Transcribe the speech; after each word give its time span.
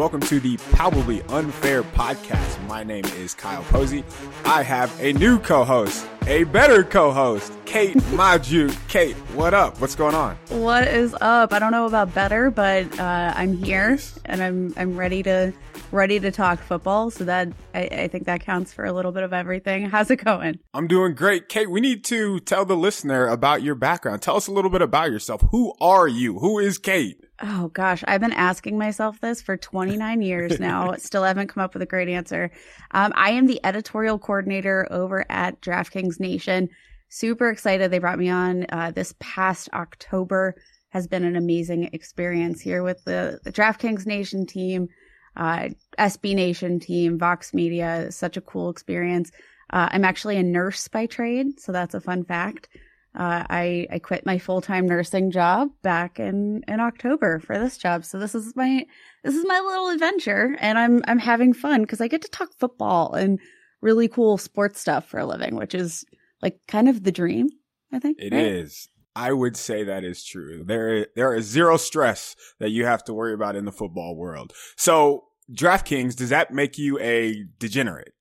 Welcome 0.00 0.22
to 0.22 0.40
the 0.40 0.56
Palpably 0.72 1.20
Unfair 1.28 1.82
podcast. 1.82 2.66
My 2.66 2.82
name 2.82 3.04
is 3.18 3.34
Kyle 3.34 3.62
Posey. 3.64 4.02
I 4.46 4.62
have 4.62 4.98
a 4.98 5.12
new 5.12 5.38
co-host, 5.38 6.06
a 6.26 6.44
better 6.44 6.82
co-host, 6.84 7.52
Kate 7.66 7.94
Magdziuk. 8.14 8.74
Kate, 8.88 9.14
what 9.34 9.52
up? 9.52 9.78
What's 9.78 9.94
going 9.94 10.14
on? 10.14 10.36
What 10.48 10.88
is 10.88 11.14
up? 11.20 11.52
I 11.52 11.58
don't 11.58 11.70
know 11.70 11.84
about 11.84 12.14
better, 12.14 12.50
but 12.50 12.98
uh, 12.98 13.34
I'm 13.36 13.52
here 13.52 13.98
and 14.24 14.42
I'm 14.42 14.72
I'm 14.78 14.96
ready 14.96 15.22
to 15.24 15.52
ready 15.92 16.18
to 16.18 16.30
talk 16.30 16.60
football. 16.60 17.10
So 17.10 17.24
that 17.24 17.48
I, 17.74 17.80
I 17.82 18.08
think 18.08 18.24
that 18.24 18.40
counts 18.40 18.72
for 18.72 18.86
a 18.86 18.94
little 18.94 19.12
bit 19.12 19.22
of 19.22 19.34
everything. 19.34 19.90
How's 19.90 20.10
it 20.10 20.24
going? 20.24 20.60
I'm 20.72 20.86
doing 20.86 21.14
great, 21.14 21.50
Kate. 21.50 21.70
We 21.70 21.82
need 21.82 22.04
to 22.04 22.40
tell 22.40 22.64
the 22.64 22.74
listener 22.74 23.26
about 23.26 23.62
your 23.62 23.74
background. 23.74 24.22
Tell 24.22 24.36
us 24.36 24.46
a 24.46 24.52
little 24.52 24.70
bit 24.70 24.80
about 24.80 25.10
yourself. 25.10 25.42
Who 25.50 25.74
are 25.78 26.08
you? 26.08 26.38
Who 26.38 26.58
is 26.58 26.78
Kate? 26.78 27.22
Oh 27.42 27.68
gosh, 27.68 28.04
I've 28.06 28.20
been 28.20 28.32
asking 28.32 28.76
myself 28.76 29.20
this 29.20 29.40
for 29.40 29.56
29 29.56 30.22
years 30.22 30.60
now. 30.60 30.94
Still 30.96 31.24
haven't 31.24 31.48
come 31.48 31.62
up 31.62 31.72
with 31.72 31.82
a 31.82 31.86
great 31.86 32.08
answer. 32.08 32.50
Um, 32.90 33.12
I 33.14 33.30
am 33.30 33.46
the 33.46 33.64
editorial 33.64 34.18
coordinator 34.18 34.86
over 34.90 35.24
at 35.30 35.60
DraftKings 35.62 36.20
Nation. 36.20 36.68
Super 37.08 37.48
excited 37.48 37.90
they 37.90 37.98
brought 37.98 38.18
me 38.18 38.28
on 38.28 38.66
uh, 38.70 38.90
this 38.90 39.14
past 39.20 39.68
October. 39.72 40.54
Has 40.90 41.06
been 41.06 41.24
an 41.24 41.36
amazing 41.36 41.90
experience 41.92 42.60
here 42.60 42.82
with 42.82 43.02
the, 43.04 43.40
the 43.44 43.52
DraftKings 43.52 44.06
Nation 44.06 44.44
team, 44.44 44.88
uh, 45.36 45.68
SB 45.98 46.34
Nation 46.34 46.78
team, 46.78 47.18
Vox 47.18 47.54
Media. 47.54 48.10
Such 48.10 48.36
a 48.36 48.40
cool 48.40 48.70
experience. 48.70 49.30
Uh, 49.72 49.88
I'm 49.92 50.04
actually 50.04 50.36
a 50.36 50.42
nurse 50.42 50.88
by 50.88 51.06
trade, 51.06 51.60
so 51.60 51.72
that's 51.72 51.94
a 51.94 52.00
fun 52.00 52.24
fact. 52.24 52.68
Uh, 53.14 53.44
I 53.50 53.86
I 53.90 53.98
quit 53.98 54.24
my 54.24 54.38
full 54.38 54.60
time 54.60 54.86
nursing 54.86 55.30
job 55.30 55.70
back 55.82 56.20
in 56.20 56.62
in 56.68 56.78
October 56.78 57.40
for 57.40 57.58
this 57.58 57.76
job. 57.76 58.04
So 58.04 58.18
this 58.18 58.34
is 58.34 58.54
my 58.54 58.86
this 59.24 59.34
is 59.34 59.44
my 59.46 59.58
little 59.58 59.88
adventure, 59.88 60.56
and 60.60 60.78
I'm 60.78 61.02
I'm 61.08 61.18
having 61.18 61.52
fun 61.52 61.82
because 61.82 62.00
I 62.00 62.08
get 62.08 62.22
to 62.22 62.30
talk 62.30 62.50
football 62.58 63.14
and 63.14 63.40
really 63.80 64.06
cool 64.06 64.38
sports 64.38 64.80
stuff 64.80 65.08
for 65.08 65.18
a 65.18 65.26
living, 65.26 65.56
which 65.56 65.74
is 65.74 66.04
like 66.40 66.60
kind 66.68 66.88
of 66.88 67.02
the 67.02 67.12
dream. 67.12 67.48
I 67.92 67.98
think 67.98 68.18
it 68.20 68.32
right? 68.32 68.44
is. 68.44 68.88
I 69.16 69.32
would 69.32 69.56
say 69.56 69.82
that 69.82 70.04
is 70.04 70.24
true. 70.24 70.62
There 70.64 71.08
there 71.16 71.34
is 71.34 71.46
zero 71.46 71.76
stress 71.76 72.36
that 72.60 72.70
you 72.70 72.84
have 72.86 73.02
to 73.04 73.14
worry 73.14 73.34
about 73.34 73.56
in 73.56 73.64
the 73.64 73.72
football 73.72 74.14
world. 74.14 74.52
So 74.76 75.24
DraftKings, 75.52 76.14
does 76.14 76.28
that 76.28 76.52
make 76.52 76.78
you 76.78 76.98
a 77.00 77.44
degenerate? 77.58 78.14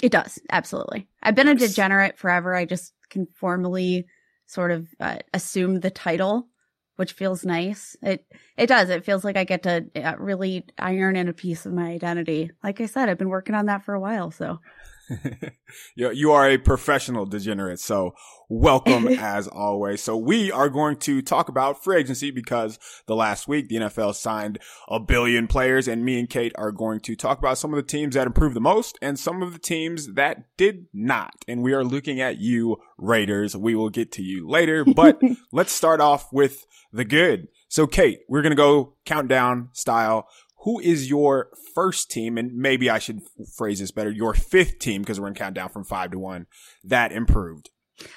It 0.00 0.10
does, 0.10 0.38
absolutely. 0.50 1.08
I've 1.22 1.34
been 1.34 1.48
a 1.48 1.54
degenerate 1.54 2.18
forever. 2.18 2.54
I 2.54 2.64
just 2.64 2.92
can 3.12 3.26
formally 3.34 4.06
sort 4.46 4.70
of 4.70 4.88
uh, 4.98 5.18
assume 5.32 5.80
the 5.80 5.90
title, 5.90 6.48
which 6.96 7.12
feels 7.12 7.44
nice. 7.44 7.96
It 8.02 8.26
it 8.56 8.66
does. 8.66 8.90
It 8.90 9.04
feels 9.04 9.24
like 9.24 9.36
I 9.36 9.44
get 9.44 9.62
to 9.62 9.86
uh, 9.96 10.16
really 10.18 10.64
iron 10.78 11.16
in 11.16 11.28
a 11.28 11.32
piece 11.32 11.66
of 11.66 11.72
my 11.72 11.90
identity. 11.90 12.50
Like 12.64 12.80
I 12.80 12.86
said, 12.86 13.08
I've 13.08 13.18
been 13.18 13.28
working 13.28 13.54
on 13.54 13.66
that 13.66 13.84
for 13.84 13.94
a 13.94 14.00
while, 14.00 14.30
so 14.30 14.58
you 15.94 16.32
are 16.32 16.48
a 16.48 16.58
professional 16.58 17.26
degenerate. 17.26 17.80
So 17.80 18.14
welcome 18.48 19.08
as 19.18 19.48
always. 19.48 20.02
So 20.02 20.16
we 20.16 20.50
are 20.52 20.68
going 20.68 20.96
to 20.98 21.22
talk 21.22 21.48
about 21.48 21.82
free 21.82 21.98
agency 21.98 22.30
because 22.30 22.78
the 23.06 23.16
last 23.16 23.48
week 23.48 23.68
the 23.68 23.76
NFL 23.76 24.14
signed 24.14 24.58
a 24.88 25.00
billion 25.00 25.46
players 25.46 25.88
and 25.88 26.04
me 26.04 26.18
and 26.18 26.28
Kate 26.28 26.52
are 26.56 26.72
going 26.72 27.00
to 27.00 27.16
talk 27.16 27.38
about 27.38 27.58
some 27.58 27.72
of 27.72 27.76
the 27.76 27.82
teams 27.82 28.14
that 28.14 28.26
improved 28.26 28.56
the 28.56 28.60
most 28.60 28.98
and 29.02 29.18
some 29.18 29.42
of 29.42 29.52
the 29.52 29.58
teams 29.58 30.14
that 30.14 30.44
did 30.56 30.86
not. 30.92 31.34
And 31.48 31.62
we 31.62 31.72
are 31.72 31.84
looking 31.84 32.20
at 32.20 32.38
you 32.38 32.76
Raiders. 32.98 33.56
We 33.56 33.74
will 33.74 33.90
get 33.90 34.12
to 34.12 34.22
you 34.22 34.48
later, 34.48 34.84
but 34.84 35.20
let's 35.52 35.72
start 35.72 36.00
off 36.00 36.32
with 36.32 36.66
the 36.92 37.04
good. 37.04 37.48
So 37.68 37.86
Kate, 37.86 38.20
we're 38.28 38.42
going 38.42 38.50
to 38.50 38.56
go 38.56 38.94
countdown 39.04 39.70
style 39.72 40.28
who 40.62 40.78
is 40.78 41.10
your 41.10 41.50
first 41.74 42.10
team? 42.10 42.38
And 42.38 42.54
maybe 42.54 42.88
I 42.88 42.98
should 42.98 43.22
phrase 43.56 43.80
this 43.80 43.90
better. 43.90 44.10
Your 44.10 44.34
fifth 44.34 44.78
team, 44.78 45.02
because 45.02 45.20
we're 45.20 45.28
in 45.28 45.34
countdown 45.34 45.68
from 45.68 45.84
five 45.84 46.12
to 46.12 46.18
one 46.18 46.46
that 46.84 47.12
improved. 47.12 47.70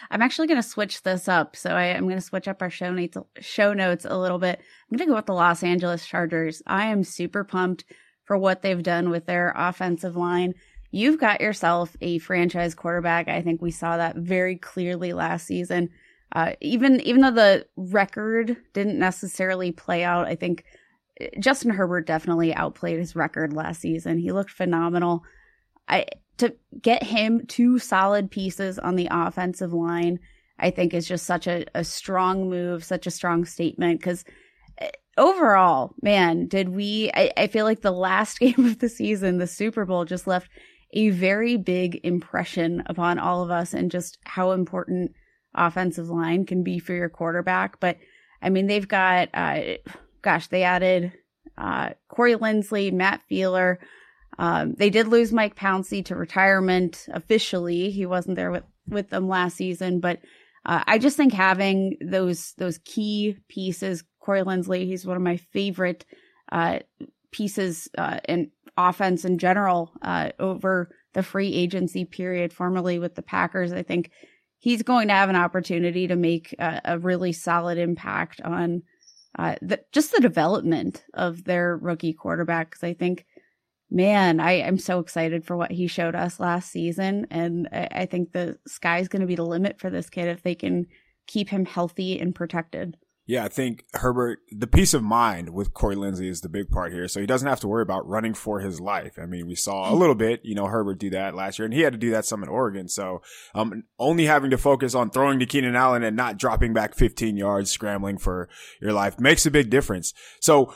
I'm 0.09 0.21
actually 0.21 0.47
going 0.47 0.61
to 0.61 0.67
switch 0.67 1.03
this 1.03 1.27
up. 1.27 1.55
So 1.55 1.71
I, 1.71 1.85
am 1.85 2.03
going 2.03 2.15
to 2.15 2.21
switch 2.21 2.47
up 2.47 2.61
our 2.61 2.69
show 2.69 2.91
notes, 2.91 3.17
show 3.39 3.73
notes 3.73 4.05
a 4.05 4.17
little 4.17 4.39
bit. 4.39 4.59
I'm 4.59 4.97
going 4.97 5.07
to 5.07 5.11
go 5.11 5.15
with 5.15 5.25
the 5.25 5.33
Los 5.33 5.63
Angeles 5.63 6.05
Chargers. 6.05 6.61
I 6.65 6.85
am 6.85 7.03
super 7.03 7.43
pumped 7.43 7.85
for 8.23 8.37
what 8.37 8.61
they've 8.61 8.81
done 8.81 9.09
with 9.09 9.25
their 9.25 9.53
offensive 9.55 10.15
line. 10.15 10.53
You've 10.91 11.19
got 11.19 11.41
yourself 11.41 11.95
a 12.01 12.19
franchise 12.19 12.73
quarterback. 12.73 13.27
I 13.27 13.41
think 13.41 13.61
we 13.61 13.71
saw 13.71 13.97
that 13.97 14.15
very 14.15 14.55
clearly 14.55 15.13
last 15.13 15.45
season. 15.45 15.89
Uh, 16.31 16.53
even 16.61 16.99
even 17.01 17.21
though 17.21 17.31
the 17.31 17.67
record 17.75 18.57
didn't 18.73 18.97
necessarily 18.97 19.71
play 19.71 20.03
out, 20.03 20.27
I 20.27 20.35
think 20.35 20.65
Justin 21.39 21.71
Herbert 21.71 22.05
definitely 22.05 22.53
outplayed 22.53 22.99
his 22.99 23.15
record 23.15 23.53
last 23.53 23.81
season. 23.81 24.17
He 24.17 24.31
looked 24.31 24.51
phenomenal. 24.51 25.23
I 25.87 26.05
to 26.37 26.53
get 26.81 27.03
him 27.03 27.45
two 27.47 27.79
solid 27.79 28.29
pieces 28.29 28.77
on 28.77 28.95
the 28.95 29.07
offensive 29.09 29.71
line, 29.71 30.19
I 30.59 30.69
think 30.69 30.93
is 30.93 31.07
just 31.07 31.25
such 31.25 31.47
a, 31.47 31.65
a 31.73 31.83
strong 31.83 32.49
move, 32.49 32.83
such 32.83 33.07
a 33.07 33.11
strong 33.11 33.45
statement. 33.45 33.99
Because 33.99 34.25
eh, 34.79 34.89
overall, 35.17 35.93
man, 36.01 36.47
did 36.47 36.69
we? 36.69 37.11
I, 37.13 37.31
I 37.37 37.47
feel 37.47 37.65
like 37.65 37.81
the 37.81 37.91
last 37.91 38.39
game 38.39 38.65
of 38.65 38.79
the 38.79 38.89
season, 38.89 39.37
the 39.37 39.47
Super 39.47 39.85
Bowl, 39.85 40.03
just 40.03 40.27
left 40.27 40.49
a 40.93 41.09
very 41.09 41.57
big 41.57 41.99
impression 42.03 42.83
upon 42.87 43.19
all 43.19 43.43
of 43.43 43.51
us 43.51 43.73
and 43.73 43.91
just 43.91 44.17
how 44.25 44.51
important 44.51 45.11
offensive 45.53 46.09
line 46.09 46.45
can 46.45 46.63
be 46.63 46.79
for 46.79 46.93
your 46.93 47.09
quarterback. 47.09 47.79
But 47.79 47.97
I 48.41 48.49
mean, 48.49 48.67
they've 48.67 48.87
got. 48.87 49.29
Uh, 49.33 49.75
gosh, 50.25 50.47
they 50.47 50.63
added 50.63 51.13
uh, 51.57 51.91
Corey 52.09 52.35
Linsley, 52.35 52.91
Matt 52.91 53.21
Feiler. 53.31 53.77
Um, 54.37 54.73
they 54.73 54.89
did 54.89 55.07
lose 55.07 55.31
Mike 55.31 55.55
Pouncey 55.55 56.03
to 56.05 56.15
retirement 56.15 57.05
officially. 57.13 57.91
He 57.91 58.05
wasn't 58.05 58.35
there 58.35 58.51
with, 58.51 58.63
with 58.87 59.09
them 59.11 59.29
last 59.29 59.55
season, 59.55 59.99
but 59.99 60.19
uh, 60.65 60.83
I 60.87 60.97
just 60.97 61.15
think 61.15 61.31
having 61.31 61.97
those 62.01 62.53
those 62.57 62.79
key 62.79 63.37
pieces, 63.47 64.03
Corey 64.19 64.41
Linsley, 64.41 64.85
he's 64.85 65.05
one 65.05 65.15
of 65.15 65.21
my 65.21 65.37
favorite 65.37 66.05
uh, 66.51 66.79
pieces 67.31 67.87
uh, 67.97 68.19
in 68.27 68.49
offense 68.75 69.25
in 69.25 69.37
general 69.37 69.93
uh, 70.01 70.31
over 70.39 70.89
the 71.13 71.21
free 71.21 71.53
agency 71.53 72.03
period, 72.03 72.51
formerly 72.51 72.97
with 72.97 73.13
the 73.13 73.21
Packers. 73.21 73.71
I 73.71 73.83
think 73.83 74.09
he's 74.57 74.81
going 74.81 75.07
to 75.09 75.13
have 75.13 75.29
an 75.29 75.35
opportunity 75.35 76.07
to 76.07 76.15
make 76.15 76.53
a 76.59 76.97
really 76.97 77.31
solid 77.31 77.77
impact 77.77 78.41
on 78.41 78.81
uh, 79.37 79.55
the, 79.61 79.81
just 79.91 80.11
the 80.11 80.21
development 80.21 81.03
of 81.13 81.43
their 81.43 81.77
rookie 81.77 82.13
quarterback. 82.13 82.69
Because 82.69 82.83
I 82.83 82.93
think, 82.93 83.25
man, 83.89 84.39
I 84.39 84.53
am 84.53 84.77
so 84.77 84.99
excited 84.99 85.45
for 85.45 85.55
what 85.57 85.71
he 85.71 85.87
showed 85.87 86.15
us 86.15 86.39
last 86.39 86.71
season, 86.71 87.27
and 87.29 87.67
I, 87.71 87.87
I 87.91 88.05
think 88.05 88.31
the 88.31 88.57
sky's 88.67 89.07
going 89.07 89.21
to 89.21 89.27
be 89.27 89.35
the 89.35 89.45
limit 89.45 89.79
for 89.79 89.89
this 89.89 90.09
kid 90.09 90.27
if 90.27 90.43
they 90.43 90.55
can 90.55 90.87
keep 91.27 91.49
him 91.49 91.65
healthy 91.65 92.19
and 92.19 92.35
protected. 92.35 92.97
Yeah, 93.27 93.43
I 93.43 93.47
think 93.47 93.85
Herbert, 93.95 94.39
the 94.51 94.67
peace 94.67 94.93
of 94.93 95.01
mind 95.01 95.49
with 95.49 95.73
Corey 95.73 95.95
Linsley 95.95 96.29
is 96.29 96.41
the 96.41 96.49
big 96.49 96.69
part 96.69 96.93
here. 96.93 97.07
So 97.07 97.19
he 97.19 97.25
doesn't 97.25 97.47
have 97.47 97.59
to 97.61 97.67
worry 97.67 97.81
about 97.81 98.07
running 98.07 98.35
for 98.35 98.59
his 98.59 98.79
life. 98.79 99.17
I 99.19 99.25
mean, 99.25 99.47
we 99.47 99.55
saw 99.55 99.91
a 99.91 99.95
little 99.95 100.13
bit, 100.13 100.41
you 100.43 100.53
know, 100.53 100.67
Herbert 100.67 100.99
do 100.99 101.09
that 101.09 101.33
last 101.33 101.57
year 101.57 101.65
and 101.65 101.73
he 101.73 101.81
had 101.81 101.93
to 101.93 101.99
do 101.99 102.11
that 102.11 102.25
some 102.25 102.43
in 102.43 102.49
Oregon. 102.49 102.87
So, 102.87 103.23
um, 103.55 103.83
only 103.97 104.25
having 104.25 104.51
to 104.51 104.59
focus 104.59 104.93
on 104.93 105.09
throwing 105.09 105.39
to 105.39 105.47
Keenan 105.47 105.75
Allen 105.75 106.03
and 106.03 106.15
not 106.15 106.37
dropping 106.37 106.73
back 106.73 106.93
15 106.93 107.35
yards, 107.35 107.71
scrambling 107.71 108.19
for 108.19 108.47
your 108.79 108.93
life 108.93 109.19
makes 109.19 109.45
a 109.47 109.51
big 109.51 109.71
difference. 109.71 110.13
So 110.39 110.75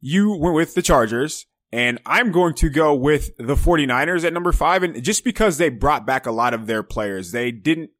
you 0.00 0.36
went 0.36 0.54
with 0.54 0.74
the 0.74 0.82
Chargers. 0.82 1.46
And 1.70 2.00
I'm 2.06 2.32
going 2.32 2.54
to 2.54 2.70
go 2.70 2.94
with 2.94 3.36
the 3.36 3.54
49ers 3.54 4.24
at 4.24 4.32
number 4.32 4.52
five. 4.52 4.82
And 4.82 5.02
just 5.04 5.22
because 5.22 5.58
they 5.58 5.68
brought 5.68 6.06
back 6.06 6.24
a 6.24 6.32
lot 6.32 6.54
of 6.54 6.66
their 6.66 6.82
players, 6.82 7.30
they 7.30 7.50
didn't 7.50 7.90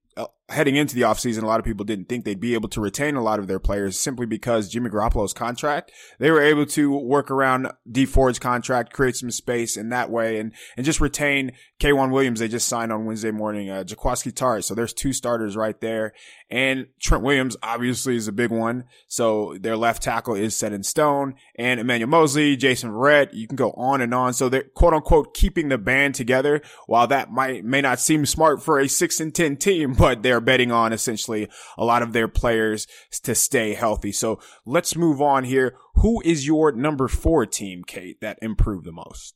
heading 0.50 0.76
into 0.76 0.94
the 0.94 1.02
offseason, 1.02 1.42
a 1.42 1.46
lot 1.46 1.60
of 1.60 1.66
people 1.66 1.84
didn't 1.84 2.08
think 2.08 2.24
they'd 2.24 2.40
be 2.40 2.54
able 2.54 2.68
to 2.70 2.80
retain 2.80 3.16
a 3.16 3.22
lot 3.22 3.38
of 3.38 3.46
their 3.46 3.58
players 3.58 3.98
simply 3.98 4.24
because 4.24 4.68
Jimmy 4.68 4.88
Garoppolo's 4.88 5.34
contract. 5.34 5.92
They 6.18 6.30
were 6.30 6.40
able 6.40 6.64
to 6.66 6.96
work 6.96 7.30
around 7.30 7.70
Dee 7.90 8.06
Ford's 8.06 8.38
contract, 8.38 8.92
create 8.92 9.16
some 9.16 9.30
space 9.30 9.76
in 9.76 9.90
that 9.90 10.10
way 10.10 10.38
and, 10.38 10.52
and 10.76 10.86
just 10.86 11.00
retain 11.00 11.52
K'Waun 11.80 12.10
Williams. 12.10 12.40
They 12.40 12.48
just 12.48 12.66
signed 12.68 12.92
on 12.92 13.04
Wednesday 13.04 13.30
morning, 13.30 13.68
uh, 13.68 13.84
Jaquiski 13.84 14.32
Tartt. 14.32 14.64
So 14.64 14.74
there's 14.74 14.94
two 14.94 15.12
starters 15.12 15.54
right 15.54 15.78
there. 15.80 16.14
And 16.50 16.86
Trent 17.00 17.22
Williams 17.22 17.56
obviously 17.62 18.16
is 18.16 18.26
a 18.26 18.32
big 18.32 18.50
one. 18.50 18.84
So 19.06 19.56
their 19.60 19.76
left 19.76 20.02
tackle 20.02 20.34
is 20.34 20.56
set 20.56 20.72
in 20.72 20.82
stone 20.82 21.34
and 21.56 21.78
Emmanuel 21.78 22.08
Moseley, 22.08 22.56
Jason 22.56 22.90
Verrett. 22.90 23.34
You 23.34 23.46
can 23.46 23.56
go 23.56 23.72
on 23.72 24.00
and 24.00 24.14
on. 24.14 24.32
So 24.32 24.48
they're 24.48 24.62
quote 24.62 24.94
unquote 24.94 25.34
keeping 25.34 25.68
the 25.68 25.76
band 25.76 26.14
together. 26.14 26.62
While 26.86 27.06
that 27.08 27.30
might, 27.30 27.64
may 27.64 27.82
not 27.82 28.00
seem 28.00 28.24
smart 28.24 28.62
for 28.62 28.78
a 28.78 28.88
six 28.88 29.20
and 29.20 29.34
10 29.34 29.56
team, 29.56 29.92
but 29.98 30.22
they're 30.22 30.40
betting 30.40 30.72
on 30.72 30.92
essentially 30.92 31.48
a 31.76 31.84
lot 31.84 32.02
of 32.02 32.12
their 32.12 32.28
players 32.28 32.86
to 33.22 33.34
stay 33.34 33.74
healthy. 33.74 34.12
So 34.12 34.40
let's 34.64 34.96
move 34.96 35.20
on 35.20 35.44
here. 35.44 35.76
Who 35.96 36.22
is 36.24 36.46
your 36.46 36.72
number 36.72 37.08
four 37.08 37.44
team, 37.44 37.82
Kate, 37.84 38.20
that 38.20 38.38
improved 38.40 38.86
the 38.86 38.92
most? 38.92 39.34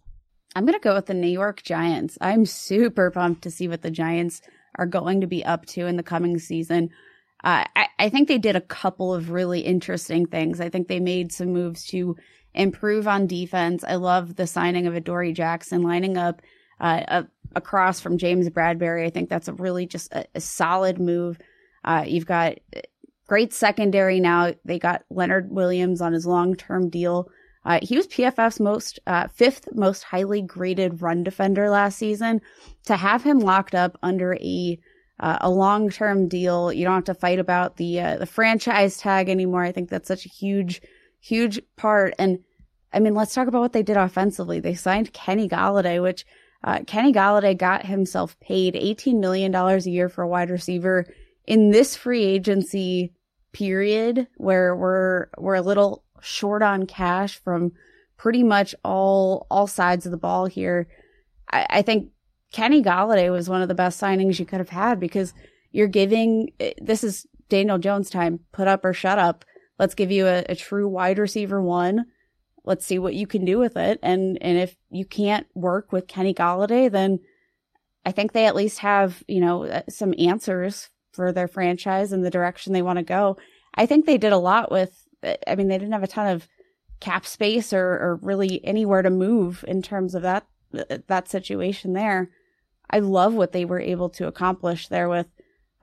I'm 0.54 0.64
going 0.64 0.78
to 0.78 0.82
go 0.82 0.94
with 0.94 1.06
the 1.06 1.14
New 1.14 1.28
York 1.28 1.62
Giants. 1.62 2.18
I'm 2.20 2.44
super 2.44 3.10
pumped 3.10 3.42
to 3.42 3.50
see 3.50 3.68
what 3.68 3.82
the 3.82 3.90
Giants 3.90 4.42
are 4.76 4.86
going 4.86 5.20
to 5.20 5.26
be 5.26 5.44
up 5.44 5.66
to 5.66 5.86
in 5.86 5.96
the 5.96 6.02
coming 6.02 6.38
season. 6.38 6.90
Uh, 7.44 7.64
I, 7.74 7.88
I 7.98 8.08
think 8.08 8.28
they 8.28 8.38
did 8.38 8.56
a 8.56 8.60
couple 8.60 9.14
of 9.14 9.30
really 9.30 9.60
interesting 9.60 10.26
things. 10.26 10.60
I 10.60 10.68
think 10.68 10.88
they 10.88 11.00
made 11.00 11.32
some 11.32 11.52
moves 11.52 11.86
to 11.86 12.16
improve 12.54 13.08
on 13.08 13.26
defense. 13.26 13.84
I 13.84 13.96
love 13.96 14.36
the 14.36 14.46
signing 14.46 14.86
of 14.86 14.94
Adoree 14.94 15.32
Jackson 15.32 15.82
lining 15.82 16.16
up 16.16 16.42
uh, 16.80 17.22
across 17.54 18.00
from 18.00 18.18
James 18.18 18.48
Bradberry. 18.48 19.06
I 19.06 19.10
think 19.10 19.28
that's 19.28 19.48
a 19.48 19.54
really 19.54 19.86
just 19.86 20.12
a, 20.12 20.26
a 20.34 20.40
solid 20.40 21.00
move. 21.00 21.38
Uh, 21.84 22.04
you've 22.06 22.26
got 22.26 22.58
great 23.26 23.52
secondary 23.52 24.20
now. 24.20 24.52
They 24.64 24.78
got 24.78 25.04
Leonard 25.10 25.50
Williams 25.50 26.00
on 26.00 26.12
his 26.12 26.26
long 26.26 26.54
term 26.54 26.90
deal. 26.90 27.30
Uh, 27.64 27.78
he 27.82 27.96
was 27.96 28.06
PFF's 28.08 28.60
most 28.60 28.98
uh, 29.06 29.28
fifth 29.28 29.68
most 29.72 30.02
highly 30.02 30.42
graded 30.42 31.00
run 31.00 31.22
defender 31.22 31.70
last 31.70 31.98
season. 31.98 32.40
To 32.86 32.96
have 32.96 33.22
him 33.22 33.38
locked 33.38 33.74
up 33.74 33.98
under 34.02 34.34
a 34.34 34.78
uh, 35.20 35.38
a 35.40 35.50
long 35.50 35.90
term 35.90 36.28
deal, 36.28 36.72
you 36.72 36.84
don't 36.84 36.94
have 36.94 37.04
to 37.04 37.14
fight 37.14 37.38
about 37.38 37.76
the 37.76 38.00
uh, 38.00 38.16
the 38.16 38.26
franchise 38.26 38.96
tag 38.98 39.28
anymore. 39.28 39.62
I 39.62 39.72
think 39.72 39.88
that's 39.88 40.08
such 40.08 40.26
a 40.26 40.30
huge 40.30 40.82
huge 41.20 41.60
part. 41.76 42.14
And 42.18 42.40
I 42.92 42.98
mean, 42.98 43.14
let's 43.14 43.34
talk 43.34 43.48
about 43.48 43.60
what 43.60 43.72
they 43.72 43.82
did 43.82 43.96
offensively. 43.96 44.60
They 44.60 44.74
signed 44.74 45.12
Kenny 45.12 45.48
Golladay, 45.48 46.02
which 46.02 46.26
uh, 46.64 46.80
Kenny 46.86 47.12
Golladay 47.12 47.56
got 47.56 47.86
himself 47.86 48.38
paid 48.40 48.74
$18 48.74 49.18
million 49.18 49.54
a 49.54 49.78
year 49.78 50.08
for 50.08 50.22
a 50.22 50.28
wide 50.28 50.50
receiver 50.50 51.06
in 51.46 51.70
this 51.70 51.96
free 51.96 52.24
agency 52.24 53.12
period 53.52 54.28
where 54.36 54.76
we're, 54.76 55.26
we're 55.38 55.54
a 55.54 55.62
little 55.62 56.04
short 56.22 56.62
on 56.62 56.86
cash 56.86 57.38
from 57.38 57.72
pretty 58.16 58.42
much 58.42 58.74
all, 58.84 59.46
all 59.50 59.66
sides 59.66 60.06
of 60.06 60.12
the 60.12 60.18
ball 60.18 60.46
here. 60.46 60.88
I, 61.50 61.66
I 61.68 61.82
think 61.82 62.10
Kenny 62.52 62.82
Golladay 62.82 63.30
was 63.30 63.48
one 63.48 63.62
of 63.62 63.68
the 63.68 63.74
best 63.74 64.00
signings 64.00 64.38
you 64.38 64.46
could 64.46 64.60
have 64.60 64.68
had 64.68 65.00
because 65.00 65.34
you're 65.70 65.88
giving, 65.88 66.52
this 66.80 67.02
is 67.02 67.26
Daniel 67.48 67.78
Jones 67.78 68.10
time, 68.10 68.40
put 68.52 68.68
up 68.68 68.84
or 68.84 68.92
shut 68.92 69.18
up. 69.18 69.44
Let's 69.78 69.94
give 69.94 70.10
you 70.10 70.26
a, 70.26 70.44
a 70.48 70.54
true 70.54 70.88
wide 70.88 71.18
receiver 71.18 71.60
one 71.60 72.06
let's 72.64 72.86
see 72.86 72.98
what 72.98 73.14
you 73.14 73.26
can 73.26 73.44
do 73.44 73.58
with 73.58 73.76
it. 73.76 73.98
And 74.02 74.38
and 74.40 74.58
if 74.58 74.76
you 74.90 75.04
can't 75.04 75.46
work 75.54 75.92
with 75.92 76.08
Kenny 76.08 76.34
Golladay, 76.34 76.90
then 76.90 77.20
I 78.04 78.12
think 78.12 78.32
they 78.32 78.46
at 78.46 78.56
least 78.56 78.78
have 78.78 79.22
you 79.28 79.40
know 79.40 79.64
uh, 79.64 79.82
some 79.88 80.14
answers 80.18 80.90
for 81.12 81.32
their 81.32 81.48
franchise 81.48 82.12
and 82.12 82.24
the 82.24 82.30
direction 82.30 82.72
they 82.72 82.82
want 82.82 82.98
to 82.98 83.04
go. 83.04 83.36
I 83.74 83.86
think 83.86 84.06
they 84.06 84.18
did 84.18 84.32
a 84.32 84.38
lot 84.38 84.70
with. 84.70 85.01
I 85.24 85.54
mean, 85.54 85.68
they 85.68 85.78
didn't 85.78 85.92
have 85.92 86.02
a 86.02 86.08
ton 86.08 86.28
of 86.28 86.48
cap 87.00 87.26
space 87.26 87.72
or, 87.72 87.84
or 87.84 88.18
really 88.22 88.64
anywhere 88.64 89.02
to 89.02 89.10
move 89.10 89.64
in 89.66 89.82
terms 89.82 90.14
of 90.14 90.22
that 90.22 90.46
that 91.06 91.28
situation 91.28 91.92
there. 91.92 92.30
I 92.88 93.00
love 93.00 93.34
what 93.34 93.52
they 93.52 93.64
were 93.64 93.80
able 93.80 94.08
to 94.10 94.26
accomplish 94.26 94.88
there 94.88 95.08
with 95.08 95.26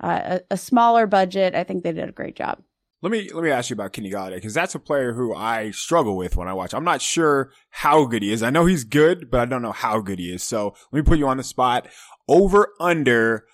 uh, 0.01 0.39
a, 0.49 0.53
a 0.53 0.57
smaller 0.57 1.05
budget. 1.07 1.55
I 1.55 1.63
think 1.63 1.83
they 1.83 1.91
did 1.91 2.09
a 2.09 2.13
great 2.13 2.35
job. 2.35 2.63
Let 3.01 3.11
me 3.11 3.29
let 3.33 3.43
me 3.43 3.49
ask 3.49 3.69
you 3.69 3.75
about 3.75 3.93
Kenny 3.93 4.11
Golladay 4.11 4.35
because 4.35 4.53
that's 4.53 4.75
a 4.75 4.79
player 4.79 5.13
who 5.13 5.33
I 5.33 5.71
struggle 5.71 6.17
with 6.17 6.35
when 6.35 6.49
I 6.49 6.53
watch. 6.53 6.73
I'm 6.73 6.83
not 6.83 7.01
sure 7.01 7.51
how 7.69 8.05
good 8.05 8.23
he 8.23 8.31
is. 8.33 8.43
I 8.43 8.49
know 8.49 8.65
he's 8.65 8.83
good, 8.83 9.31
but 9.31 9.39
I 9.39 9.45
don't 9.45 9.61
know 9.61 9.71
how 9.71 10.01
good 10.01 10.19
he 10.19 10.33
is. 10.33 10.43
So 10.43 10.75
let 10.91 10.99
me 10.99 11.03
put 11.03 11.17
you 11.17 11.27
on 11.27 11.37
the 11.37 11.43
spot. 11.43 11.87
Over 12.27 12.73
under 12.79 13.45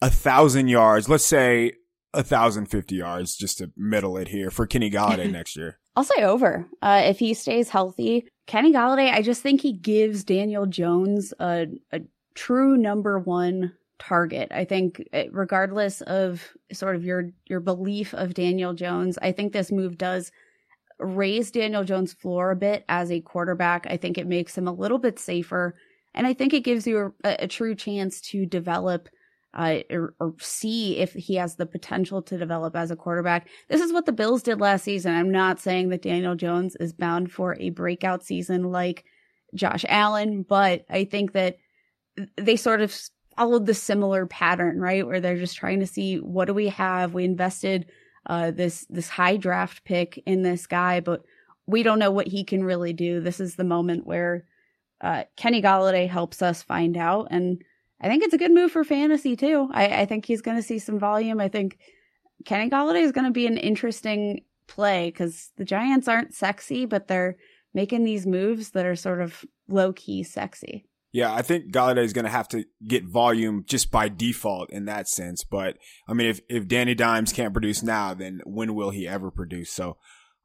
a 0.00 0.10
thousand 0.10 0.68
yards. 0.68 1.08
Let's 1.08 1.24
say 1.24 1.72
a 2.14 2.22
thousand 2.22 2.66
fifty 2.66 2.96
yards, 2.96 3.36
just 3.36 3.58
to 3.58 3.70
middle 3.76 4.16
it 4.16 4.28
here 4.28 4.50
for 4.50 4.66
Kenny 4.66 4.90
Golladay 4.90 5.30
next 5.32 5.56
year. 5.56 5.78
I'll 5.96 6.04
say 6.04 6.24
over. 6.24 6.66
Uh, 6.82 7.02
if 7.04 7.18
he 7.18 7.34
stays 7.34 7.68
healthy, 7.68 8.28
Kenny 8.46 8.72
Golladay. 8.72 9.12
I 9.12 9.22
just 9.22 9.42
think 9.42 9.60
he 9.60 9.72
gives 9.72 10.24
Daniel 10.24 10.66
Jones 10.66 11.32
a 11.38 11.66
a 11.92 12.00
true 12.34 12.76
number 12.76 13.18
one 13.18 13.72
target. 13.98 14.48
I 14.52 14.64
think 14.64 15.06
eh, 15.12 15.26
regardless 15.30 16.00
of 16.02 16.42
sort 16.72 16.96
of 16.96 17.04
your 17.04 17.30
your 17.46 17.60
belief 17.60 18.14
of 18.14 18.34
Daniel 18.34 18.74
Jones, 18.74 19.18
I 19.22 19.32
think 19.32 19.52
this 19.52 19.72
move 19.72 19.98
does 19.98 20.32
raise 20.98 21.50
Daniel 21.50 21.84
Jones' 21.84 22.12
floor 22.12 22.50
a 22.50 22.56
bit 22.56 22.84
as 22.88 23.10
a 23.10 23.20
quarterback. 23.20 23.86
I 23.88 23.96
think 23.96 24.18
it 24.18 24.26
makes 24.26 24.56
him 24.56 24.68
a 24.68 24.72
little 24.72 24.98
bit 24.98 25.18
safer, 25.18 25.74
and 26.14 26.26
I 26.26 26.34
think 26.34 26.52
it 26.52 26.64
gives 26.64 26.86
you 26.86 27.14
a, 27.24 27.44
a 27.44 27.48
true 27.48 27.74
chance 27.74 28.20
to 28.32 28.46
develop 28.46 29.08
uh, 29.54 29.78
or, 29.90 30.14
or, 30.18 30.34
see 30.40 30.98
if 30.98 31.12
he 31.12 31.36
has 31.36 31.54
the 31.54 31.66
potential 31.66 32.20
to 32.20 32.36
develop 32.36 32.74
as 32.74 32.90
a 32.90 32.96
quarterback. 32.96 33.48
This 33.68 33.80
is 33.80 33.92
what 33.92 34.04
the 34.04 34.12
Bills 34.12 34.42
did 34.42 34.60
last 34.60 34.82
season. 34.82 35.14
I'm 35.14 35.30
not 35.30 35.60
saying 35.60 35.90
that 35.90 36.02
Daniel 36.02 36.34
Jones 36.34 36.76
is 36.80 36.92
bound 36.92 37.30
for 37.30 37.56
a 37.60 37.70
breakout 37.70 38.24
season 38.24 38.64
like 38.64 39.04
Josh 39.54 39.84
Allen, 39.88 40.44
but 40.48 40.84
I 40.90 41.04
think 41.04 41.32
that 41.32 41.58
they 42.36 42.56
sort 42.56 42.80
of 42.80 42.94
followed 43.36 43.66
the 43.66 43.74
similar 43.74 44.26
pattern, 44.26 44.80
right? 44.80 45.06
Where 45.06 45.20
they're 45.20 45.38
just 45.38 45.56
trying 45.56 45.80
to 45.80 45.86
see 45.86 46.16
what 46.16 46.46
do 46.46 46.54
we 46.54 46.68
have? 46.68 47.14
We 47.14 47.24
invested 47.24 47.86
uh, 48.26 48.50
this 48.50 48.86
this 48.88 49.08
high 49.08 49.36
draft 49.36 49.84
pick 49.84 50.22
in 50.26 50.42
this 50.42 50.66
guy, 50.66 51.00
but 51.00 51.22
we 51.66 51.82
don't 51.82 51.98
know 51.98 52.10
what 52.10 52.26
he 52.26 52.44
can 52.44 52.64
really 52.64 52.92
do. 52.92 53.20
This 53.20 53.40
is 53.40 53.54
the 53.54 53.64
moment 53.64 54.06
where 54.06 54.46
uh, 55.00 55.24
Kenny 55.36 55.62
Golladay 55.62 56.08
helps 56.08 56.42
us 56.42 56.62
find 56.62 56.96
out, 56.96 57.28
and 57.30 57.62
I 58.04 58.08
think 58.08 58.22
it's 58.22 58.34
a 58.34 58.38
good 58.38 58.52
move 58.52 58.70
for 58.70 58.84
fantasy 58.84 59.34
too. 59.34 59.70
I, 59.72 60.02
I 60.02 60.04
think 60.04 60.26
he's 60.26 60.42
going 60.42 60.58
to 60.58 60.62
see 60.62 60.78
some 60.78 60.98
volume. 60.98 61.40
I 61.40 61.48
think 61.48 61.78
Kenny 62.44 62.68
Golladay 62.68 63.00
is 63.00 63.12
going 63.12 63.24
to 63.24 63.30
be 63.30 63.46
an 63.46 63.56
interesting 63.56 64.44
play 64.66 65.08
because 65.08 65.50
the 65.56 65.64
Giants 65.64 66.06
aren't 66.06 66.34
sexy, 66.34 66.84
but 66.84 67.08
they're 67.08 67.36
making 67.72 68.04
these 68.04 68.26
moves 68.26 68.72
that 68.72 68.84
are 68.84 68.94
sort 68.94 69.22
of 69.22 69.42
low 69.68 69.94
key 69.94 70.22
sexy. 70.22 70.84
Yeah, 71.12 71.32
I 71.32 71.40
think 71.40 71.72
Golladay 71.72 72.04
is 72.04 72.12
going 72.12 72.26
to 72.26 72.30
have 72.30 72.48
to 72.48 72.66
get 72.86 73.04
volume 73.04 73.64
just 73.66 73.90
by 73.90 74.10
default 74.10 74.68
in 74.70 74.84
that 74.84 75.08
sense. 75.08 75.42
But 75.42 75.78
I 76.06 76.12
mean, 76.12 76.26
if, 76.26 76.40
if 76.50 76.68
Danny 76.68 76.94
Dimes 76.94 77.32
can't 77.32 77.54
produce 77.54 77.82
now, 77.82 78.12
then 78.12 78.42
when 78.44 78.74
will 78.74 78.90
he 78.90 79.08
ever 79.08 79.30
produce? 79.30 79.70
So 79.70 79.96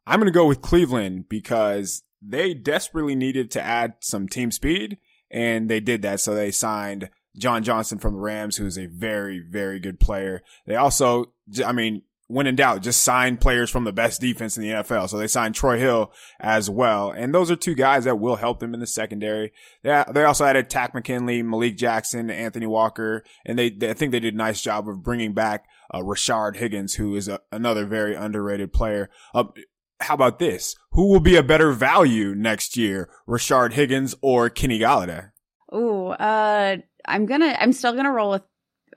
I'm 0.07 0.21
going 0.21 0.31
to 0.31 0.37
go 0.37 0.47
with 0.47 0.61
Cleveland 0.61 1.25
because 1.27 2.03
they 2.21 2.53
desperately 2.53 3.15
needed 3.15 3.51
to 3.51 3.61
add 3.61 3.95
some 3.99 4.29
team 4.29 4.49
speed 4.49 4.97
and 5.29 5.69
they 5.69 5.81
did 5.81 6.01
that. 6.03 6.21
So 6.21 6.33
they 6.33 6.51
signed 6.51 7.09
John 7.39 7.63
Johnson 7.63 7.97
from 7.97 8.13
the 8.13 8.19
Rams, 8.19 8.57
who's 8.57 8.77
a 8.77 8.85
very, 8.85 9.39
very 9.39 9.79
good 9.79 9.99
player. 9.99 10.43
They 10.67 10.75
also, 10.75 11.33
I 11.65 11.71
mean, 11.71 12.03
when 12.29 12.45
in 12.45 12.55
doubt, 12.55 12.83
just 12.83 13.03
sign 13.03 13.37
players 13.37 13.71
from 13.71 13.85
the 13.85 13.91
best 13.91 14.21
defense 14.21 14.55
in 14.55 14.61
the 14.61 14.69
NFL. 14.69 15.09
So 15.09 15.17
they 15.17 15.25
signed 15.25 15.55
Troy 15.55 15.79
Hill 15.79 16.13
as 16.39 16.69
well. 16.69 17.09
And 17.09 17.33
those 17.33 17.49
are 17.49 17.55
two 17.55 17.73
guys 17.73 18.03
that 18.03 18.19
will 18.19 18.35
help 18.35 18.59
them 18.59 18.75
in 18.75 18.79
the 18.79 18.85
secondary. 18.85 19.51
They, 19.81 20.03
they 20.13 20.23
also 20.23 20.45
added 20.45 20.69
Takk 20.69 20.93
McKinley, 20.93 21.41
Malik 21.41 21.75
Jackson, 21.75 22.29
Anthony 22.29 22.67
Walker. 22.67 23.23
And 23.47 23.57
they, 23.57 23.71
they 23.71 23.89
I 23.89 23.93
think 23.93 24.11
they 24.11 24.19
did 24.19 24.35
a 24.35 24.37
nice 24.37 24.61
job 24.61 24.87
of 24.87 25.01
bringing 25.01 25.33
back 25.33 25.65
uh, 25.91 26.01
Rashard 26.01 26.57
Higgins, 26.57 26.93
who 26.93 27.15
is 27.15 27.27
a, 27.27 27.39
another 27.51 27.87
very 27.87 28.13
underrated 28.13 28.73
player. 28.73 29.09
Uh, 29.33 29.45
how 29.99 30.13
about 30.13 30.37
this? 30.37 30.75
Who 30.91 31.07
will 31.07 31.19
be 31.19 31.35
a 31.35 31.43
better 31.43 31.71
value 31.71 32.35
next 32.35 32.77
year? 32.77 33.09
Rashard 33.27 33.73
Higgins 33.73 34.13
or 34.21 34.51
Kenny 34.51 34.79
Golladay? 34.79 35.31
Ooh, 35.73 36.09
uh, 36.09 36.77
I'm 37.09 37.25
gonna, 37.25 37.57
I'm 37.59 37.73
still 37.73 37.93
gonna 37.93 38.11
roll 38.11 38.31
with 38.31 38.43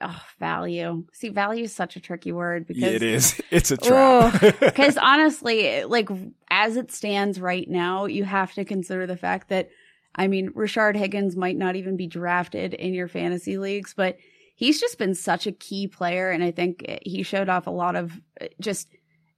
oh, 0.01 0.23
value. 0.39 1.05
See, 1.13 1.31
value 1.31 1.65
is 1.65 1.75
such 1.75 1.97
a 1.97 2.01
tricky 2.01 2.33
word 2.33 2.67
because 2.67 2.95
it 2.95 3.03
is. 3.03 3.41
It's 3.51 3.71
a 3.71 3.77
trap. 3.77 4.41
Because 4.61 4.97
honestly, 5.03 5.85
like 5.85 6.09
as 6.51 6.77
it 6.77 6.93
stands 6.93 7.41
right 7.41 7.69
now, 7.69 8.07
you 8.07 8.25
have 8.25 8.53
to 8.55 8.65
consider 8.65 9.07
the 9.07 9.17
fact 9.17 9.49
that, 9.49 9.71
I 10.15 10.29
mean, 10.29 10.53
Rashard 10.53 10.97
Higgins 10.97 11.37
might 11.37 11.57
not 11.57 11.77
even 11.77 11.97
be 11.97 12.07
drafted 12.07 12.75
in 12.75 12.95
your 12.95 13.09
fantasy 13.09 13.59
leagues, 13.59 13.95
but 13.95 14.19
he's 14.55 14.81
just 14.81 14.99
been 14.99 15.15
such 15.15 15.47
a 15.47 15.53
key 15.53 15.89
player, 15.89 16.31
and 16.31 16.43
I 16.45 16.51
think 16.51 16.85
he 17.03 17.23
showed 17.23 17.49
off 17.49 17.67
a 17.67 17.71
lot 17.71 17.97
of 17.97 18.13
uh, 18.41 18.47
just 18.61 18.89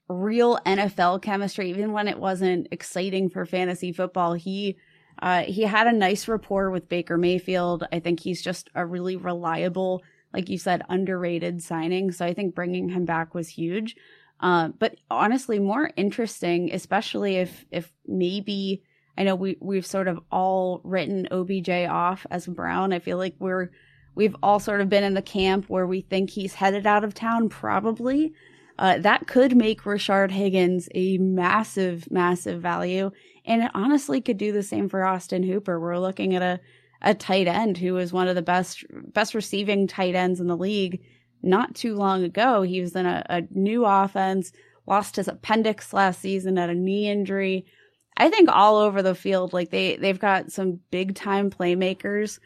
real 0.09 0.59
NFL 0.67 1.23
chemistry, 1.23 1.71
even 1.71 1.93
when 1.93 2.09
it 2.09 2.19
wasn't 2.19 2.69
exciting 2.71 3.31
for 3.31 3.47
fantasy 3.47 3.93
football. 3.93 4.35
He 4.35 4.77
uh, 5.21 5.43
he 5.43 5.63
had 5.63 5.87
a 5.87 5.93
nice 5.93 6.29
rapport 6.29 6.71
with 6.71 6.89
Baker 6.89 7.17
Mayfield. 7.17 7.87
I 7.93 8.01
think 8.01 8.21
he's 8.21 8.43
just 8.43 8.71
a 8.75 8.85
really 8.85 9.17
reliable 9.17 10.03
like 10.35 10.49
you 10.49 10.59
said, 10.59 10.83
underrated 10.89 11.63
signing. 11.63 12.11
So 12.11 12.27
I 12.27 12.35
think 12.35 12.55
bringing 12.55 12.89
him 12.91 13.05
back 13.05 13.35
was 13.35 13.49
huge. 13.49 13.97
Uh, 14.41 14.69
but 14.79 14.97
honestly, 15.11 15.61
more 15.61 15.93
interesting, 15.97 16.75
especially 16.75 17.37
if 17.37 17.65
if 17.71 17.93
maybe 18.07 18.83
I 19.17 19.23
know 19.23 19.37
we 19.37 19.57
we've 19.61 19.87
sort 19.87 20.09
of 20.09 20.19
all 20.31 20.81
written 20.83 21.29
OBJ 21.31 21.71
off 21.89 22.27
as 22.31 22.47
Brown. 22.47 22.93
I 22.93 22.99
feel 22.99 23.17
like 23.17 23.37
we're 23.39 23.71
we've 24.17 24.35
all 24.43 24.59
sort 24.59 24.81
of 24.81 24.89
been 24.89 25.05
in 25.05 25.15
the 25.15 25.23
camp 25.23 25.67
where 25.69 25.87
we 25.87 26.01
think 26.01 26.31
he's 26.31 26.55
headed 26.55 26.87
out 26.87 27.05
of 27.05 27.15
town, 27.15 27.49
probably. 27.49 28.35
Uh, 28.77 28.99
that 28.99 29.29
could 29.29 29.57
make 29.57 29.83
Rashard 29.83 30.33
Higgins 30.33 30.89
a 30.97 31.17
massive, 31.19 32.11
massive 32.11 32.61
value. 32.61 33.13
And 33.45 33.63
it 33.63 33.71
honestly 33.75 34.21
could 34.21 34.39
do 34.39 34.53
the 34.53 34.63
same 34.63 34.89
for 34.89 35.05
Austin 35.05 35.43
Hooper. 35.43 35.79
We're 35.79 35.99
looking 35.99 36.35
at 36.35 36.43
a, 36.43 36.61
a 37.03 37.15
tight 37.15 37.47
end 37.47 37.79
who 37.79 37.95
was 37.95 38.13
one 38.13 38.29
of 38.29 38.35
the 38.35 38.43
best, 38.43 38.85
best 39.13 39.35
receiving 39.35 39.87
tight 39.87 40.15
ends 40.15 40.41
in 40.41 40.47
the 40.47 40.57
league 40.57 41.03
not 41.43 41.75
too 41.75 41.95
long 41.95 42.25
ago. 42.25 42.63
He 42.63 42.81
was 42.81 42.97
in 42.97 43.07
a, 43.07 43.25
a 43.29 43.43
new 43.51 43.85
offense, 43.85 44.53
lost 44.87 45.17
his 45.17 45.29
appendix 45.29 45.93
last 45.93 46.21
season 46.21 46.59
at 46.59 46.71
a 46.71 46.75
knee 46.75 47.09
injury. 47.09 47.67
I 48.17 48.31
think 48.31 48.49
all 48.51 48.77
over 48.79 49.03
the 49.03 49.15
field, 49.15 49.53
like 49.53 49.71
they, 49.71 49.97
they've 49.97 50.19
got 50.19 50.53
some 50.53 50.81
big 50.91 51.15
time 51.15 51.51
playmakers. 51.51 52.39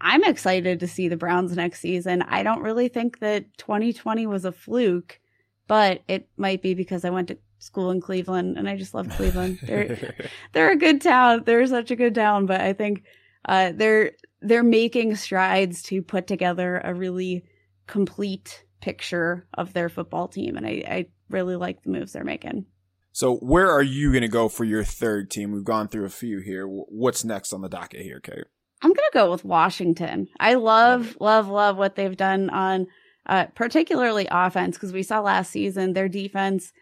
I'm 0.00 0.24
excited 0.24 0.80
to 0.80 0.88
see 0.88 1.08
the 1.08 1.16
Browns 1.16 1.54
next 1.56 1.80
season. 1.80 2.22
I 2.22 2.42
don't 2.42 2.62
really 2.62 2.88
think 2.88 3.20
that 3.20 3.56
2020 3.58 4.26
was 4.26 4.44
a 4.44 4.52
fluke, 4.52 5.20
but 5.66 6.02
it 6.08 6.28
might 6.36 6.60
be 6.60 6.74
because 6.74 7.04
I 7.04 7.10
went 7.10 7.28
to 7.28 7.38
school 7.62 7.90
in 7.90 8.00
Cleveland 8.00 8.58
and 8.58 8.68
I 8.68 8.76
just 8.76 8.92
love 8.92 9.08
Cleveland. 9.10 9.60
They're 9.62 10.14
they're 10.52 10.72
a 10.72 10.76
good 10.76 11.00
town. 11.00 11.44
They're 11.44 11.66
such 11.66 11.90
a 11.90 11.96
good 11.96 12.14
town, 12.14 12.46
but 12.46 12.60
I 12.60 12.72
think 12.72 13.04
uh, 13.44 13.72
they're 13.74 14.12
they're 14.40 14.64
making 14.64 15.14
strides 15.16 15.82
to 15.84 16.02
put 16.02 16.26
together 16.26 16.80
a 16.82 16.92
really 16.92 17.44
complete 17.86 18.64
picture 18.80 19.46
of 19.54 19.72
their 19.72 19.88
football 19.88 20.26
team, 20.26 20.56
and 20.56 20.66
I, 20.66 20.82
I 20.86 21.06
really 21.30 21.54
like 21.54 21.82
the 21.82 21.90
moves 21.90 22.12
they're 22.12 22.24
making. 22.24 22.66
So, 23.12 23.36
where 23.36 23.70
are 23.70 23.82
you 23.82 24.10
going 24.10 24.22
to 24.22 24.28
go 24.28 24.48
for 24.48 24.64
your 24.64 24.82
third 24.82 25.30
team? 25.30 25.52
We've 25.52 25.64
gone 25.64 25.86
through 25.86 26.06
a 26.06 26.10
few 26.10 26.40
here. 26.40 26.66
What's 26.66 27.24
next 27.24 27.52
on 27.52 27.60
the 27.60 27.68
docket 27.68 28.00
here, 28.00 28.20
Kate? 28.20 28.44
I'm 28.80 28.90
going 28.90 28.96
to 28.96 29.14
go 29.14 29.30
with 29.30 29.44
Washington. 29.44 30.28
I 30.40 30.54
love, 30.54 31.16
love, 31.20 31.46
love 31.46 31.76
what 31.76 31.94
they've 31.94 32.16
done 32.16 32.50
on 32.50 32.88
uh, 33.26 33.46
particularly 33.54 34.26
offense 34.30 34.76
because 34.76 34.92
we 34.92 35.02
saw 35.02 35.20
last 35.20 35.50
season 35.50 35.92
their 35.92 36.08
defense. 36.08 36.72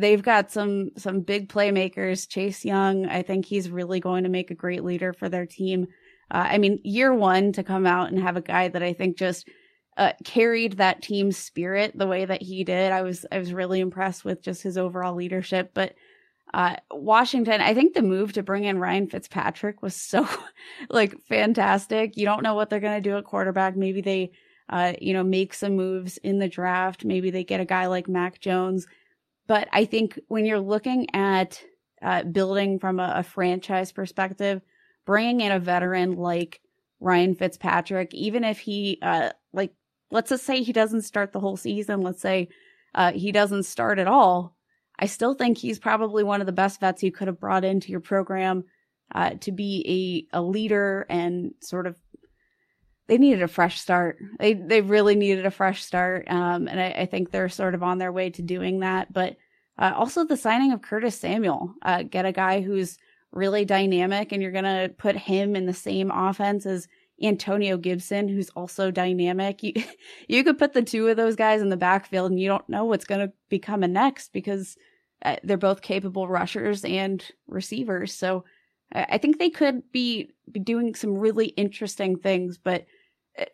They've 0.00 0.22
got 0.22 0.50
some 0.50 0.90
some 0.96 1.20
big 1.20 1.48
playmakers. 1.48 2.28
Chase 2.28 2.64
Young, 2.64 3.06
I 3.06 3.22
think 3.22 3.44
he's 3.44 3.70
really 3.70 4.00
going 4.00 4.24
to 4.24 4.30
make 4.30 4.50
a 4.50 4.54
great 4.54 4.84
leader 4.84 5.12
for 5.12 5.28
their 5.28 5.46
team. 5.46 5.88
Uh, 6.30 6.46
I 6.50 6.58
mean, 6.58 6.80
year 6.84 7.14
one 7.14 7.52
to 7.52 7.62
come 7.62 7.86
out 7.86 8.10
and 8.10 8.20
have 8.20 8.36
a 8.36 8.42
guy 8.42 8.68
that 8.68 8.82
I 8.82 8.92
think 8.92 9.16
just 9.16 9.48
uh, 9.96 10.12
carried 10.24 10.74
that 10.74 11.02
team 11.02 11.32
spirit 11.32 11.92
the 11.96 12.06
way 12.06 12.24
that 12.24 12.42
he 12.42 12.64
did. 12.64 12.92
I 12.92 13.02
was 13.02 13.26
I 13.32 13.38
was 13.38 13.52
really 13.52 13.80
impressed 13.80 14.24
with 14.24 14.42
just 14.42 14.62
his 14.62 14.78
overall 14.78 15.14
leadership. 15.14 15.72
But 15.74 15.94
uh, 16.54 16.76
Washington, 16.90 17.60
I 17.60 17.74
think 17.74 17.94
the 17.94 18.02
move 18.02 18.32
to 18.34 18.42
bring 18.42 18.64
in 18.64 18.78
Ryan 18.78 19.08
Fitzpatrick 19.08 19.82
was 19.82 19.94
so 20.00 20.26
like 20.88 21.20
fantastic. 21.28 22.16
You 22.16 22.26
don't 22.26 22.42
know 22.42 22.54
what 22.54 22.70
they're 22.70 22.80
going 22.80 23.02
to 23.02 23.08
do 23.10 23.16
at 23.16 23.24
quarterback. 23.24 23.76
Maybe 23.76 24.00
they, 24.00 24.30
uh, 24.68 24.92
you 25.00 25.14
know, 25.14 25.24
make 25.24 25.52
some 25.52 25.76
moves 25.76 26.16
in 26.18 26.38
the 26.38 26.48
draft. 26.48 27.04
Maybe 27.04 27.30
they 27.30 27.44
get 27.44 27.60
a 27.60 27.66
guy 27.66 27.86
like 27.86 28.08
Mac 28.08 28.38
Jones. 28.38 28.86
But 29.48 29.68
I 29.72 29.86
think 29.86 30.20
when 30.28 30.44
you're 30.44 30.60
looking 30.60 31.12
at 31.14 31.60
uh, 32.00 32.22
building 32.22 32.78
from 32.78 33.00
a, 33.00 33.14
a 33.16 33.22
franchise 33.24 33.90
perspective, 33.90 34.62
bringing 35.06 35.40
in 35.40 35.50
a 35.50 35.58
veteran 35.58 36.16
like 36.16 36.60
Ryan 37.00 37.34
Fitzpatrick, 37.34 38.14
even 38.14 38.44
if 38.44 38.60
he, 38.60 38.98
uh, 39.02 39.30
like 39.52 39.72
let's 40.10 40.30
just 40.30 40.44
say 40.44 40.62
he 40.62 40.72
doesn't 40.72 41.02
start 41.02 41.32
the 41.32 41.40
whole 41.40 41.56
season. 41.56 42.02
Let's 42.02 42.20
say 42.20 42.48
uh, 42.94 43.12
he 43.12 43.32
doesn't 43.32 43.64
start 43.64 43.98
at 43.98 44.06
all. 44.06 44.54
I 44.98 45.06
still 45.06 45.34
think 45.34 45.58
he's 45.58 45.78
probably 45.78 46.24
one 46.24 46.40
of 46.40 46.46
the 46.46 46.52
best 46.52 46.80
vets 46.80 47.02
you 47.02 47.12
could 47.12 47.28
have 47.28 47.40
brought 47.40 47.64
into 47.64 47.90
your 47.90 48.00
program 48.00 48.64
uh, 49.14 49.30
to 49.40 49.52
be 49.52 50.28
a, 50.32 50.38
a 50.38 50.42
leader 50.42 51.06
and 51.08 51.54
sort 51.60 51.86
of. 51.86 51.96
They 53.08 53.18
needed 53.18 53.42
a 53.42 53.48
fresh 53.48 53.80
start. 53.80 54.18
They 54.38 54.54
they 54.54 54.80
really 54.80 55.16
needed 55.16 55.46
a 55.46 55.50
fresh 55.50 55.82
start, 55.82 56.26
um, 56.28 56.68
and 56.68 56.80
I, 56.80 56.90
I, 56.90 57.06
think 57.06 57.30
they're 57.30 57.48
sort 57.48 57.74
of 57.74 57.82
on 57.82 57.98
their 57.98 58.12
way 58.12 58.30
to 58.30 58.42
doing 58.42 58.80
that. 58.80 59.12
But 59.12 59.36
uh, 59.78 59.92
also 59.96 60.24
the 60.24 60.36
signing 60.36 60.72
of 60.72 60.82
Curtis 60.82 61.18
Samuel, 61.18 61.74
uh, 61.82 62.02
get 62.02 62.26
a 62.26 62.32
guy 62.32 62.60
who's 62.60 62.98
really 63.32 63.64
dynamic, 63.64 64.30
and 64.30 64.42
you're 64.42 64.52
gonna 64.52 64.90
put 64.96 65.16
him 65.16 65.56
in 65.56 65.64
the 65.64 65.72
same 65.72 66.10
offense 66.10 66.66
as 66.66 66.86
Antonio 67.22 67.76
Gibson, 67.76 68.28
who's 68.28 68.50
also 68.50 68.90
dynamic. 68.90 69.62
You, 69.62 69.72
you 70.28 70.44
could 70.44 70.58
put 70.58 70.72
the 70.72 70.82
two 70.82 71.08
of 71.08 71.16
those 71.16 71.36
guys 71.36 71.60
in 71.60 71.68
the 71.68 71.76
backfield 71.76 72.30
and 72.30 72.40
you 72.40 72.48
don't 72.48 72.68
know 72.68 72.84
what's 72.84 73.06
to 73.06 73.32
be 73.48 73.58
coming 73.58 73.92
next 73.92 74.32
because 74.32 74.76
uh, 75.24 75.36
they're 75.42 75.56
both 75.56 75.82
capable 75.82 76.28
rushers 76.28 76.84
and 76.84 77.24
receivers. 77.46 78.14
So 78.14 78.44
I 78.92 79.18
think 79.18 79.38
they 79.38 79.50
could 79.50 79.90
be, 79.92 80.30
be 80.50 80.60
doing 80.60 80.94
some 80.94 81.18
really 81.18 81.46
interesting 81.46 82.16
things, 82.18 82.56
but 82.56 82.86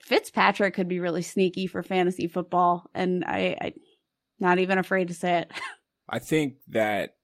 Fitzpatrick 0.03 0.75
could 0.75 0.88
be 0.88 1.00
really 1.00 1.23
sneaky 1.23 1.67
for 1.67 1.83
fantasy 1.83 2.29
football. 2.29 2.91
And 2.95 3.25
I, 3.25 3.57
I 3.61 3.73
not 4.41 4.59
even 4.59 4.79
afraid 4.79 5.09
to 5.09 5.14
say 5.14 5.38
it. 5.38 5.53
I 6.09 6.19
think 6.19 6.57
that 6.69 7.17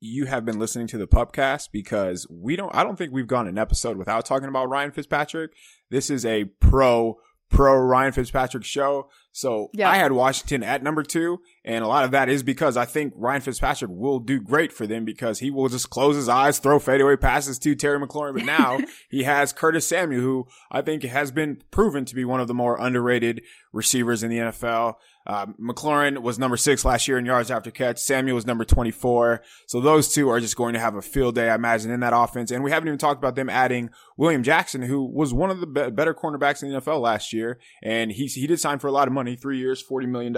you 0.00 0.26
have 0.26 0.44
been 0.44 0.58
listening 0.58 0.86
to 0.88 0.98
the 0.98 1.06
pubcast 1.06 1.70
because 1.72 2.26
we 2.30 2.56
don't 2.56 2.74
I 2.74 2.82
don't 2.82 2.96
think 2.96 3.12
we've 3.12 3.26
gone 3.26 3.48
an 3.48 3.58
episode 3.58 3.96
without 3.96 4.24
talking 4.24 4.48
about 4.48 4.68
Ryan 4.68 4.90
Fitzpatrick. 4.90 5.52
This 5.90 6.10
is 6.10 6.24
a 6.24 6.44
pro 6.60 7.16
pro 7.50 7.76
Ryan 7.76 8.12
Fitzpatrick 8.12 8.64
show. 8.64 9.08
So 9.32 9.68
yeah. 9.72 9.90
I 9.90 9.96
had 9.96 10.12
Washington 10.12 10.62
at 10.62 10.82
number 10.82 11.02
two. 11.02 11.40
And 11.64 11.84
a 11.84 11.88
lot 11.88 12.04
of 12.04 12.10
that 12.12 12.28
is 12.28 12.42
because 12.42 12.76
I 12.76 12.84
think 12.84 13.12
Ryan 13.16 13.40
Fitzpatrick 13.40 13.90
will 13.92 14.18
do 14.18 14.40
great 14.40 14.72
for 14.72 14.86
them 14.86 15.04
because 15.04 15.40
he 15.40 15.50
will 15.50 15.68
just 15.68 15.90
close 15.90 16.16
his 16.16 16.28
eyes, 16.28 16.58
throw 16.58 16.78
fadeaway 16.78 17.16
passes 17.16 17.58
to 17.60 17.74
Terry 17.74 18.00
McLaurin. 18.00 18.34
But 18.34 18.44
now 18.44 18.78
he 19.10 19.24
has 19.24 19.52
Curtis 19.52 19.86
Samuel, 19.86 20.22
who 20.22 20.46
I 20.70 20.82
think 20.82 21.02
has 21.02 21.30
been 21.30 21.62
proven 21.70 22.04
to 22.06 22.14
be 22.14 22.24
one 22.24 22.40
of 22.40 22.48
the 22.48 22.54
more 22.54 22.80
underrated 22.80 23.42
receivers 23.72 24.22
in 24.22 24.30
the 24.30 24.38
NFL. 24.38 24.94
Uh, 25.26 25.46
McLaurin 25.60 26.18
was 26.18 26.38
number 26.38 26.56
six 26.56 26.84
last 26.84 27.08
year 27.08 27.18
in 27.18 27.26
yards 27.26 27.50
after 27.50 27.70
catch. 27.70 27.98
Samuel 27.98 28.36
was 28.36 28.46
number 28.46 28.64
24. 28.64 29.42
So 29.66 29.80
those 29.80 30.12
two 30.12 30.28
are 30.28 30.40
just 30.40 30.56
going 30.56 30.74
to 30.74 30.80
have 30.80 30.94
a 30.94 31.02
field 31.02 31.34
day, 31.34 31.50
I 31.50 31.54
imagine, 31.54 31.90
in 31.90 32.00
that 32.00 32.12
offense. 32.14 32.50
And 32.50 32.62
we 32.62 32.70
haven't 32.70 32.88
even 32.88 32.98
talked 32.98 33.18
about 33.18 33.34
them 33.34 33.50
adding 33.50 33.90
William 34.16 34.42
Jackson, 34.42 34.82
who 34.82 35.04
was 35.04 35.34
one 35.34 35.50
of 35.50 35.60
the 35.60 35.66
be- 35.66 35.90
better 35.90 36.14
cornerbacks 36.14 36.62
in 36.62 36.70
the 36.70 36.80
NFL 36.80 37.00
last 37.00 37.32
year. 37.32 37.58
And 37.82 38.12
he, 38.12 38.26
he 38.26 38.46
did 38.46 38.60
sign 38.60 38.78
for 38.78 38.86
a 38.86 38.92
lot 38.92 39.08
of 39.08 39.14
money, 39.14 39.36
three 39.36 39.58
years, 39.58 39.82
$40 39.84 40.08
million. 40.08 40.34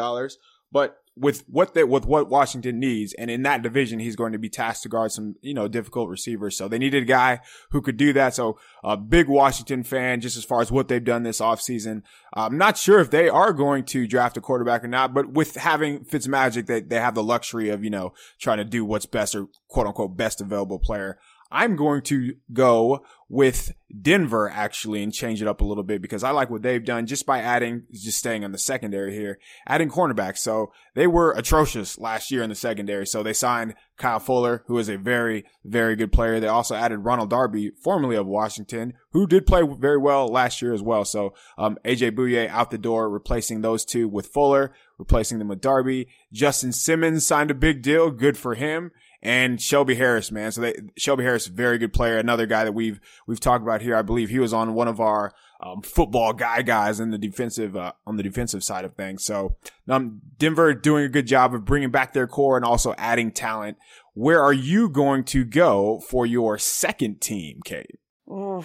But 0.70 0.98
with 1.16 1.44
what 1.48 1.74
they, 1.74 1.82
with 1.82 2.06
what 2.06 2.28
Washington 2.28 2.78
needs, 2.78 3.12
and 3.14 3.30
in 3.30 3.42
that 3.42 3.62
division, 3.62 3.98
he's 3.98 4.16
going 4.16 4.32
to 4.32 4.38
be 4.38 4.48
tasked 4.48 4.84
to 4.84 4.88
guard 4.88 5.10
some, 5.10 5.34
you 5.40 5.54
know, 5.54 5.66
difficult 5.66 6.08
receivers. 6.08 6.56
So 6.56 6.68
they 6.68 6.78
needed 6.78 7.02
a 7.02 7.06
guy 7.06 7.40
who 7.70 7.82
could 7.82 7.96
do 7.96 8.12
that. 8.12 8.34
So 8.34 8.58
a 8.84 8.96
big 8.96 9.28
Washington 9.28 9.82
fan, 9.82 10.20
just 10.20 10.36
as 10.36 10.44
far 10.44 10.60
as 10.60 10.70
what 10.70 10.88
they've 10.88 11.02
done 11.02 11.24
this 11.24 11.40
offseason. 11.40 12.02
I'm 12.34 12.56
not 12.56 12.76
sure 12.76 13.00
if 13.00 13.10
they 13.10 13.28
are 13.28 13.52
going 13.52 13.84
to 13.86 14.06
draft 14.06 14.36
a 14.36 14.40
quarterback 14.40 14.84
or 14.84 14.88
not, 14.88 15.12
but 15.12 15.32
with 15.32 15.56
having 15.56 16.04
Fitzmagic, 16.04 16.66
they, 16.66 16.80
they 16.80 17.00
have 17.00 17.14
the 17.14 17.22
luxury 17.22 17.68
of, 17.70 17.82
you 17.82 17.90
know, 17.90 18.12
trying 18.38 18.58
to 18.58 18.64
do 18.64 18.84
what's 18.84 19.06
best 19.06 19.34
or 19.34 19.48
quote 19.66 19.86
unquote 19.86 20.16
best 20.16 20.40
available 20.40 20.78
player. 20.78 21.18
I'm 21.50 21.76
going 21.76 22.02
to 22.02 22.34
go 22.52 23.02
with 23.30 23.72
Denver 24.02 24.50
actually 24.50 25.02
and 25.02 25.12
change 25.12 25.40
it 25.40 25.48
up 25.48 25.60
a 25.60 25.64
little 25.64 25.82
bit 25.82 26.02
because 26.02 26.22
I 26.22 26.30
like 26.30 26.50
what 26.50 26.62
they've 26.62 26.84
done 26.84 27.06
just 27.06 27.24
by 27.26 27.40
adding, 27.40 27.84
just 27.92 28.18
staying 28.18 28.44
on 28.44 28.52
the 28.52 28.58
secondary 28.58 29.14
here, 29.14 29.38
adding 29.66 29.90
cornerbacks. 29.90 30.38
So 30.38 30.72
they 30.94 31.06
were 31.06 31.32
atrocious 31.32 31.98
last 31.98 32.30
year 32.30 32.42
in 32.42 32.50
the 32.50 32.54
secondary. 32.54 33.06
So 33.06 33.22
they 33.22 33.32
signed 33.32 33.74
Kyle 33.96 34.18
Fuller, 34.18 34.64
who 34.66 34.78
is 34.78 34.88
a 34.88 34.96
very, 34.96 35.44
very 35.64 35.96
good 35.96 36.12
player. 36.12 36.38
They 36.38 36.48
also 36.48 36.74
added 36.74 36.98
Ronald 36.98 37.30
Darby, 37.30 37.72
formerly 37.82 38.16
of 38.16 38.26
Washington, 38.26 38.94
who 39.12 39.26
did 39.26 39.46
play 39.46 39.62
very 39.78 39.98
well 39.98 40.28
last 40.28 40.60
year 40.60 40.74
as 40.74 40.82
well. 40.82 41.04
So, 41.04 41.34
um, 41.56 41.78
AJ 41.84 42.12
Bouye 42.12 42.48
out 42.48 42.70
the 42.70 42.78
door, 42.78 43.08
replacing 43.08 43.60
those 43.60 43.84
two 43.84 44.08
with 44.08 44.28
Fuller, 44.28 44.72
replacing 44.98 45.38
them 45.38 45.48
with 45.48 45.60
Darby. 45.60 46.08
Justin 46.32 46.72
Simmons 46.72 47.26
signed 47.26 47.50
a 47.50 47.54
big 47.54 47.82
deal. 47.82 48.10
Good 48.10 48.36
for 48.36 48.54
him 48.54 48.90
and 49.22 49.60
Shelby 49.60 49.96
Harris, 49.96 50.30
man. 50.30 50.52
So 50.52 50.60
they, 50.60 50.74
Shelby 50.96 51.24
Harris, 51.24 51.46
very 51.46 51.78
good 51.78 51.92
player. 51.92 52.18
Another 52.18 52.46
guy 52.46 52.64
that 52.64 52.72
we've, 52.72 53.00
we've 53.26 53.40
talked 53.40 53.62
about 53.62 53.82
here. 53.82 53.96
I 53.96 54.02
believe 54.02 54.30
he 54.30 54.38
was 54.38 54.52
on 54.52 54.74
one 54.74 54.88
of 54.88 55.00
our, 55.00 55.32
um, 55.60 55.82
football 55.82 56.32
guy 56.32 56.62
guys 56.62 57.00
in 57.00 57.10
the 57.10 57.18
defensive, 57.18 57.76
uh, 57.76 57.92
on 58.06 58.16
the 58.16 58.22
defensive 58.22 58.62
side 58.62 58.84
of 58.84 58.94
things. 58.94 59.24
So, 59.24 59.56
um, 59.88 60.20
Denver 60.38 60.72
doing 60.72 61.04
a 61.04 61.08
good 61.08 61.26
job 61.26 61.54
of 61.54 61.64
bringing 61.64 61.90
back 61.90 62.12
their 62.12 62.28
core 62.28 62.56
and 62.56 62.64
also 62.64 62.94
adding 62.96 63.32
talent. 63.32 63.76
Where 64.14 64.42
are 64.42 64.52
you 64.52 64.88
going 64.88 65.24
to 65.24 65.44
go 65.44 66.00
for 66.08 66.26
your 66.26 66.58
second 66.58 67.20
team, 67.20 67.60
Kate? 67.64 67.98
Oh, 68.30 68.64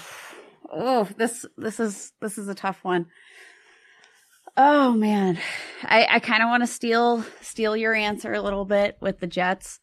oh, 0.72 1.10
this, 1.18 1.46
this 1.58 1.80
is, 1.80 2.12
this 2.22 2.38
is 2.38 2.48
a 2.48 2.56
tough 2.56 2.84
one. 2.84 3.08
Oh 4.56 4.94
man, 4.94 5.40
I, 5.82 6.06
I 6.08 6.20
kind 6.20 6.44
of 6.44 6.50
want 6.50 6.62
to 6.62 6.68
steal 6.68 7.26
steal 7.42 7.76
your 7.76 7.96
answer 7.96 8.34
a 8.34 8.42
little 8.42 8.66
bit 8.66 8.98
with 9.02 9.20
the 9.20 9.26
Jets. 9.26 9.80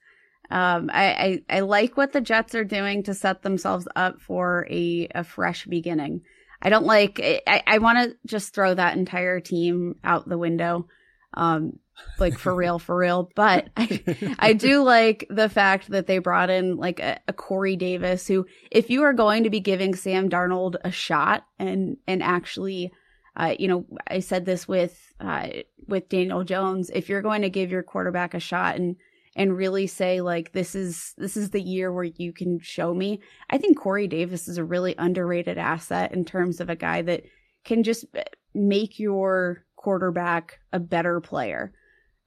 Um, 0.51 0.91
I, 0.93 1.43
I, 1.49 1.57
I 1.59 1.61
like 1.61 1.97
what 1.97 2.13
the 2.13 2.21
Jets 2.21 2.55
are 2.55 2.65
doing 2.65 3.05
to 3.05 3.15
set 3.15 3.43
themselves 3.43 3.87
up 3.95 4.21
for 4.21 4.67
a, 4.69 5.09
a 5.15 5.25
fresh 5.25 5.67
beginning. 5.67 6.23
I 6.61 6.69
don't 6.69 6.85
like. 6.85 7.21
I, 7.47 7.63
I 7.67 7.79
want 7.79 7.99
to 7.99 8.17
just 8.27 8.55
throw 8.55 8.75
that 8.75 8.97
entire 8.97 9.41
team 9.41 9.95
out 10.05 10.29
the 10.29 10.37
window, 10.37 10.89
um, 11.33 11.79
like 12.19 12.37
for 12.37 12.55
real, 12.55 12.79
for 12.79 12.97
real. 12.97 13.31
But 13.35 13.69
I, 13.77 14.37
I 14.39 14.53
do 14.55 14.83
like 14.83 15.27
the 15.31 15.49
fact 15.49 15.89
that 15.91 16.07
they 16.07 16.19
brought 16.19 16.51
in 16.51 16.77
like 16.77 17.01
a, 17.01 17.19
a 17.29 17.33
Corey 17.33 17.77
Davis, 17.77 18.27
who, 18.27 18.47
if 18.71 18.91
you 18.91 19.05
are 19.05 19.15
going 19.15 19.45
to 19.45 19.51
be 19.51 19.61
giving 19.61 19.95
Sam 19.95 20.29
Darnold 20.29 20.77
a 20.85 20.91
shot 20.91 21.47
and 21.59 21.97
and 22.07 22.23
actually, 22.23 22.93
uh, 23.37 23.55
you 23.59 23.69
know, 23.69 23.87
I 24.07 24.21
said 24.21 24.45
this 24.45 24.69
with 24.69 25.15
uh, 25.19 25.49
with 25.87 26.11
Daniel 26.11 26.45
Jones, 26.45 26.91
if 26.93 27.09
you're 27.09 27.23
going 27.23 27.43
to 27.43 27.51
give 27.51 27.71
your 27.71 27.83
quarterback 27.83 28.35
a 28.35 28.41
shot 28.41 28.77
and 28.77 28.97
and 29.37 29.57
really 29.57 29.87
say 29.87 30.21
like 30.21 30.53
this 30.53 30.75
is 30.75 31.15
this 31.17 31.37
is 31.37 31.51
the 31.51 31.63
year 31.63 31.93
where 31.93 32.05
you 32.05 32.33
can 32.33 32.59
show 32.61 32.93
me. 32.93 33.21
I 33.49 33.59
think 33.59 33.79
Corey 33.79 34.09
Davis 34.09 34.49
is 34.49 34.59
a 34.59 34.65
really 34.65 34.95
underrated 34.99 35.59
asset 35.59 36.13
in 36.13 36.25
terms 36.25 36.61
of 36.61 36.69
a 36.69 36.77
guy 36.77 37.03
that 37.03 37.23
can 37.65 37.83
just 37.83 38.05
eh, 38.15 38.25
make 38.55 38.99
your 38.99 39.65
quarterback 39.77 40.59
a 40.73 40.81
better 40.81 41.21
player. 41.21 41.73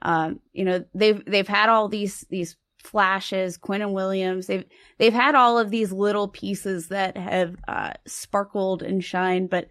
Um, 0.02 0.40
you 0.54 0.66
know, 0.66 0.84
they've 0.94 1.24
they've 1.26 1.48
had 1.48 1.70
all 1.70 1.90
these 1.90 2.26
these 2.30 2.56
flashes, 2.80 3.58
Quinnen 3.58 3.94
Williams. 3.94 4.48
They've 4.48 4.66
they've 4.98 5.14
had 5.14 5.36
all 5.36 5.58
of 5.58 5.70
these 5.70 5.92
little 5.92 6.28
pieces 6.28 6.88
that 6.88 7.18
have 7.18 7.56
uh, 7.68 7.94
sparkled 8.06 8.82
and 8.82 9.04
shined, 9.04 9.50
but 9.50 9.68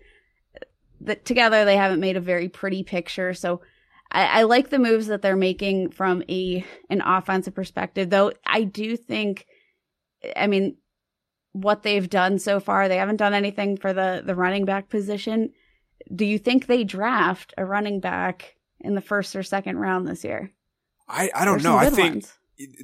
that 1.01 1.25
together 1.25 1.65
they 1.65 1.77
haven't 1.77 2.01
made 2.01 2.17
a 2.17 2.21
very 2.21 2.49
pretty 2.49 2.83
picture. 2.83 3.35
So 3.35 3.61
I, 4.13 4.41
I 4.41 4.43
like 4.43 4.69
the 4.69 4.79
moves 4.79 5.07
that 5.07 5.23
they're 5.23 5.37
making 5.37 5.91
from 5.91 6.23
a 6.29 6.65
an 6.91 7.01
offensive 7.01 7.55
perspective, 7.55 8.11
though. 8.11 8.33
I 8.47 8.65
do 8.65 8.97
think, 8.97 9.47
I 10.37 10.47
mean, 10.47 10.77
what 11.53 11.83
they've 11.83 12.09
done 12.09 12.39
so 12.39 12.61
far, 12.61 12.89
they 12.89 12.99
haven't 12.99 13.17
done 13.17 13.35
anything 13.35 13.77
for 13.77 13.93
the 13.93 14.23
the 14.25 14.35
running 14.35 14.65
back 14.65 14.89
position. 14.89 15.51
Do 16.15 16.25
you 16.25 16.39
think 16.39 16.67
they 16.67 16.85
draft 16.85 17.55
a 17.57 17.65
running 17.65 18.01
back 18.01 18.57
in 18.81 18.95
the 18.95 19.01
first 19.01 19.35
or 19.35 19.43
second 19.43 19.79
round 19.79 20.07
this 20.07 20.25
year? 20.25 20.53
I, 21.09 21.31
I 21.35 21.45
don't 21.45 21.63
know. 21.63 21.77
I 21.77 21.91
think 21.91 22.15
ones. 22.15 22.33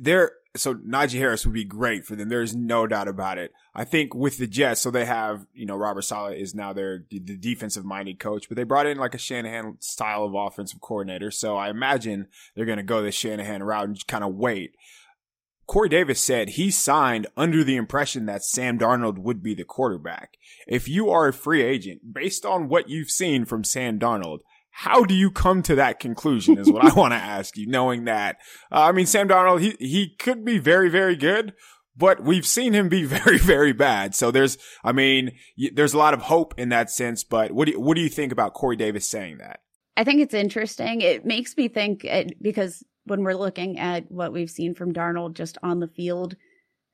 they're 0.00 0.32
so 0.58 0.74
Najee 0.74 1.18
Harris 1.18 1.44
would 1.44 1.54
be 1.54 1.64
great 1.64 2.04
for 2.04 2.16
them. 2.16 2.28
There's 2.28 2.54
no 2.54 2.86
doubt 2.86 3.08
about 3.08 3.38
it. 3.38 3.52
I 3.74 3.84
think 3.84 4.14
with 4.14 4.38
the 4.38 4.46
Jets, 4.46 4.80
so 4.80 4.90
they 4.90 5.04
have, 5.04 5.46
you 5.54 5.66
know, 5.66 5.76
Robert 5.76 6.02
Saleh 6.02 6.36
is 6.36 6.54
now 6.54 6.72
their 6.72 7.04
the 7.10 7.18
defensive 7.20 7.84
minded 7.84 8.18
coach, 8.18 8.48
but 8.48 8.56
they 8.56 8.64
brought 8.64 8.86
in 8.86 8.98
like 8.98 9.14
a 9.14 9.18
Shanahan 9.18 9.76
style 9.80 10.24
of 10.24 10.34
offensive 10.34 10.80
coordinator. 10.80 11.30
So 11.30 11.56
I 11.56 11.70
imagine 11.70 12.28
they're 12.54 12.66
going 12.66 12.78
to 12.78 12.84
go 12.84 13.02
the 13.02 13.12
Shanahan 13.12 13.62
route 13.62 13.84
and 13.84 13.94
just 13.94 14.08
kind 14.08 14.24
of 14.24 14.34
wait. 14.34 14.72
Corey 15.66 15.90
Davis 15.90 16.22
said 16.22 16.50
he 16.50 16.70
signed 16.70 17.26
under 17.36 17.62
the 17.62 17.76
impression 17.76 18.24
that 18.24 18.42
Sam 18.42 18.78
Darnold 18.78 19.18
would 19.18 19.42
be 19.42 19.54
the 19.54 19.64
quarterback. 19.64 20.38
If 20.66 20.88
you 20.88 21.10
are 21.10 21.28
a 21.28 21.32
free 21.32 21.62
agent, 21.62 22.14
based 22.14 22.46
on 22.46 22.70
what 22.70 22.88
you've 22.88 23.10
seen 23.10 23.44
from 23.44 23.64
Sam 23.64 23.98
Darnold, 23.98 24.38
how 24.78 25.02
do 25.02 25.12
you 25.12 25.28
come 25.28 25.60
to 25.60 25.74
that 25.74 25.98
conclusion 25.98 26.56
is 26.56 26.70
what 26.70 26.84
I 26.84 26.94
want 26.96 27.12
to 27.12 27.16
ask 27.16 27.56
you, 27.56 27.66
knowing 27.66 28.04
that, 28.04 28.36
uh, 28.70 28.82
I 28.82 28.92
mean, 28.92 29.06
Sam 29.06 29.26
Darnold, 29.26 29.60
he, 29.60 29.74
he 29.80 30.14
could 30.20 30.44
be 30.44 30.58
very, 30.58 30.88
very 30.88 31.16
good, 31.16 31.52
but 31.96 32.22
we've 32.22 32.46
seen 32.46 32.74
him 32.74 32.88
be 32.88 33.02
very, 33.04 33.38
very 33.38 33.72
bad. 33.72 34.14
So 34.14 34.30
there's, 34.30 34.56
I 34.84 34.92
mean, 34.92 35.32
there's 35.72 35.94
a 35.94 35.98
lot 35.98 36.14
of 36.14 36.22
hope 36.22 36.54
in 36.56 36.68
that 36.68 36.92
sense, 36.92 37.24
but 37.24 37.50
what 37.50 37.64
do 37.66 37.72
you, 37.72 37.80
what 37.80 37.96
do 37.96 38.02
you 38.02 38.08
think 38.08 38.30
about 38.30 38.54
Corey 38.54 38.76
Davis 38.76 39.04
saying 39.08 39.38
that? 39.38 39.62
I 39.96 40.04
think 40.04 40.20
it's 40.20 40.32
interesting. 40.32 41.00
It 41.00 41.26
makes 41.26 41.56
me 41.56 41.66
think 41.66 42.04
it, 42.04 42.26
uh, 42.28 42.30
because 42.40 42.84
when 43.02 43.24
we're 43.24 43.34
looking 43.34 43.80
at 43.80 44.08
what 44.12 44.32
we've 44.32 44.48
seen 44.48 44.76
from 44.76 44.92
Darnold 44.92 45.34
just 45.34 45.58
on 45.60 45.80
the 45.80 45.88
field, 45.88 46.36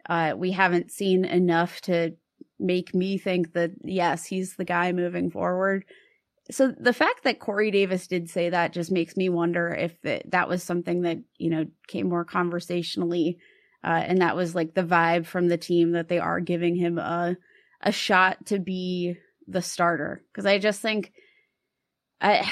uh, 0.08 0.32
we 0.34 0.52
haven't 0.52 0.90
seen 0.90 1.26
enough 1.26 1.82
to 1.82 2.16
make 2.58 2.94
me 2.94 3.18
think 3.18 3.52
that 3.52 3.72
yes, 3.84 4.24
he's 4.24 4.56
the 4.56 4.64
guy 4.64 4.92
moving 4.92 5.30
forward 5.30 5.84
so 6.50 6.74
the 6.78 6.92
fact 6.92 7.24
that 7.24 7.38
Corey 7.38 7.70
Davis 7.70 8.06
did 8.06 8.28
say 8.28 8.50
that 8.50 8.72
just 8.72 8.92
makes 8.92 9.16
me 9.16 9.28
wonder 9.28 9.68
if 9.68 10.04
it, 10.04 10.30
that 10.30 10.48
was 10.48 10.62
something 10.62 11.02
that 11.02 11.18
you 11.38 11.50
know 11.50 11.66
came 11.88 12.08
more 12.08 12.24
conversationally, 12.24 13.38
uh, 13.82 14.02
and 14.06 14.20
that 14.20 14.36
was 14.36 14.54
like 14.54 14.74
the 14.74 14.82
vibe 14.82 15.26
from 15.26 15.48
the 15.48 15.56
team 15.56 15.92
that 15.92 16.08
they 16.08 16.18
are 16.18 16.40
giving 16.40 16.76
him 16.76 16.98
a 16.98 17.36
a 17.80 17.92
shot 17.92 18.44
to 18.46 18.58
be 18.58 19.16
the 19.46 19.62
starter. 19.62 20.22
Because 20.32 20.46
I 20.46 20.58
just 20.58 20.80
think 20.80 21.12
I 22.20 22.50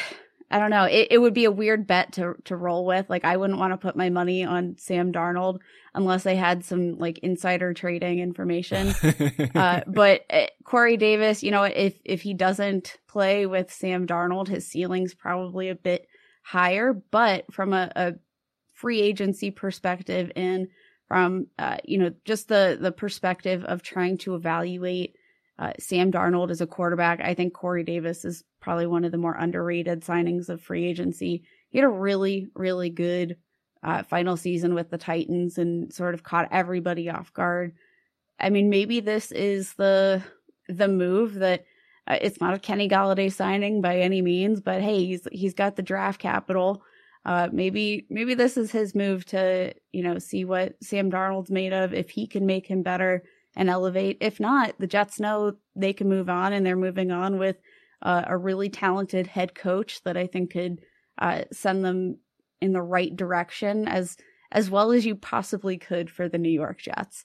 I 0.53 0.59
don't 0.59 0.71
know. 0.71 0.85
It, 0.85 1.09
it 1.12 1.19
would 1.19 1.33
be 1.33 1.47
a 1.47 1.51
weird 1.51 1.87
bet 1.87 2.12
to 2.12 2.35
to 2.45 2.57
roll 2.57 2.85
with. 2.85 3.09
Like 3.09 3.25
I 3.25 3.38
wouldn't 3.38 3.59
want 3.59 3.73
to 3.73 3.79
put 3.79 3.97
my 3.97 4.11
money 4.11 4.45
on 4.45 4.77
Sam 4.79 5.11
Darnold 5.11 5.61
unless 5.95 6.27
I 6.27 6.35
had 6.35 6.62
some 6.62 6.99
like 6.99 7.19
insider 7.19 7.73
trading 7.73 8.19
information. 8.19 8.88
uh, 9.55 9.81
but 9.87 10.27
uh, 10.31 10.47
Corey 10.65 10.99
Davis, 10.99 11.43
you 11.43 11.51
know, 11.51 11.62
if 11.62 11.99
if 12.05 12.21
he 12.21 12.35
doesn't 12.35 12.99
play 13.09 13.47
with 13.47 13.73
Sam 13.73 14.07
Darnold, 14.07 14.49
his 14.49 14.69
ceiling's 14.69 15.15
probably 15.15 15.71
a 15.71 15.75
bit 15.75 16.07
higher. 16.43 16.93
But 16.93 17.51
from 17.51 17.73
a, 17.73 17.91
a 17.97 18.12
free 18.75 19.01
agency 19.01 19.51
perspective 19.51 20.31
and 20.37 20.69
from 21.09 21.47
uh, 21.59 21.79
you 21.85 21.97
know 21.97 22.12
just 22.27 22.49
the 22.49 22.77
the 22.79 22.93
perspective 22.93 23.65
of 23.65 23.83
trying 23.83 24.19
to 24.19 24.35
evaluate 24.35 25.17
uh, 25.62 25.72
Sam 25.79 26.11
Darnold 26.11 26.51
is 26.51 26.61
a 26.61 26.66
quarterback. 26.66 27.20
I 27.20 27.35
think 27.35 27.55
Corey 27.55 27.85
Davis 27.85 28.25
is 28.25 28.42
probably 28.61 28.88
one 28.88 29.05
of 29.05 29.12
the 29.12 29.18
more 29.18 29.37
underrated 29.37 30.01
signings 30.01 30.48
of 30.48 30.61
free 30.61 30.85
agency. 30.85 31.44
He 31.70 31.79
had 31.79 31.85
a 31.85 31.88
really, 31.88 32.48
really 32.57 32.90
good 32.90 33.37
uh, 33.85 34.03
final 34.03 34.37
season 34.37 34.75
with 34.75 34.90
the 34.90 34.98
Titans 34.98 35.59
and 35.59 35.92
sort 35.92 36.14
of 36.14 36.25
caught 36.25 36.48
everybody 36.51 37.09
off 37.09 37.33
guard. 37.33 37.77
I 38.40 38.51
mean, 38.51 38.70
maybe 38.70 38.98
this 38.98 39.31
is 39.31 39.75
the 39.75 40.25
the 40.68 40.88
move 40.88 41.35
that 41.35 41.64
uh, 42.09 42.18
it's 42.20 42.40
not 42.40 42.55
a 42.55 42.59
Kenny 42.59 42.88
Golladay 42.88 43.33
signing 43.33 43.81
by 43.81 43.98
any 43.98 44.20
means, 44.20 44.61
but 44.61 44.83
hey, 44.83 45.05
he's 45.05 45.29
he's 45.31 45.55
got 45.55 45.77
the 45.77 45.83
draft 45.83 46.20
capital. 46.20 46.83
Uh, 47.25 47.48
maybe 47.53 48.05
maybe 48.11 48.35
this 48.35 48.57
is 48.57 48.72
his 48.72 48.96
move 48.96 49.25
to 49.27 49.72
you 49.92 50.03
know 50.03 50.18
see 50.18 50.44
what 50.44 50.75
Sam 50.83 51.09
Darnold's 51.09 51.53
made 51.53 51.72
of 51.72 51.94
if 51.94 52.11
he 52.11 52.27
can 52.27 52.46
make 52.46 52.66
him 52.66 52.83
better 52.83 53.22
and 53.57 53.69
elevate. 53.69 54.19
If 54.21 54.41
not, 54.41 54.75
the 54.79 54.87
Jets 54.87 55.21
know 55.21 55.57
they 55.75 55.93
can 55.93 56.09
move 56.09 56.29
on, 56.29 56.53
and 56.53 56.65
they're 56.65 56.77
moving 56.77 57.11
on 57.11 57.38
with 57.38 57.57
uh, 58.03 58.25
a 58.27 58.37
really 58.37 58.69
talented 58.69 59.27
head 59.27 59.55
coach 59.55 60.03
that 60.05 60.17
I 60.17 60.27
think 60.27 60.53
could 60.53 60.81
uh, 61.19 61.43
send 61.53 61.85
them 61.85 62.19
in 62.61 62.73
the 62.73 62.83
right 62.83 63.15
direction 63.15 63.88
as 63.88 64.17
as 64.51 64.71
well 64.71 64.93
as 64.93 65.07
you 65.07 65.15
possibly 65.15 65.79
could 65.79 66.11
for 66.11 66.29
the 66.29 66.38
New 66.38 66.51
York 66.51 66.79
Jets. 66.79 67.25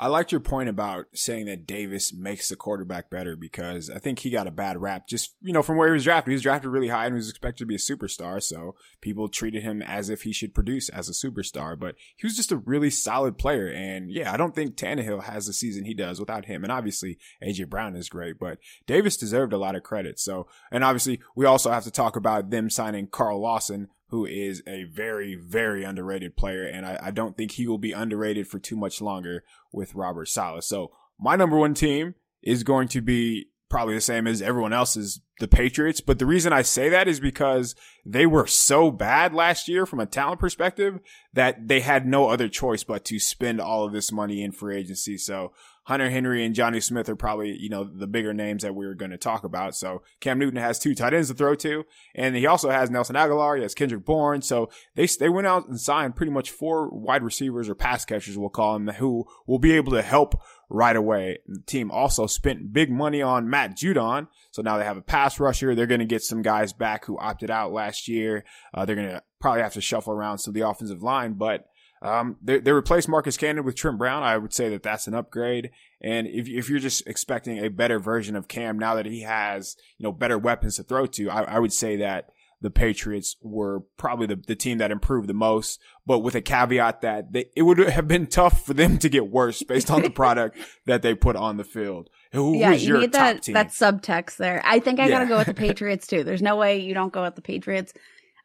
I 0.00 0.06
liked 0.06 0.30
your 0.30 0.40
point 0.40 0.68
about 0.68 1.06
saying 1.12 1.46
that 1.46 1.66
Davis 1.66 2.14
makes 2.14 2.48
the 2.48 2.54
quarterback 2.56 3.10
better 3.10 3.34
because 3.34 3.90
I 3.90 3.98
think 3.98 4.20
he 4.20 4.30
got 4.30 4.46
a 4.46 4.52
bad 4.52 4.80
rap 4.80 5.08
just, 5.08 5.34
you 5.42 5.52
know, 5.52 5.62
from 5.62 5.76
where 5.76 5.88
he 5.88 5.92
was 5.92 6.04
drafted. 6.04 6.30
He 6.30 6.34
was 6.36 6.42
drafted 6.42 6.70
really 6.70 6.86
high 6.86 7.06
and 7.06 7.14
he 7.14 7.18
was 7.18 7.28
expected 7.28 7.64
to 7.64 7.66
be 7.66 7.74
a 7.74 7.78
superstar. 7.78 8.40
So 8.40 8.76
people 9.00 9.28
treated 9.28 9.64
him 9.64 9.82
as 9.82 10.08
if 10.08 10.22
he 10.22 10.32
should 10.32 10.54
produce 10.54 10.88
as 10.88 11.08
a 11.08 11.12
superstar, 11.12 11.76
but 11.76 11.96
he 12.16 12.26
was 12.26 12.36
just 12.36 12.52
a 12.52 12.58
really 12.58 12.90
solid 12.90 13.38
player. 13.38 13.66
And 13.66 14.08
yeah, 14.12 14.32
I 14.32 14.36
don't 14.36 14.54
think 14.54 14.76
Tannehill 14.76 15.24
has 15.24 15.46
the 15.46 15.52
season 15.52 15.84
he 15.84 15.94
does 15.94 16.20
without 16.20 16.44
him. 16.44 16.62
And 16.62 16.72
obviously 16.72 17.18
AJ 17.42 17.68
Brown 17.68 17.96
is 17.96 18.08
great, 18.08 18.38
but 18.38 18.58
Davis 18.86 19.16
deserved 19.16 19.52
a 19.52 19.58
lot 19.58 19.74
of 19.74 19.82
credit. 19.82 20.20
So, 20.20 20.46
and 20.70 20.84
obviously 20.84 21.20
we 21.34 21.44
also 21.44 21.72
have 21.72 21.84
to 21.84 21.90
talk 21.90 22.14
about 22.14 22.50
them 22.50 22.70
signing 22.70 23.08
Carl 23.08 23.40
Lawson, 23.40 23.88
who 24.08 24.24
is 24.26 24.62
a 24.66 24.84
very, 24.84 25.34
very 25.34 25.84
underrated 25.84 26.36
player. 26.36 26.64
And 26.64 26.86
I, 26.86 26.98
I, 27.04 27.10
don't 27.10 27.36
think 27.36 27.52
he 27.52 27.66
will 27.66 27.78
be 27.78 27.92
underrated 27.92 28.48
for 28.48 28.58
too 28.58 28.76
much 28.76 29.00
longer 29.00 29.44
with 29.72 29.94
Robert 29.94 30.28
Saleh. 30.28 30.64
So 30.64 30.92
my 31.18 31.36
number 31.36 31.56
one 31.56 31.74
team 31.74 32.14
is 32.42 32.62
going 32.62 32.88
to 32.88 33.02
be 33.02 33.48
probably 33.68 33.94
the 33.94 34.00
same 34.00 34.26
as 34.26 34.40
everyone 34.40 34.72
else's, 34.72 35.20
the 35.40 35.48
Patriots. 35.48 36.00
But 36.00 36.18
the 36.18 36.26
reason 36.26 36.54
I 36.54 36.62
say 36.62 36.88
that 36.88 37.06
is 37.06 37.20
because 37.20 37.74
they 38.04 38.24
were 38.24 38.46
so 38.46 38.90
bad 38.90 39.34
last 39.34 39.68
year 39.68 39.84
from 39.84 40.00
a 40.00 40.06
talent 40.06 40.40
perspective 40.40 41.00
that 41.34 41.68
they 41.68 41.80
had 41.80 42.06
no 42.06 42.28
other 42.28 42.48
choice 42.48 42.82
but 42.82 43.04
to 43.06 43.18
spend 43.18 43.60
all 43.60 43.84
of 43.84 43.92
this 43.92 44.10
money 44.10 44.42
in 44.42 44.52
free 44.52 44.78
agency. 44.78 45.18
So 45.18 45.52
Hunter 45.88 46.10
Henry 46.10 46.44
and 46.44 46.54
Jonnu 46.54 46.82
Smith 46.82 47.08
are 47.08 47.16
probably, 47.16 47.56
you 47.58 47.70
know, 47.70 47.82
the 47.82 48.06
bigger 48.06 48.34
names 48.34 48.62
that 48.62 48.74
we 48.74 48.84
are 48.84 48.92
going 48.92 49.10
to 49.10 49.16
talk 49.16 49.42
about. 49.42 49.74
So 49.74 50.02
Cam 50.20 50.38
Newton 50.38 50.60
has 50.60 50.78
two 50.78 50.94
tight 50.94 51.14
ends 51.14 51.28
to 51.28 51.34
throw 51.34 51.54
to, 51.54 51.86
and 52.14 52.36
he 52.36 52.44
also 52.44 52.68
has 52.68 52.90
Nelson 52.90 53.16
Agholor, 53.16 53.56
he 53.56 53.62
has 53.62 53.74
Kendrick 53.74 54.04
Bourne. 54.04 54.42
So 54.42 54.68
they, 54.96 55.06
they 55.06 55.30
went 55.30 55.46
out 55.46 55.66
and 55.66 55.80
signed 55.80 56.14
pretty 56.14 56.30
much 56.30 56.50
four 56.50 56.90
wide 56.90 57.22
receivers 57.22 57.70
or 57.70 57.74
pass 57.74 58.04
catchers, 58.04 58.36
we'll 58.36 58.50
call 58.50 58.74
them, 58.74 58.88
who 58.96 59.24
will 59.46 59.58
be 59.58 59.72
able 59.72 59.92
to 59.92 60.02
help 60.02 60.38
right 60.68 60.94
away. 60.94 61.38
The 61.46 61.62
team 61.62 61.90
also 61.90 62.26
spent 62.26 62.70
big 62.70 62.90
money 62.90 63.22
on 63.22 63.48
Matt 63.48 63.74
Judon. 63.74 64.28
So 64.50 64.60
now 64.60 64.76
they 64.76 64.84
have 64.84 64.98
a 64.98 65.02
pass 65.02 65.40
rusher. 65.40 65.74
They're 65.74 65.86
going 65.86 66.00
to 66.00 66.04
get 66.04 66.20
some 66.20 66.42
guys 66.42 66.74
back 66.74 67.06
who 67.06 67.18
opted 67.18 67.50
out 67.50 67.72
last 67.72 68.08
year. 68.08 68.44
Uh, 68.74 68.84
they're 68.84 68.94
going 68.94 69.08
to 69.08 69.22
probably 69.40 69.62
have 69.62 69.72
to 69.72 69.80
shuffle 69.80 70.12
around 70.12 70.36
some 70.36 70.50
of 70.50 70.54
the 70.54 70.68
offensive 70.68 71.02
line, 71.02 71.32
but 71.32 71.64
um, 72.02 72.36
they, 72.42 72.58
they 72.58 72.72
replaced 72.72 73.08
Marcus 73.08 73.36
Cannon 73.36 73.64
with 73.64 73.74
Trent 73.74 73.98
Brown. 73.98 74.22
I 74.22 74.38
would 74.38 74.52
say 74.52 74.68
that 74.68 74.82
that's 74.82 75.06
an 75.06 75.14
upgrade. 75.14 75.70
And 76.00 76.26
if, 76.26 76.48
if 76.48 76.70
you're 76.70 76.78
just 76.78 77.06
expecting 77.06 77.58
a 77.58 77.68
better 77.68 77.98
version 77.98 78.36
of 78.36 78.48
Cam 78.48 78.78
now 78.78 78.94
that 78.94 79.06
he 79.06 79.22
has, 79.22 79.76
you 79.96 80.04
know, 80.04 80.12
better 80.12 80.38
weapons 80.38 80.76
to 80.76 80.82
throw 80.82 81.06
to, 81.06 81.30
I, 81.30 81.42
I 81.42 81.58
would 81.58 81.72
say 81.72 81.96
that 81.96 82.30
the 82.60 82.70
Patriots 82.70 83.36
were 83.40 83.80
probably 83.96 84.26
the, 84.26 84.36
the 84.36 84.56
team 84.56 84.78
that 84.78 84.90
improved 84.90 85.28
the 85.28 85.34
most, 85.34 85.80
but 86.06 86.20
with 86.20 86.34
a 86.34 86.40
caveat 86.40 87.02
that 87.02 87.32
they, 87.32 87.46
it 87.54 87.62
would 87.62 87.78
have 87.78 88.08
been 88.08 88.26
tough 88.26 88.64
for 88.64 88.74
them 88.74 88.98
to 88.98 89.08
get 89.08 89.30
worse 89.30 89.62
based 89.62 89.90
on 89.90 90.02
the 90.02 90.10
product 90.10 90.58
that 90.86 91.02
they 91.02 91.14
put 91.14 91.36
on 91.36 91.56
the 91.56 91.64
field. 91.64 92.10
Who, 92.32 92.56
yeah, 92.56 92.72
you 92.72 92.98
need 92.98 93.12
that, 93.12 93.42
team? 93.42 93.54
that 93.54 93.68
subtext 93.68 94.36
there. 94.36 94.60
I 94.64 94.80
think 94.80 94.98
I 94.98 95.04
yeah. 95.04 95.10
got 95.10 95.18
to 95.20 95.26
go 95.26 95.38
with 95.38 95.46
the 95.46 95.54
Patriots 95.68 96.06
too. 96.06 96.24
There's 96.24 96.42
no 96.42 96.56
way 96.56 96.80
you 96.80 96.94
don't 96.94 97.12
go 97.12 97.22
with 97.22 97.36
the 97.36 97.42
Patriots. 97.42 97.92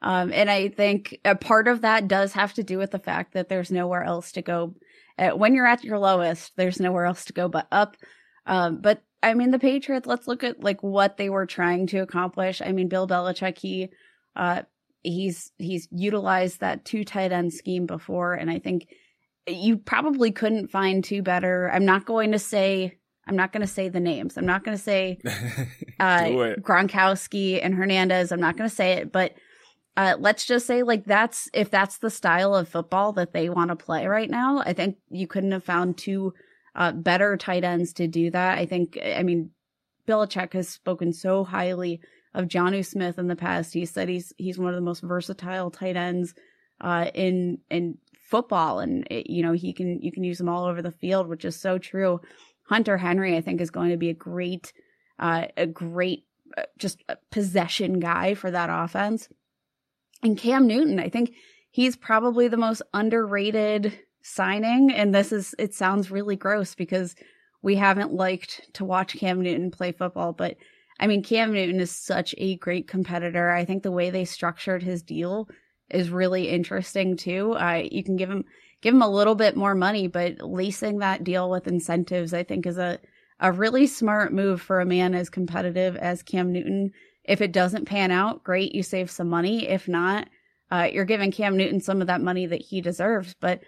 Um, 0.04 0.34
and 0.34 0.52
I 0.52 0.68
think 0.68 1.20
a 1.24 1.34
part 1.34 1.70
of 1.70 1.82
that 1.82 2.10
does 2.10 2.34
have 2.34 2.54
to 2.56 2.64
do 2.64 2.78
with 2.78 2.92
the 2.92 3.00
fact 3.00 3.34
that 3.34 3.48
there's 3.48 3.72
nowhere 3.72 4.04
else 4.04 4.34
to 4.34 4.42
go. 4.42 4.76
Uh, 5.18 5.30
when 5.30 5.56
you're 5.56 5.66
at 5.66 5.84
your 5.84 5.98
lowest, 5.98 6.52
there's 6.58 6.80
nowhere 6.80 7.06
else 7.06 7.26
to 7.26 7.34
go 7.34 7.48
but 7.48 7.68
up. 7.72 7.96
Um, 8.46 8.82
but 8.82 9.02
I 9.24 9.34
mean, 9.34 9.52
the 9.52 9.60
Patriots, 9.60 10.06
let's 10.06 10.28
look 10.28 10.44
at 10.44 10.62
like 10.62 10.84
what 10.84 11.16
they 11.16 11.30
were 11.30 11.46
trying 11.46 11.88
to 11.88 12.00
accomplish. 12.00 12.62
I 12.62 12.74
mean, 12.74 12.90
Bill 12.90 13.08
Belichick, 13.08 13.58
he, 13.58 13.90
uh, 14.36 14.64
he's, 15.04 15.54
he's 15.58 15.88
utilized 15.90 16.60
that 16.60 16.84
two 16.84 17.06
tight 17.06 17.32
end 17.32 17.54
scheme 17.54 17.86
before. 17.86 18.34
And 18.34 18.52
I 18.52 18.60
think 18.60 18.90
you 19.48 19.78
probably 19.78 20.32
couldn't 20.32 20.68
find 20.68 21.02
two 21.02 21.22
better. 21.22 21.72
I'm 21.72 21.86
not 21.86 22.06
going 22.06 22.34
to 22.34 22.40
say, 22.40 22.98
I'm 23.26 23.38
not 23.38 23.54
going 23.54 23.62
to 23.62 23.68
say 23.68 23.88
the 23.88 24.02
names. 24.02 24.36
I'm 24.36 24.46
not 24.46 24.66
going 24.66 24.76
to 24.76 24.84
say, 24.84 25.20
uh, 26.00 26.24
Gronkowski 26.60 27.62
and 27.64 27.74
Hernandez. 27.74 28.34
I'm 28.34 28.42
not 28.42 28.58
going 28.58 28.70
to 28.70 28.76
say 28.76 28.94
it, 28.94 29.14
but, 29.14 29.34
uh, 29.96 30.16
let's 30.20 30.46
just 30.46 30.66
say 30.66 30.84
like 30.84 31.06
that's, 31.06 31.50
if 31.54 31.70
that's 31.70 31.98
the 31.98 32.10
style 32.10 32.56
of 32.56 32.68
football 32.70 33.14
that 33.14 33.34
they 33.34 33.50
want 33.50 33.70
to 33.70 33.76
play 33.76 34.08
right 34.08 34.30
now, 34.30 34.60
I 34.60 34.74
think 34.74 34.98
you 35.10 35.28
couldn't 35.28 35.52
have 35.52 35.64
found 35.64 35.98
two 35.98 36.34
uh, 36.76 36.92
better 36.92 37.38
tight 37.38 37.64
ends 37.64 37.94
to 37.94 38.08
do 38.08 38.32
that. 38.32 38.58
I 38.58 38.66
think, 38.66 38.98
I 39.04 39.24
mean, 39.24 39.52
Belichick 40.08 40.54
has 40.54 40.70
spoken 40.70 41.14
so 41.14 41.44
highly 41.44 42.02
of 42.34 42.48
Jonnu 42.48 42.86
Smith 42.86 43.18
in 43.18 43.28
the 43.28 43.36
past. 43.36 43.74
He 43.74 43.86
said 43.86 44.10
he's 44.10 44.34
he's 44.38 44.58
one 44.58 44.70
of 44.70 44.76
the 44.76 44.82
most 44.82 45.02
versatile 45.02 45.72
tight 45.72 45.96
ends 45.96 46.34
uh, 46.82 47.10
in 47.14 47.60
in 47.70 47.98
football, 48.30 48.80
and 48.80 49.08
it, 49.10 49.30
you 49.30 49.44
know 49.44 49.54
he 49.54 49.74
can 49.74 50.02
you 50.02 50.12
can 50.12 50.24
use 50.24 50.38
them 50.38 50.50
all 50.50 50.66
over 50.66 50.82
the 50.82 50.92
field, 50.92 51.28
which 51.28 51.46
is 51.46 51.56
so 51.56 51.78
true. 51.78 52.20
Hunter 52.64 52.98
Henry, 52.98 53.38
I 53.38 53.42
think, 53.42 53.62
is 53.62 53.72
going 53.72 53.92
to 53.92 53.98
be 53.98 54.10
a 54.10 54.14
great 54.14 54.74
uh, 55.20 55.46
a 55.56 55.68
great 55.68 56.26
uh, 56.58 56.64
just 56.78 57.04
possession 57.32 58.00
guy 58.00 58.34
for 58.34 58.50
that 58.52 58.70
offense. 58.72 59.30
And 60.24 60.38
Cam 60.38 60.66
Newton, 60.68 61.00
I 61.00 61.10
think 61.10 61.36
he's 61.70 61.96
probably 61.96 62.48
the 62.48 62.58
most 62.58 62.82
underrated 62.94 64.00
signing. 64.22 64.92
And 64.92 65.14
this 65.14 65.32
is, 65.32 65.54
it 65.60 65.74
sounds 65.74 66.10
really 66.10 66.36
gross 66.36 66.76
because 66.76 67.16
we 67.62 67.76
haven't 67.76 68.14
liked 68.14 68.62
to 68.74 68.86
watch 68.86 69.18
Cam 69.18 69.42
Newton 69.42 69.72
play 69.72 69.92
football, 69.92 70.34
but 70.34 70.58
I 71.00 71.08
mean, 71.08 71.24
Cam 71.24 71.52
Newton 71.54 71.80
is 71.80 71.92
such 71.92 72.36
a 72.38 72.58
great 72.58 72.88
competitor. 72.88 73.52
I 73.52 73.66
think 73.66 73.84
the 73.84 73.92
way 73.92 74.10
they 74.10 74.26
structured 74.26 74.84
his 74.84 75.02
deal 75.02 75.50
is 75.90 76.10
really 76.10 76.50
interesting 76.50 77.18
too. 77.18 77.54
Uh, 77.54 77.84
you 77.92 78.04
can 78.04 78.16
give 78.16 78.30
him 78.30 78.46
give 78.82 78.94
him 78.94 79.02
a 79.02 79.10
little 79.10 79.36
bit 79.36 79.56
more 79.56 79.76
money, 79.76 80.08
but 80.08 80.42
lacing 80.42 81.00
that 81.00 81.24
deal 81.24 81.50
with 81.50 81.68
incentives, 81.68 82.34
I 82.34 82.44
think, 82.44 82.66
is 82.66 82.78
a 82.78 83.00
a 83.40 83.52
really 83.52 83.88
smart 83.88 84.32
move 84.32 84.62
for 84.62 84.80
a 84.80 84.86
man 84.86 85.16
as 85.16 85.30
competitive 85.30 85.96
as 85.98 86.24
Cam 86.24 86.52
Newton. 86.52 86.92
If 87.24 87.42
it 87.42 87.52
doesn't 87.52 87.86
pan 87.86 88.12
out, 88.12 88.44
great, 88.44 88.76
you 88.76 88.84
save 88.84 89.10
some 89.10 89.30
money. 89.30 89.68
If 89.68 89.88
not, 89.88 90.28
uh, 90.72 90.90
you're 90.92 91.06
giving 91.06 91.32
Cam 91.32 91.56
Newton 91.56 91.80
some 91.80 92.02
of 92.02 92.08
that 92.08 92.22
money 92.22 92.46
that 92.46 92.62
he 92.62 92.82
deserves. 92.82 93.36
But 93.40 93.62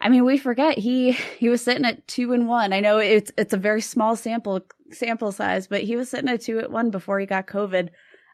I 0.00 0.08
mean, 0.08 0.24
we 0.24 0.38
forget 0.38 0.78
he 0.78 1.12
he 1.38 1.48
was 1.48 1.62
sitting 1.62 1.84
at 1.84 2.06
two 2.06 2.32
and 2.32 2.48
one. 2.48 2.72
I 2.72 2.80
know 2.80 2.98
it's 2.98 3.30
it's 3.36 3.52
a 3.52 3.58
very 3.58 3.80
small 3.80 4.16
sample 4.16 4.62
sample 4.90 5.32
size, 5.32 5.66
but 5.66 5.82
he 5.82 5.96
was 5.96 6.10
sitting 6.10 6.28
at 6.28 6.40
two 6.40 6.58
at 6.58 6.70
one 6.70 6.90
before 6.90 7.20
he 7.20 7.26
got 7.26 7.46
COVID, 7.46 7.90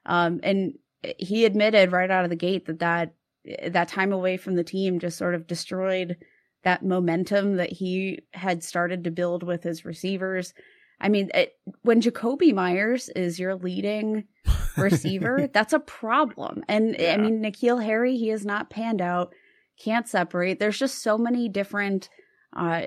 um, 0.07 0.41
and 0.43 0.75
he 1.19 1.45
admitted 1.45 1.93
right 1.93 2.11
out 2.11 2.25
of 2.25 2.31
the 2.31 2.37
gate 2.37 2.67
that 2.67 2.79
that 2.79 3.15
that 3.73 3.89
time 3.89 4.13
away 4.13 4.37
from 4.37 4.55
the 4.55 4.65
team 4.65 4.99
just 4.99 5.19
sort 5.19 5.35
of 5.35 5.47
destroyed 5.47 6.17
that 6.65 6.85
momentum 6.85 7.57
that 7.57 7.73
he 7.73 8.21
had 8.33 8.63
started 8.63 9.05
to 9.05 9.11
build 9.11 9.43
with 9.43 9.65
his 9.65 9.85
receivers. 9.85 10.55
I 11.03 11.09
mean, 11.09 11.31
it, 11.35 11.55
when 11.83 12.01
Jakobi 12.01 12.55
Meyers 12.55 13.11
is 13.11 13.39
your 13.39 13.57
leading 13.57 14.25
receiver, 14.79 15.51
that's 15.53 15.73
a 15.73 15.81
problem. 15.81 16.65
And 16.69 16.97
yeah. 16.99 17.13
I 17.13 17.17
mean, 17.19 17.43
N'Keal 17.43 17.85
Harry, 17.85 18.17
he 18.17 18.29
has 18.29 18.47
not 18.47 18.71
panned 18.71 19.03
out 19.03 19.35
can't 19.83 20.09
separate. 20.09 20.59
There's 20.59 20.79
just 20.79 21.03
so 21.03 21.19
many 21.19 21.49
different 21.49 22.09
uh, 22.55 22.87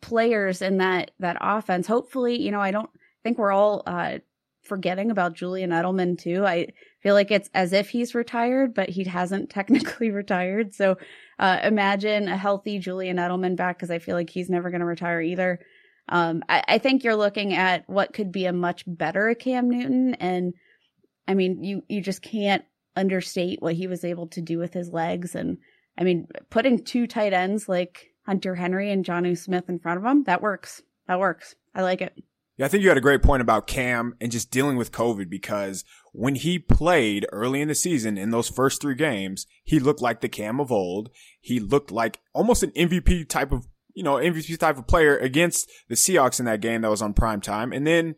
players 0.00 0.62
in 0.62 0.78
that 0.78 1.10
that 1.18 1.36
offense. 1.40 1.86
Hopefully, 1.86 2.40
you 2.40 2.50
know, 2.50 2.60
I 2.60 2.70
don't 2.70 2.90
think 3.22 3.38
we're 3.38 3.52
all 3.52 3.82
uh, 3.86 4.18
forgetting 4.62 5.10
about 5.10 5.34
Julian 5.34 5.70
Edelman 5.70 6.18
too. 6.18 6.46
I 6.46 6.68
feel 7.00 7.14
like 7.14 7.30
it's 7.30 7.50
as 7.54 7.72
if 7.72 7.90
he's 7.90 8.14
retired, 8.14 8.74
but 8.74 8.88
he 8.88 9.04
hasn't 9.04 9.50
technically 9.50 10.10
retired. 10.10 10.74
So 10.74 10.96
uh, 11.38 11.60
imagine 11.62 12.28
a 12.28 12.36
healthy 12.36 12.78
Julian 12.78 13.16
Edelman 13.16 13.56
back 13.56 13.78
because 13.78 13.90
I 13.90 13.98
feel 13.98 14.16
like 14.16 14.30
he's 14.30 14.50
never 14.50 14.70
going 14.70 14.80
to 14.80 14.86
retire 14.86 15.20
either. 15.20 15.60
Um, 16.12 16.42
I, 16.48 16.62
I, 16.68 16.78
think 16.78 17.02
you're 17.02 17.16
looking 17.16 17.54
at 17.54 17.88
what 17.88 18.12
could 18.12 18.30
be 18.30 18.44
a 18.44 18.52
much 18.52 18.84
better 18.86 19.34
Cam 19.34 19.70
Newton, 19.70 20.14
and 20.14 20.52
I 21.26 21.34
mean, 21.34 21.64
you 21.64 21.82
you 21.88 22.02
just 22.02 22.22
can't 22.22 22.64
understate 22.94 23.62
what 23.62 23.74
he 23.74 23.86
was 23.86 24.04
able 24.04 24.26
to 24.28 24.42
do 24.42 24.58
with 24.58 24.74
his 24.74 24.90
legs 24.90 25.34
and 25.34 25.56
I 25.98 26.04
mean, 26.04 26.26
putting 26.50 26.82
two 26.82 27.06
tight 27.06 27.32
ends 27.32 27.68
like 27.68 28.12
Hunter 28.26 28.54
Henry 28.54 28.90
and 28.90 29.04
Jonnu 29.04 29.36
Smith 29.36 29.68
in 29.68 29.78
front 29.78 29.98
of 29.98 30.04
him, 30.04 30.24
that 30.24 30.42
works. 30.42 30.82
That 31.06 31.20
works. 31.20 31.54
I 31.74 31.82
like 31.82 32.00
it. 32.00 32.14
Yeah, 32.56 32.66
I 32.66 32.68
think 32.68 32.82
you 32.82 32.88
had 32.88 32.98
a 32.98 33.02
great 33.02 33.22
point 33.22 33.42
about 33.42 33.66
Cam 33.66 34.14
and 34.20 34.30
just 34.30 34.50
dealing 34.50 34.76
with 34.76 34.92
COVID 34.92 35.28
because 35.28 35.84
when 36.12 36.34
he 36.34 36.58
played 36.58 37.26
early 37.32 37.60
in 37.60 37.68
the 37.68 37.74
season 37.74 38.18
in 38.18 38.30
those 38.30 38.48
first 38.48 38.80
three 38.80 38.94
games, 38.94 39.46
he 39.64 39.80
looked 39.80 40.02
like 40.02 40.20
the 40.20 40.28
Cam 40.28 40.60
of 40.60 40.70
old. 40.70 41.10
He 41.40 41.58
looked 41.58 41.90
like 41.90 42.20
almost 42.34 42.62
an 42.62 42.70
MVP 42.72 43.28
type 43.28 43.52
of, 43.52 43.66
you 43.94 44.02
know, 44.02 44.14
MVP 44.14 44.58
type 44.58 44.78
of 44.78 44.86
player 44.86 45.16
against 45.16 45.70
the 45.88 45.94
Seahawks 45.94 46.38
in 46.38 46.46
that 46.46 46.60
game 46.60 46.82
that 46.82 46.90
was 46.90 47.02
on 47.02 47.14
prime 47.14 47.40
time. 47.40 47.72
And 47.72 47.86
then 47.86 48.16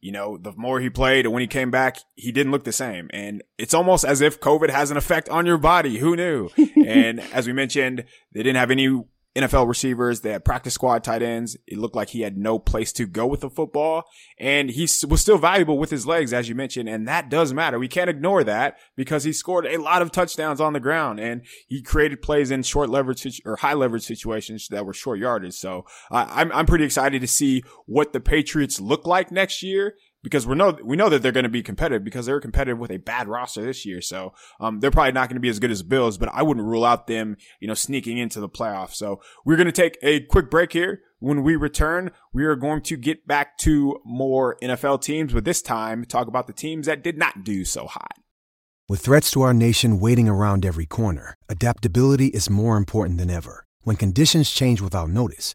you 0.00 0.12
know, 0.12 0.36
the 0.36 0.52
more 0.56 0.78
he 0.78 0.90
played 0.90 1.24
and 1.24 1.32
when 1.32 1.40
he 1.40 1.46
came 1.46 1.70
back, 1.70 1.98
he 2.14 2.30
didn't 2.30 2.52
look 2.52 2.64
the 2.64 2.72
same. 2.72 3.08
And 3.12 3.42
it's 3.58 3.74
almost 3.74 4.04
as 4.04 4.20
if 4.20 4.40
COVID 4.40 4.70
has 4.70 4.90
an 4.90 4.96
effect 4.96 5.28
on 5.28 5.46
your 5.46 5.58
body. 5.58 5.98
Who 5.98 6.14
knew? 6.14 6.48
and 6.86 7.20
as 7.32 7.46
we 7.46 7.52
mentioned, 7.52 8.04
they 8.32 8.42
didn't 8.42 8.56
have 8.56 8.70
any 8.70 9.02
NFL 9.36 9.68
receivers. 9.68 10.20
They 10.20 10.32
had 10.32 10.44
practice 10.44 10.74
squad 10.74 11.04
tight 11.04 11.22
ends. 11.22 11.56
It 11.66 11.78
looked 11.78 11.94
like 11.94 12.08
he 12.08 12.22
had 12.22 12.36
no 12.36 12.58
place 12.58 12.92
to 12.94 13.06
go 13.06 13.26
with 13.26 13.40
the 13.40 13.50
football 13.50 14.04
and 14.38 14.70
he 14.70 14.88
was 15.08 15.20
still 15.20 15.38
valuable 15.38 15.78
with 15.78 15.90
his 15.90 16.06
legs, 16.06 16.32
as 16.32 16.48
you 16.48 16.54
mentioned. 16.54 16.88
And 16.88 17.06
that 17.06 17.28
does 17.28 17.52
matter. 17.52 17.78
We 17.78 17.88
can't 17.88 18.10
ignore 18.10 18.42
that 18.44 18.78
because 18.96 19.24
he 19.24 19.32
scored 19.32 19.66
a 19.66 19.76
lot 19.76 20.02
of 20.02 20.10
touchdowns 20.10 20.60
on 20.60 20.72
the 20.72 20.80
ground 20.80 21.20
and 21.20 21.42
he 21.66 21.82
created 21.82 22.22
plays 22.22 22.50
in 22.50 22.62
short 22.62 22.88
leverage 22.88 23.40
or 23.44 23.56
high 23.56 23.74
leverage 23.74 24.04
situations 24.04 24.68
that 24.68 24.86
were 24.86 24.94
short 24.94 25.18
yardage. 25.18 25.54
So 25.54 25.84
I'm, 26.10 26.50
I'm 26.52 26.66
pretty 26.66 26.84
excited 26.84 27.20
to 27.20 27.28
see 27.28 27.62
what 27.84 28.12
the 28.12 28.20
Patriots 28.20 28.80
look 28.80 29.06
like 29.06 29.30
next 29.30 29.62
year 29.62 29.96
because 30.26 30.44
we 30.44 30.56
know 30.56 30.76
we 30.82 30.96
know 30.96 31.08
that 31.08 31.22
they're 31.22 31.30
going 31.30 31.44
to 31.44 31.48
be 31.48 31.62
competitive 31.62 32.02
because 32.02 32.26
they're 32.26 32.40
competitive 32.40 32.80
with 32.80 32.90
a 32.90 32.96
bad 32.96 33.28
roster 33.28 33.64
this 33.64 33.86
year. 33.86 34.00
So 34.00 34.34
um, 34.58 34.80
they're 34.80 34.90
probably 34.90 35.12
not 35.12 35.28
going 35.28 35.36
to 35.36 35.40
be 35.40 35.48
as 35.48 35.60
good 35.60 35.70
as 35.70 35.84
Bills, 35.84 36.18
but 36.18 36.28
I 36.32 36.42
wouldn't 36.42 36.66
rule 36.66 36.84
out 36.84 37.06
them, 37.06 37.36
you 37.60 37.68
know, 37.68 37.74
sneaking 37.74 38.18
into 38.18 38.40
the 38.40 38.48
playoffs. 38.48 38.94
So 38.94 39.20
we're 39.44 39.54
going 39.54 39.66
to 39.66 39.72
take 39.72 39.96
a 40.02 40.22
quick 40.22 40.50
break 40.50 40.72
here. 40.72 41.02
When 41.20 41.44
we 41.44 41.54
return, 41.54 42.10
we 42.32 42.44
are 42.44 42.56
going 42.56 42.82
to 42.82 42.96
get 42.96 43.28
back 43.28 43.56
to 43.58 44.00
more 44.04 44.56
NFL 44.60 45.00
teams, 45.00 45.32
but 45.32 45.44
this 45.44 45.62
time 45.62 46.04
talk 46.04 46.26
about 46.26 46.48
the 46.48 46.52
teams 46.52 46.86
that 46.86 47.04
did 47.04 47.16
not 47.16 47.44
do 47.44 47.64
so 47.64 47.86
hot. 47.86 48.18
With 48.88 49.02
threats 49.02 49.30
to 49.30 49.42
our 49.42 49.54
nation 49.54 50.00
waiting 50.00 50.28
around 50.28 50.66
every 50.66 50.86
corner, 50.86 51.34
adaptability 51.48 52.26
is 52.26 52.50
more 52.50 52.76
important 52.76 53.18
than 53.18 53.30
ever. 53.30 53.64
When 53.82 53.94
conditions 53.94 54.50
change 54.50 54.80
without 54.80 55.08
notice, 55.08 55.54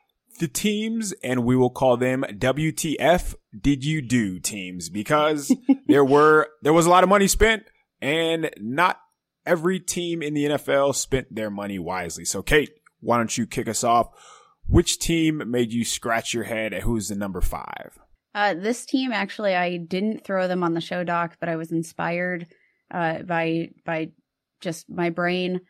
the 0.41 0.47
teams 0.47 1.13
and 1.23 1.45
we 1.45 1.55
will 1.55 1.69
call 1.69 1.97
them 1.97 2.25
WTF 2.27 3.35
did 3.57 3.85
you 3.85 4.01
do 4.01 4.39
teams 4.39 4.89
because 4.89 5.55
there 5.85 6.03
were 6.03 6.49
there 6.63 6.73
was 6.73 6.87
a 6.87 6.89
lot 6.89 7.03
of 7.03 7.09
money 7.09 7.27
spent 7.27 7.63
and 8.01 8.49
not 8.57 8.99
every 9.45 9.79
team 9.79 10.23
in 10.23 10.33
the 10.33 10.45
NFL 10.45 10.95
spent 10.95 11.33
their 11.33 11.51
money 11.51 11.77
wisely. 11.77 12.25
So 12.25 12.41
Kate, 12.41 12.71
why 13.01 13.17
don't 13.17 13.37
you 13.37 13.45
kick 13.45 13.67
us 13.67 13.83
off? 13.83 14.07
Which 14.67 14.97
team 14.97 15.43
made 15.45 15.71
you 15.71 15.85
scratch 15.85 16.33
your 16.33 16.45
head 16.45 16.73
at 16.73 16.81
who's 16.81 17.09
the 17.09 17.15
number 17.15 17.41
5? 17.41 17.99
Uh, 18.33 18.55
this 18.55 18.83
team 18.87 19.11
actually 19.11 19.55
I 19.55 19.77
didn't 19.77 20.25
throw 20.25 20.47
them 20.47 20.63
on 20.63 20.73
the 20.73 20.81
show 20.81 21.03
doc, 21.03 21.37
but 21.39 21.49
I 21.49 21.55
was 21.55 21.71
inspired 21.71 22.47
uh, 22.89 23.19
by 23.19 23.69
by 23.85 24.09
just 24.59 24.89
my 24.89 25.11
brain 25.11 25.61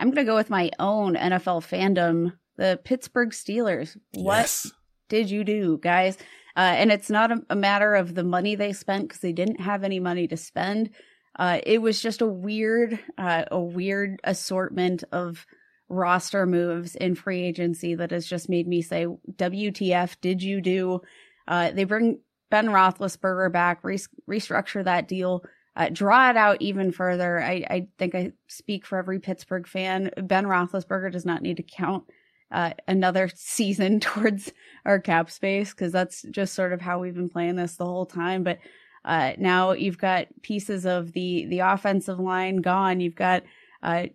I'm 0.00 0.08
going 0.08 0.24
to 0.24 0.30
go 0.30 0.34
with 0.34 0.48
my 0.48 0.70
own 0.78 1.14
NFL 1.14 1.60
fandom, 1.60 2.32
the 2.60 2.78
Pittsburgh 2.84 3.30
Steelers. 3.30 3.96
What 4.12 4.36
Yes. 4.36 4.70
did 5.08 5.30
you 5.30 5.44
do, 5.44 5.78
guys? 5.82 6.18
Uh, 6.54 6.60
and 6.76 6.92
it's 6.92 7.08
not 7.08 7.32
a, 7.32 7.38
a 7.48 7.56
matter 7.56 7.94
of 7.94 8.14
the 8.14 8.22
money 8.22 8.54
they 8.54 8.74
spent 8.74 9.08
because 9.08 9.20
they 9.20 9.32
didn't 9.32 9.60
have 9.62 9.82
any 9.82 9.98
money 9.98 10.28
to 10.28 10.36
spend. 10.36 10.90
Uh, 11.38 11.60
it 11.64 11.80
was 11.80 12.02
just 12.02 12.20
a 12.20 12.26
weird, 12.26 12.98
uh, 13.16 13.44
a 13.50 13.58
weird 13.58 14.20
assortment 14.24 15.04
of 15.10 15.46
roster 15.88 16.44
moves 16.44 16.96
in 16.96 17.14
free 17.14 17.40
agency 17.42 17.94
that 17.94 18.10
has 18.10 18.26
just 18.26 18.50
made 18.50 18.68
me 18.68 18.82
say, 18.82 19.06
"WTF? 19.36 20.20
Did 20.20 20.42
you 20.42 20.60
do?" 20.60 21.00
Uh, 21.48 21.70
they 21.70 21.84
bring 21.84 22.18
Ben 22.50 22.66
Roethlisberger 22.66 23.50
back, 23.50 23.82
re- 23.82 23.96
restructure 24.28 24.84
that 24.84 25.08
deal, 25.08 25.44
uh, 25.76 25.88
draw 25.90 26.28
it 26.28 26.36
out 26.36 26.58
even 26.60 26.92
further. 26.92 27.40
I, 27.40 27.64
I 27.70 27.88
think 27.96 28.14
I 28.14 28.32
speak 28.48 28.84
for 28.84 28.98
every 28.98 29.18
Pittsburgh 29.18 29.66
fan. 29.66 30.10
Ben 30.22 30.44
Roethlisberger 30.44 31.10
does 31.10 31.24
not 31.24 31.40
need 31.42 31.56
to 31.56 31.62
count 31.62 32.04
uh, 32.50 32.72
another 32.88 33.30
season 33.34 34.00
towards 34.00 34.52
our 34.84 34.98
cap 34.98 35.30
space 35.30 35.70
because 35.70 35.92
that's 35.92 36.22
just 36.30 36.54
sort 36.54 36.72
of 36.72 36.80
how 36.80 36.98
we've 36.98 37.14
been 37.14 37.28
playing 37.28 37.56
this 37.56 37.76
the 37.76 37.86
whole 37.86 38.06
time. 38.06 38.42
But 38.42 38.58
uh, 39.04 39.32
now 39.38 39.72
you've 39.72 39.98
got 39.98 40.26
pieces 40.42 40.84
of 40.84 41.12
the 41.12 41.46
the 41.46 41.60
offensive 41.60 42.18
line 42.18 42.58
gone. 42.58 43.00
You've 43.00 43.14
got 43.14 43.44
uh, 43.82 44.06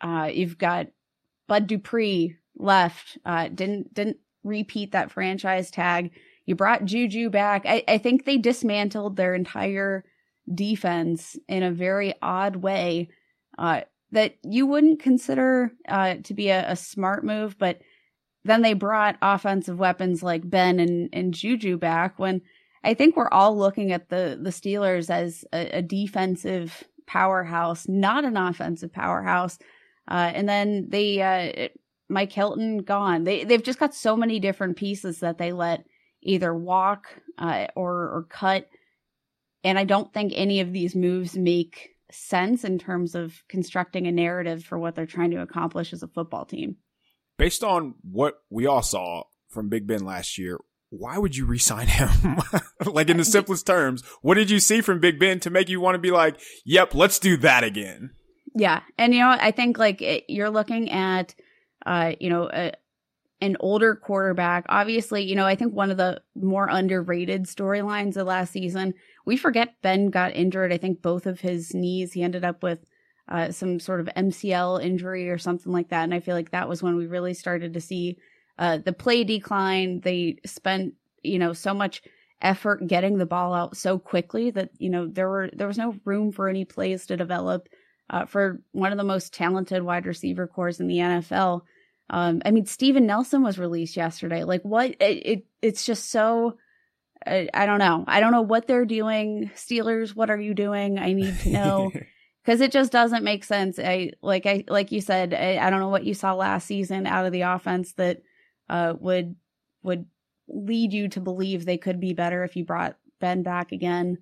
uh, 0.00 0.30
you've 0.32 0.58
got 0.58 0.88
Bud 1.46 1.66
Dupree 1.66 2.36
left. 2.56 3.18
Uh, 3.24 3.48
didn't 3.48 3.92
didn't 3.94 4.18
repeat 4.44 4.92
that 4.92 5.10
franchise 5.10 5.70
tag. 5.70 6.10
You 6.46 6.54
brought 6.54 6.84
Juju 6.84 7.30
back. 7.30 7.64
I, 7.66 7.84
I 7.86 7.98
think 7.98 8.24
they 8.24 8.38
dismantled 8.38 9.16
their 9.16 9.34
entire 9.34 10.04
defense 10.52 11.38
in 11.48 11.62
a 11.62 11.70
very 11.70 12.14
odd 12.20 12.56
way. 12.56 13.08
Uh, 13.58 13.82
that 14.12 14.36
you 14.42 14.66
wouldn't 14.66 15.00
consider 15.00 15.72
uh, 15.88 16.16
to 16.24 16.34
be 16.34 16.48
a, 16.48 16.70
a, 16.70 16.76
smart 16.76 17.24
move, 17.24 17.58
but 17.58 17.80
then 18.44 18.62
they 18.62 18.74
brought 18.74 19.16
offensive 19.22 19.78
weapons 19.78 20.22
like 20.22 20.48
Ben 20.48 20.78
and, 20.78 21.08
and 21.12 21.34
Juju 21.34 21.78
back 21.78 22.18
when 22.18 22.42
I 22.84 22.94
think 22.94 23.16
we're 23.16 23.30
all 23.30 23.56
looking 23.56 23.92
at 23.92 24.08
the, 24.08 24.38
the 24.40 24.50
Steelers 24.50 25.08
as 25.08 25.44
a, 25.52 25.78
a 25.78 25.82
defensive 25.82 26.84
powerhouse, 27.06 27.88
not 27.88 28.24
an 28.24 28.36
offensive 28.36 28.92
powerhouse. 28.92 29.58
Uh, 30.08 30.32
and 30.34 30.48
then 30.48 30.88
they, 30.88 31.22
uh, 31.22 31.68
Mike 32.08 32.32
Hilton 32.32 32.78
gone. 32.78 33.24
They, 33.24 33.44
they've 33.44 33.62
just 33.62 33.78
got 33.78 33.94
so 33.94 34.16
many 34.16 34.40
different 34.40 34.76
pieces 34.76 35.20
that 35.20 35.38
they 35.38 35.52
let 35.52 35.86
either 36.22 36.54
walk 36.54 37.06
uh, 37.38 37.68
or, 37.74 37.92
or 37.92 38.26
cut. 38.28 38.68
And 39.64 39.78
I 39.78 39.84
don't 39.84 40.12
think 40.12 40.32
any 40.34 40.60
of 40.60 40.72
these 40.72 40.94
moves 40.96 41.36
make 41.36 41.90
sense 42.12 42.64
in 42.64 42.78
terms 42.78 43.14
of 43.14 43.42
constructing 43.48 44.06
a 44.06 44.12
narrative 44.12 44.64
for 44.64 44.78
what 44.78 44.94
they're 44.94 45.06
trying 45.06 45.30
to 45.32 45.42
accomplish 45.42 45.92
as 45.92 46.02
a 46.02 46.08
football 46.08 46.44
team. 46.44 46.76
Based 47.38 47.64
on 47.64 47.94
what 48.02 48.36
we 48.50 48.66
all 48.66 48.82
saw 48.82 49.24
from 49.48 49.68
Big 49.68 49.86
Ben 49.86 50.04
last 50.04 50.38
year, 50.38 50.58
why 50.90 51.16
would 51.16 51.34
you 51.34 51.46
resign 51.46 51.86
him? 51.86 52.10
like 52.86 53.08
in 53.08 53.16
the 53.16 53.24
simplest 53.36 53.66
terms, 53.66 54.02
what 54.20 54.34
did 54.34 54.50
you 54.50 54.60
see 54.60 54.80
from 54.80 55.00
Big 55.00 55.18
Ben 55.18 55.40
to 55.40 55.50
make 55.50 55.68
you 55.68 55.80
want 55.80 55.94
to 55.94 55.98
be 55.98 56.10
like, 56.10 56.38
"Yep, 56.64 56.94
let's 56.94 57.18
do 57.18 57.36
that 57.38 57.64
again"? 57.64 58.10
Yeah, 58.54 58.80
and 58.98 59.14
you 59.14 59.20
know, 59.20 59.30
I 59.30 59.50
think 59.50 59.78
like 59.78 60.02
it, 60.02 60.24
you're 60.28 60.50
looking 60.50 60.90
at, 60.90 61.34
uh, 61.86 62.12
you 62.20 62.28
know, 62.28 62.50
a, 62.52 62.72
an 63.42 63.56
older 63.58 63.96
quarterback. 63.96 64.64
Obviously, 64.68 65.24
you 65.24 65.34
know, 65.34 65.46
I 65.46 65.56
think 65.56 65.74
one 65.74 65.90
of 65.90 65.96
the 65.96 66.22
more 66.36 66.68
underrated 66.70 67.44
storylines 67.44 68.16
of 68.16 68.28
last 68.28 68.52
season. 68.52 68.94
We 69.26 69.36
forget 69.36 69.74
Ben 69.82 70.10
got 70.10 70.36
injured. 70.36 70.72
I 70.72 70.78
think 70.78 71.02
both 71.02 71.26
of 71.26 71.40
his 71.40 71.74
knees. 71.74 72.12
He 72.12 72.22
ended 72.22 72.44
up 72.44 72.62
with 72.62 72.78
uh, 73.28 73.50
some 73.50 73.80
sort 73.80 73.98
of 73.98 74.08
MCL 74.16 74.84
injury 74.84 75.28
or 75.28 75.38
something 75.38 75.72
like 75.72 75.88
that. 75.88 76.04
And 76.04 76.14
I 76.14 76.20
feel 76.20 76.36
like 76.36 76.52
that 76.52 76.68
was 76.68 76.84
when 76.84 76.94
we 76.94 77.06
really 77.06 77.34
started 77.34 77.74
to 77.74 77.80
see 77.80 78.16
uh, 78.58 78.78
the 78.78 78.92
play 78.92 79.24
decline. 79.24 80.00
They 80.00 80.38
spent, 80.46 80.94
you 81.22 81.40
know, 81.40 81.52
so 81.52 81.74
much 81.74 82.02
effort 82.42 82.86
getting 82.86 83.18
the 83.18 83.26
ball 83.26 83.54
out 83.54 83.76
so 83.76 83.98
quickly 83.98 84.50
that 84.50 84.70
you 84.78 84.90
know 84.90 85.06
there 85.06 85.28
were 85.28 85.48
there 85.52 85.68
was 85.68 85.78
no 85.78 85.94
room 86.04 86.32
for 86.32 86.48
any 86.48 86.64
plays 86.64 87.06
to 87.06 87.16
develop 87.16 87.68
uh, 88.10 88.24
for 88.24 88.60
one 88.72 88.90
of 88.90 88.98
the 88.98 89.04
most 89.04 89.32
talented 89.32 89.82
wide 89.82 90.06
receiver 90.06 90.46
corps 90.46 90.80
in 90.80 90.86
the 90.86 90.98
NFL. 90.98 91.62
Um, 92.12 92.42
I 92.44 92.50
mean, 92.50 92.66
Steven 92.66 93.06
Nelson 93.06 93.42
was 93.42 93.58
released 93.58 93.96
yesterday. 93.96 94.44
Like, 94.44 94.62
what? 94.62 94.90
It, 95.00 95.26
it 95.26 95.46
it's 95.62 95.84
just 95.84 96.10
so. 96.10 96.58
I, 97.26 97.48
I 97.54 97.66
don't 97.66 97.78
know. 97.78 98.04
I 98.06 98.20
don't 98.20 98.32
know 98.32 98.42
what 98.42 98.66
they're 98.66 98.84
doing. 98.84 99.50
Steelers, 99.54 100.14
what 100.14 100.28
are 100.28 100.40
you 100.40 100.54
doing? 100.54 100.98
I 100.98 101.12
need 101.12 101.38
to 101.40 101.48
know 101.50 101.92
because 102.44 102.60
it 102.60 102.72
just 102.72 102.92
doesn't 102.92 103.24
make 103.24 103.44
sense. 103.44 103.78
I 103.78 104.12
like 104.20 104.44
I 104.44 104.64
like 104.68 104.92
you 104.92 105.00
said. 105.00 105.32
I, 105.32 105.58
I 105.64 105.70
don't 105.70 105.80
know 105.80 105.88
what 105.88 106.04
you 106.04 106.14
saw 106.14 106.34
last 106.34 106.66
season 106.66 107.06
out 107.06 107.24
of 107.24 107.32
the 107.32 107.42
offense 107.42 107.94
that 107.94 108.22
uh, 108.68 108.94
would 108.98 109.36
would 109.82 110.06
lead 110.48 110.92
you 110.92 111.08
to 111.08 111.20
believe 111.20 111.64
they 111.64 111.78
could 111.78 111.98
be 111.98 112.12
better 112.12 112.44
if 112.44 112.56
you 112.56 112.64
brought 112.64 112.96
Ben 113.20 113.42
back 113.42 113.72
again 113.72 114.18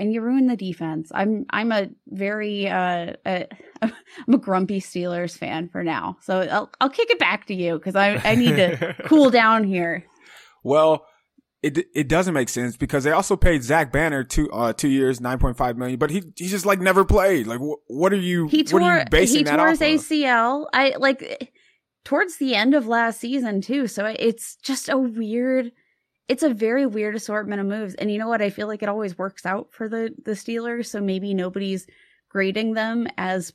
and 0.00 0.12
you 0.12 0.20
ruin 0.22 0.46
the 0.46 0.56
defense. 0.56 1.12
I'm 1.14 1.46
I'm 1.50 1.70
a 1.70 1.88
very 2.08 2.68
uh 2.68 3.14
a, 3.26 3.46
I'm 3.82 4.34
a 4.34 4.38
grumpy 4.38 4.80
Steelers 4.80 5.36
fan 5.36 5.68
for 5.68 5.84
now. 5.84 6.16
So 6.22 6.40
I'll 6.40 6.70
I'll 6.80 6.90
kick 6.90 7.10
it 7.10 7.18
back 7.18 7.46
to 7.46 7.54
you 7.54 7.78
cuz 7.78 7.94
I 7.94 8.20
I 8.24 8.34
need 8.34 8.56
to 8.56 8.96
cool 9.04 9.30
down 9.30 9.64
here. 9.64 10.04
Well, 10.64 11.06
it 11.62 11.86
it 11.94 12.08
doesn't 12.08 12.32
make 12.34 12.48
sense 12.48 12.76
because 12.76 13.04
they 13.04 13.12
also 13.12 13.36
paid 13.36 13.62
Zach 13.62 13.92
Banner 13.92 14.24
two 14.24 14.50
uh 14.50 14.72
two 14.72 14.88
years, 14.88 15.20
nine 15.20 15.38
point 15.38 15.56
five 15.56 15.76
million, 15.76 15.98
but 15.98 16.10
he 16.10 16.22
he 16.36 16.48
just 16.48 16.64
like 16.66 16.80
never 16.80 17.04
played. 17.04 17.46
Like 17.46 17.60
wh- 17.60 17.80
what 17.90 18.12
are 18.12 18.16
you 18.16 18.48
He 18.48 18.64
tore 18.64 18.80
what 18.80 18.90
are 18.90 18.98
you 19.00 19.04
basing 19.10 19.38
he 19.38 19.44
that 19.44 19.56
tore 19.56 19.68
his 19.68 19.80
of? 19.82 19.86
ACL. 19.86 20.66
I 20.72 20.94
like 20.98 21.52
towards 22.04 22.38
the 22.38 22.54
end 22.54 22.74
of 22.74 22.86
last 22.86 23.20
season 23.20 23.60
too. 23.60 23.86
So 23.86 24.06
it's 24.06 24.56
just 24.56 24.88
a 24.88 24.96
weird 24.96 25.72
it's 26.28 26.42
a 26.42 26.54
very 26.54 26.86
weird 26.86 27.14
assortment 27.14 27.60
of 27.60 27.66
moves. 27.66 27.94
And 27.94 28.10
you 28.10 28.18
know 28.18 28.28
what? 28.28 28.42
I 28.42 28.50
feel 28.50 28.68
like 28.68 28.82
it 28.82 28.88
always 28.88 29.18
works 29.18 29.44
out 29.44 29.68
for 29.72 29.88
the 29.88 30.14
the 30.24 30.32
Steelers, 30.32 30.86
so 30.86 31.00
maybe 31.00 31.34
nobody's 31.34 31.86
grading 32.28 32.74
them 32.74 33.08
as 33.18 33.52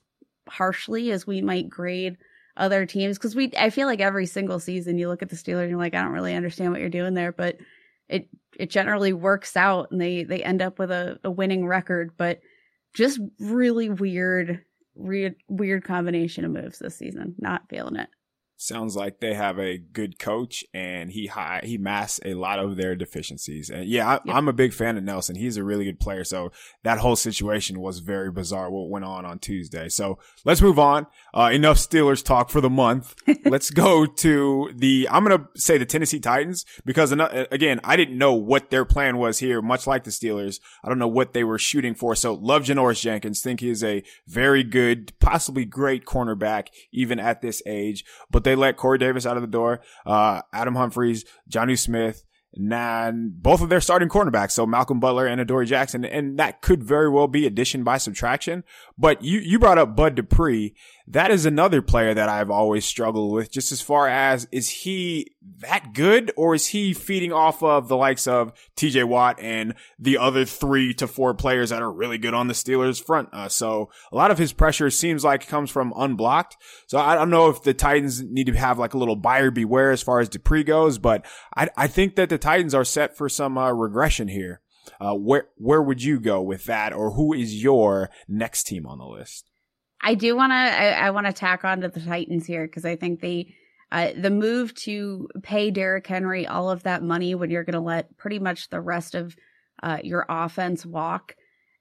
harshly 0.47 1.11
as 1.11 1.25
we 1.25 1.41
might 1.41 1.69
grade 1.69 2.17
other 2.57 2.85
teams 2.85 3.17
because 3.17 3.35
we 3.35 3.51
I 3.57 3.69
feel 3.69 3.87
like 3.87 3.99
every 3.99 4.25
single 4.25 4.59
season 4.59 4.97
you 4.97 5.07
look 5.07 5.21
at 5.21 5.29
the 5.29 5.35
Steelers 5.35 5.61
and 5.63 5.71
you're 5.71 5.79
like 5.79 5.93
I 5.93 6.01
don't 6.01 6.11
really 6.11 6.35
understand 6.35 6.71
what 6.71 6.79
you're 6.79 6.89
doing 6.89 7.13
there, 7.13 7.31
but 7.31 7.57
it 8.07 8.29
it 8.57 8.69
generally 8.69 9.13
works 9.13 9.57
out 9.57 9.91
and 9.91 9.99
they 9.99 10.23
they 10.23 10.43
end 10.43 10.61
up 10.61 10.79
with 10.79 10.91
a, 10.91 11.19
a 11.23 11.31
winning 11.31 11.67
record, 11.67 12.11
but 12.17 12.39
just 12.93 13.19
really 13.39 13.89
weird 13.89 14.63
weird 14.95 15.35
weird 15.49 15.83
combination 15.83 16.45
of 16.45 16.51
moves 16.51 16.79
this 16.79 16.95
season. 16.95 17.35
Not 17.37 17.69
feeling 17.69 17.97
it. 17.97 18.09
Sounds 18.57 18.95
like 18.95 19.19
they 19.19 19.33
have 19.33 19.59
a 19.59 19.77
good 19.77 20.17
coach 20.17 20.63
and 20.73 21.11
he 21.11 21.27
high, 21.27 21.61
he 21.63 21.77
masks 21.77 22.19
a 22.23 22.35
lot 22.35 22.57
of 22.57 22.77
their 22.77 22.95
deficiencies. 22.95 23.69
And 23.69 23.85
yeah, 23.85 24.07
I, 24.07 24.19
Yep. 24.25 24.35
I'm 24.35 24.47
a 24.47 24.53
big 24.53 24.73
fan 24.73 24.97
of 24.97 25.03
Nelson. 25.03 25.35
He's 25.35 25.57
a 25.57 25.63
really 25.63 25.85
good 25.85 25.99
player. 25.99 26.23
So 26.23 26.51
that 26.83 26.99
whole 26.99 27.17
situation 27.17 27.79
was 27.79 27.99
very 27.99 28.31
bizarre 28.31 28.71
what 28.71 28.89
went 28.89 29.05
on 29.05 29.25
on 29.25 29.39
Tuesday. 29.39 29.89
So 29.89 30.19
let's 30.45 30.61
move 30.61 30.79
on. 30.79 31.05
Uh, 31.33 31.49
enough 31.53 31.77
Steelers 31.77 32.23
talk 32.23 32.49
for 32.49 32.61
the 32.61 32.69
month. 32.69 33.13
let's 33.45 33.69
go 33.69 34.05
to 34.05 34.71
the, 34.73 35.07
I'm 35.11 35.25
going 35.25 35.37
to 35.37 35.59
say 35.59 35.77
the 35.77 35.85
Tennessee 35.85 36.19
Titans 36.19 36.65
because 36.85 37.11
again, 37.11 37.81
I 37.83 37.97
didn't 37.97 38.17
know 38.17 38.33
what 38.33 38.69
their 38.69 38.85
plan 38.85 39.17
was 39.17 39.39
here, 39.39 39.61
much 39.61 39.85
like 39.85 40.05
the 40.05 40.11
Steelers. 40.11 40.59
I 40.83 40.89
don't 40.89 40.99
know 40.99 41.07
what 41.07 41.33
they 41.33 41.43
were 41.43 41.59
shooting 41.59 41.93
for. 41.93 42.15
So 42.15 42.33
love 42.33 42.63
Janoris 42.63 43.01
Jenkins. 43.01 43.41
Think 43.41 43.59
he 43.59 43.69
is 43.69 43.83
a 43.83 44.01
very 44.27 44.63
good, 44.63 45.13
possibly 45.19 45.65
great 45.65 46.05
cornerback, 46.05 46.67
even 46.93 47.19
at 47.19 47.41
this 47.41 47.61
age. 47.65 48.05
But 48.31 48.44
they 48.45 48.55
let 48.55 48.77
Corey 48.77 48.97
Davis 48.97 49.25
out 49.25 49.35
of 49.35 49.41
the 49.41 49.47
door. 49.47 49.81
Uh, 50.05 50.41
Adam 50.53 50.75
Humphries, 50.75 51.25
Jonnu 51.51 51.77
Smith, 51.77 52.23
and 52.53 53.41
both 53.41 53.61
of 53.61 53.69
their 53.69 53.81
starting 53.81 54.07
cornerbacks. 54.07 54.51
So 54.51 54.65
Malcolm 54.65 54.99
Butler 54.99 55.27
and 55.27 55.41
Adoree 55.41 55.65
Jackson. 55.65 56.05
And 56.05 56.39
that 56.39 56.61
could 56.61 56.83
very 56.83 57.09
well 57.09 57.27
be 57.27 57.45
addition 57.45 57.83
by 57.83 57.97
subtraction. 57.97 58.63
But 58.97 59.21
you, 59.23 59.39
you 59.39 59.59
brought 59.59 59.77
up 59.77 59.95
Bud 59.95 60.15
Dupree. 60.15 60.73
That 61.07 61.29
is 61.29 61.45
another 61.45 61.83
player 61.83 62.15
that 62.15 62.29
I've 62.29 62.49
always 62.49 62.83
struggled 62.83 63.31
with 63.31 63.51
just 63.51 63.71
as 63.71 63.79
far 63.79 64.07
as 64.07 64.47
is 64.51 64.69
he 64.69 65.35
that 65.59 65.93
good 65.93 66.31
or 66.35 66.55
is 66.55 66.67
he 66.67 66.93
feeding 66.93 67.31
off 67.31 67.61
of 67.61 67.87
the 67.87 67.95
likes 67.95 68.25
of 68.25 68.53
TJ 68.75 69.03
Watt 69.03 69.39
and 69.39 69.75
the 69.99 70.17
other 70.17 70.45
three 70.45 70.95
to 70.95 71.07
four 71.07 71.35
players 71.35 71.69
that 71.69 71.83
are 71.83 71.91
really 71.91 72.17
good 72.17 72.33
on 72.33 72.47
the 72.47 72.55
Steelers 72.55 73.03
front? 73.03 73.29
Uh, 73.31 73.47
so 73.47 73.91
a 74.11 74.15
lot 74.15 74.31
of 74.31 74.39
his 74.39 74.51
pressure 74.51 74.89
seems 74.89 75.23
like 75.23 75.47
comes 75.47 75.69
from 75.69 75.93
unblocked. 75.95 76.57
So 76.87 76.97
I 76.97 77.13
don't 77.13 77.29
know 77.29 77.49
if 77.49 77.61
the 77.61 77.75
Titans 77.75 78.23
need 78.23 78.47
to 78.47 78.53
have 78.53 78.79
like 78.79 78.95
a 78.95 78.97
little 78.97 79.15
buyer 79.15 79.51
beware 79.51 79.91
as 79.91 80.01
far 80.01 80.19
as 80.19 80.29
Dupree 80.29 80.63
goes, 80.63 80.97
but 80.97 81.23
I, 81.55 81.69
I 81.77 81.85
think 81.85 82.15
that 82.15 82.29
the 82.29 82.39
Titans 82.39 82.73
are 82.73 82.85
set 82.85 83.15
for 83.15 83.29
some 83.29 83.59
uh, 83.59 83.71
regression 83.71 84.27
here. 84.27 84.61
Uh, 84.99 85.13
where 85.13 85.47
where 85.57 85.81
would 85.81 86.03
you 86.03 86.19
go 86.19 86.41
with 86.41 86.65
that, 86.65 86.93
or 86.93 87.11
who 87.13 87.33
is 87.33 87.63
your 87.63 88.09
next 88.27 88.65
team 88.65 88.85
on 88.85 88.99
the 88.99 89.05
list? 89.05 89.49
I 90.05 90.13
do 90.13 90.35
want 90.35 90.51
to. 90.51 90.55
I, 90.55 91.07
I 91.07 91.09
want 91.09 91.25
to 91.25 91.33
tack 91.33 91.65
on 91.65 91.81
to 91.81 91.89
the 91.89 91.99
Titans 91.99 92.45
here 92.45 92.67
because 92.67 92.85
I 92.85 92.95
think 92.95 93.21
they, 93.21 93.55
uh, 93.91 94.11
the 94.15 94.29
move 94.29 94.73
to 94.75 95.27
pay 95.41 95.71
Derrick 95.71 96.05
Henry 96.05 96.45
all 96.45 96.69
of 96.69 96.83
that 96.83 97.01
money 97.01 97.33
when 97.33 97.49
you're 97.49 97.63
going 97.63 97.73
to 97.73 97.79
let 97.79 98.15
pretty 98.15 98.37
much 98.37 98.69
the 98.69 98.79
rest 98.79 99.15
of 99.15 99.35
uh, 99.81 99.97
your 100.03 100.25
offense 100.29 100.85
walk. 100.85 101.35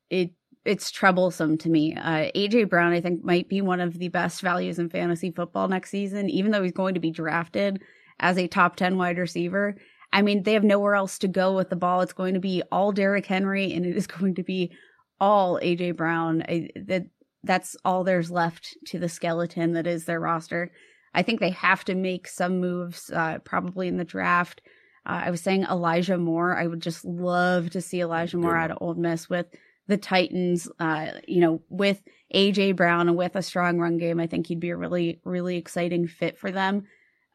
It 0.08 0.30
it's 0.64 0.90
troublesome 0.90 1.58
to 1.58 1.68
me. 1.68 1.94
Uh, 1.94 2.30
AJ 2.34 2.70
Brown, 2.70 2.94
I 2.94 3.02
think, 3.02 3.22
might 3.22 3.50
be 3.50 3.60
one 3.60 3.80
of 3.80 3.98
the 3.98 4.08
best 4.08 4.40
values 4.40 4.78
in 4.78 4.88
fantasy 4.88 5.30
football 5.30 5.68
next 5.68 5.90
season, 5.90 6.30
even 6.30 6.50
though 6.50 6.62
he's 6.62 6.72
going 6.72 6.94
to 6.94 7.00
be 7.00 7.10
drafted 7.10 7.82
as 8.18 8.38
a 8.38 8.48
top 8.48 8.76
10 8.76 8.96
wide 8.96 9.18
receiver. 9.18 9.76
I 10.10 10.22
mean, 10.22 10.42
they 10.42 10.54
have 10.54 10.64
nowhere 10.64 10.94
else 10.94 11.18
to 11.18 11.28
go 11.28 11.54
with 11.54 11.68
the 11.68 11.76
ball. 11.76 12.00
It's 12.00 12.14
going 12.14 12.32
to 12.32 12.40
be 12.40 12.62
all 12.72 12.92
Derrick 12.92 13.26
Henry 13.26 13.74
and 13.74 13.84
it 13.84 13.94
is 13.94 14.06
going 14.18 14.36
to 14.36 14.42
be 14.42 14.72
all 15.20 15.60
AJ 15.62 15.96
Brown. 15.96 16.42
I, 16.48 16.70
that 16.86 17.06
that's 17.44 17.76
all 17.84 18.04
there's 18.04 18.30
left 18.30 18.76
to 18.86 18.98
the 18.98 19.08
skeleton 19.08 19.72
that 19.72 19.86
is 19.86 20.04
their 20.04 20.20
roster. 20.20 20.70
I 21.14 21.22
think 21.22 21.40
they 21.40 21.50
have 21.50 21.84
to 21.84 21.94
make 21.94 22.26
some 22.26 22.60
moves, 22.60 23.10
uh, 23.10 23.38
probably 23.44 23.88
in 23.88 23.96
the 23.96 24.04
draft. 24.04 24.60
Uh, 25.06 25.22
I 25.26 25.30
was 25.30 25.40
saying 25.40 25.64
Elijah 25.64 26.18
Moore. 26.18 26.56
I 26.56 26.66
would 26.66 26.80
just 26.80 27.04
love 27.04 27.70
to 27.70 27.80
see 27.80 28.00
Elijah 28.00 28.36
Moore 28.36 28.56
out 28.56 28.70
of 28.70 28.78
Ole 28.80 28.94
Miss 28.94 29.28
with 29.28 29.46
the 29.86 29.96
Titans. 29.96 30.68
Uh, 30.80 31.12
you 31.28 31.40
know, 31.40 31.60
with 31.68 32.02
AJ 32.34 32.76
Brown 32.76 33.08
and 33.08 33.16
with 33.16 33.36
a 33.36 33.42
strong 33.42 33.78
run 33.78 33.98
game, 33.98 34.18
I 34.18 34.26
think 34.26 34.46
he'd 34.46 34.60
be 34.60 34.70
a 34.70 34.76
really, 34.76 35.20
really 35.24 35.56
exciting 35.56 36.08
fit 36.08 36.38
for 36.38 36.50
them. 36.50 36.86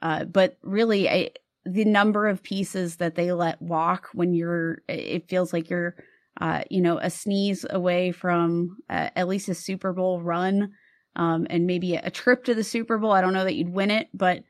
Uh, 0.02 0.26
but 0.26 0.58
really, 0.64 1.10
I, 1.10 1.30
the 1.66 1.86
number 1.86 2.28
of 2.28 2.44
pieces 2.44 2.98
that 2.98 3.16
they 3.16 3.32
let 3.32 3.62
walk 3.62 4.10
when 4.14 4.34
you're, 4.34 4.82
it 4.88 5.30
feels 5.30 5.54
like 5.54 5.70
you're, 5.70 5.96
uh, 6.40 6.64
you 6.70 6.82
know, 6.82 6.98
a 6.98 7.10
sneeze 7.10 7.66
away 7.70 8.12
from 8.12 8.78
uh, 8.90 9.10
at 9.16 9.28
least 9.28 9.50
a 9.50 9.56
Super 9.56 9.94
Bowl 9.94 10.22
run, 10.22 10.74
um, 11.16 11.46
and 11.50 11.68
maybe 11.68 11.96
a 11.96 12.10
trip 12.10 12.46
to 12.46 12.56
the 12.56 12.64
Super 12.64 12.98
Bowl. 12.98 13.12
I 13.12 13.22
don't 13.22 13.34
know 13.34 13.44
that 13.44 13.56
you'd 13.56 13.74
win 13.74 13.92
it, 13.92 14.08
but 14.14 14.44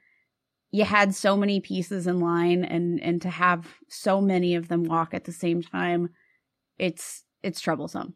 you 0.72 0.84
had 0.84 1.16
so 1.16 1.36
many 1.36 1.60
pieces 1.60 2.06
in 2.06 2.20
line, 2.20 2.64
and 2.64 3.02
and 3.02 3.22
to 3.24 3.30
have 3.30 3.68
so 3.88 4.22
many 4.22 4.56
of 4.56 4.68
them 4.68 4.84
walk 4.84 5.14
at 5.14 5.24
the 5.24 5.32
same 5.32 5.64
time, 5.64 6.10
it's 6.78 7.24
it's 7.42 7.60
troublesome. 7.60 8.14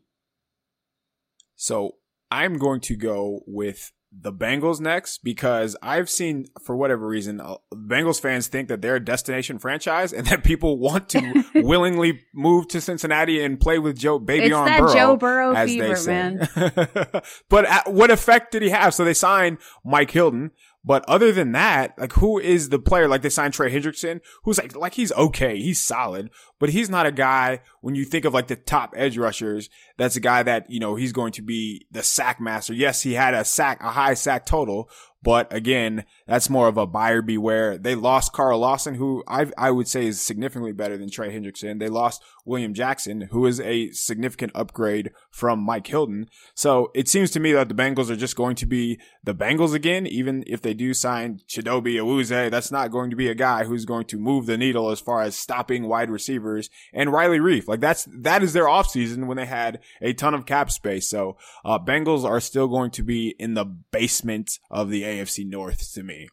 So 1.56 1.96
I'm 2.30 2.58
going 2.58 2.82
to 2.82 2.96
go 2.96 3.42
with 3.48 3.92
the 4.22 4.32
Bengals 4.32 4.80
next 4.80 5.24
because 5.24 5.76
I've 5.82 6.10
seen, 6.10 6.46
for 6.64 6.76
whatever 6.76 7.08
reason, 7.08 7.42
uh, 7.42 7.56
Bengals 7.74 8.22
fans 8.22 8.48
think 8.48 8.68
that 8.70 8.82
they're 8.82 8.98
a 8.98 9.04
destination 9.04 9.60
franchise 9.60 10.14
and 10.14 10.28
that 10.28 10.44
people 10.44 10.78
want 10.78 11.10
to 11.10 11.44
willingly 11.56 12.22
move 12.34 12.68
to 12.70 12.82
Cincinnati 12.82 13.44
and 13.44 13.60
play 13.60 13.80
with 13.80 13.98
Joe 13.98 14.20
Baby 14.20 14.46
it's 14.46 14.56
on 14.56 14.66
that 14.66 14.80
Burrow. 14.80 14.94
Joe 14.94 15.18
Burrow 15.18 15.66
fever, 15.66 15.98
man. 16.06 16.48
but 17.50 17.66
uh, 17.66 17.84
what 17.88 18.12
effect 18.12 18.52
did 18.52 18.62
he 18.62 18.70
have? 18.70 18.94
So 18.94 19.04
they 19.04 19.14
signed 19.14 19.58
Mike 19.84 20.12
Hilton, 20.12 20.52
but 20.86 21.06
other 21.08 21.32
than 21.32 21.54
that, 21.54 21.98
like 21.98 22.14
who 22.14 22.40
is 22.40 22.70
the 22.70 22.80
player? 22.80 23.08
Like 23.08 23.22
they 23.22 23.30
signed 23.30 23.54
Trey 23.54 23.74
Hendrickson, 23.74 24.20
who's 24.44 24.58
like 24.58 24.76
like 24.76 24.96
he's 24.96 25.14
okay, 25.14 25.58
he's 25.58 25.82
solid, 25.82 26.30
but 26.60 26.70
he's 26.70 26.90
not 26.90 27.06
a 27.06 27.12
guy 27.12 27.62
when 27.80 27.96
you 27.96 28.04
think 28.04 28.26
of 28.26 28.34
like 28.34 28.48
the 28.48 28.58
top 28.58 28.94
edge 28.98 29.18
rushers. 29.18 29.70
That's 29.98 30.18
a 30.18 30.20
guy 30.20 30.44
that 30.44 30.70
you 30.70 30.82
know 30.82 30.96
he's 30.96 31.14
going 31.14 31.32
to 31.34 31.42
be 31.42 31.88
the 31.90 32.04
sack 32.04 32.42
master. 32.42 32.74
Yes, 32.74 33.02
he 33.02 33.14
had 33.14 33.34
a 33.34 33.46
sack, 33.46 33.82
a 33.82 33.92
high 33.92 34.03
sack 34.12 34.46
total, 34.46 34.90
but 35.24 35.52
again, 35.54 36.04
that's 36.28 36.50
more 36.50 36.68
of 36.68 36.78
a 36.78 36.86
buyer 36.86 37.22
beware. 37.22 37.78
They 37.78 37.96
lost 37.96 38.34
Carl 38.34 38.60
Lawson, 38.60 38.96
who 38.96 39.24
I 39.28 39.50
I 39.58 39.72
would 39.72 39.88
say 39.88 40.06
is 40.06 40.22
significantly 40.22 40.74
better 40.74 40.98
than 40.98 41.10
Trey 41.10 41.32
Hendrickson. 41.32 41.80
They 41.80 41.88
lost 41.88 42.22
William 42.46 42.74
Jackson, 42.74 43.30
who 43.32 43.46
is 43.46 43.62
a 43.62 43.92
significant 43.92 44.52
upgrade 44.54 45.12
from 45.32 45.60
Mike 45.60 45.88
Hilton. 45.88 46.30
So 46.56 46.92
it 46.94 47.08
seems 47.08 47.32
to 47.32 47.40
me 47.40 47.54
that 47.54 47.70
the 47.70 47.76
Bengals 47.76 48.10
are 48.10 48.18
just 48.18 48.36
going 48.36 48.56
to 48.58 48.66
be 48.66 49.00
the 49.24 49.34
Bengals 49.34 49.74
again, 49.74 50.06
even 50.06 50.44
if 50.46 50.62
they 50.62 50.74
do 50.74 50.94
sign 50.94 51.40
Chidobe 51.48 51.96
Awuzie. 51.96 52.52
That's 52.52 52.72
not 52.72 52.92
going 52.92 53.10
to 53.10 53.16
be 53.16 53.30
a 53.30 53.36
guy 53.36 53.64
who's 53.64 53.86
going 53.86 54.06
to 54.08 54.20
move 54.20 54.46
the 54.46 54.58
needle 54.58 54.92
as 54.92 55.00
far 55.00 55.22
as 55.22 55.38
stopping 55.38 55.88
wide 55.88 56.10
receivers 56.10 56.70
and 56.94 57.14
Riley 57.14 57.40
Reiff. 57.40 57.68
Like 57.68 57.80
that's 57.80 58.08
that 58.12 58.44
is 58.44 58.52
their 58.52 58.66
offseason 58.66 59.28
when 59.28 59.38
they 59.38 59.46
had 59.46 59.80
a 60.02 60.12
ton 60.14 60.34
of 60.34 60.46
cap 60.46 60.70
space. 60.70 61.10
So 61.10 61.38
uh, 61.64 61.80
Bengals 61.80 62.26
are 62.26 62.42
still 62.42 62.68
going 62.68 62.92
to 62.92 63.04
be 63.04 63.36
in 63.40 63.54
the 63.54 63.66
basement 63.66 64.60
of 64.70 64.90
the 64.90 65.13
AFC 65.20 65.46
North 65.46 65.94
to 65.94 66.04
me. 66.04 66.30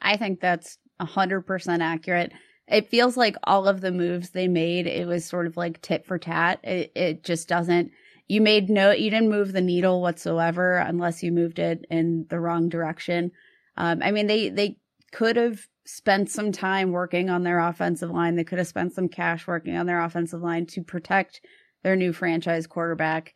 I 0.00 0.16
think 0.16 0.40
that's 0.40 0.78
100% 1.00 1.80
accurate. 1.80 2.32
It 2.68 2.88
feels 2.88 3.16
like 3.16 3.36
all 3.44 3.66
of 3.66 3.80
the 3.80 3.92
moves 3.92 4.30
they 4.30 4.48
made, 4.48 4.86
it 4.86 5.06
was 5.06 5.24
sort 5.24 5.46
of 5.46 5.56
like 5.56 5.82
tit 5.82 6.06
for 6.06 6.18
tat. 6.18 6.60
It, 6.62 6.92
it 6.94 7.24
just 7.24 7.48
doesn't, 7.48 7.90
you 8.28 8.40
made 8.40 8.70
no, 8.70 8.92
you 8.92 9.10
didn't 9.10 9.30
move 9.30 9.52
the 9.52 9.60
needle 9.60 10.00
whatsoever 10.00 10.76
unless 10.76 11.22
you 11.22 11.32
moved 11.32 11.58
it 11.58 11.84
in 11.90 12.26
the 12.30 12.38
wrong 12.38 12.68
direction. 12.68 13.32
Um, 13.76 14.02
I 14.02 14.12
mean, 14.12 14.28
they, 14.28 14.50
they 14.50 14.76
could 15.10 15.36
have 15.36 15.66
spent 15.84 16.30
some 16.30 16.52
time 16.52 16.92
working 16.92 17.28
on 17.28 17.42
their 17.42 17.58
offensive 17.58 18.10
line. 18.10 18.36
They 18.36 18.44
could 18.44 18.58
have 18.58 18.68
spent 18.68 18.92
some 18.92 19.08
cash 19.08 19.46
working 19.46 19.76
on 19.76 19.86
their 19.86 20.00
offensive 20.00 20.40
line 20.40 20.66
to 20.66 20.82
protect 20.82 21.40
their 21.82 21.96
new 21.96 22.12
franchise 22.12 22.66
quarterback. 22.68 23.34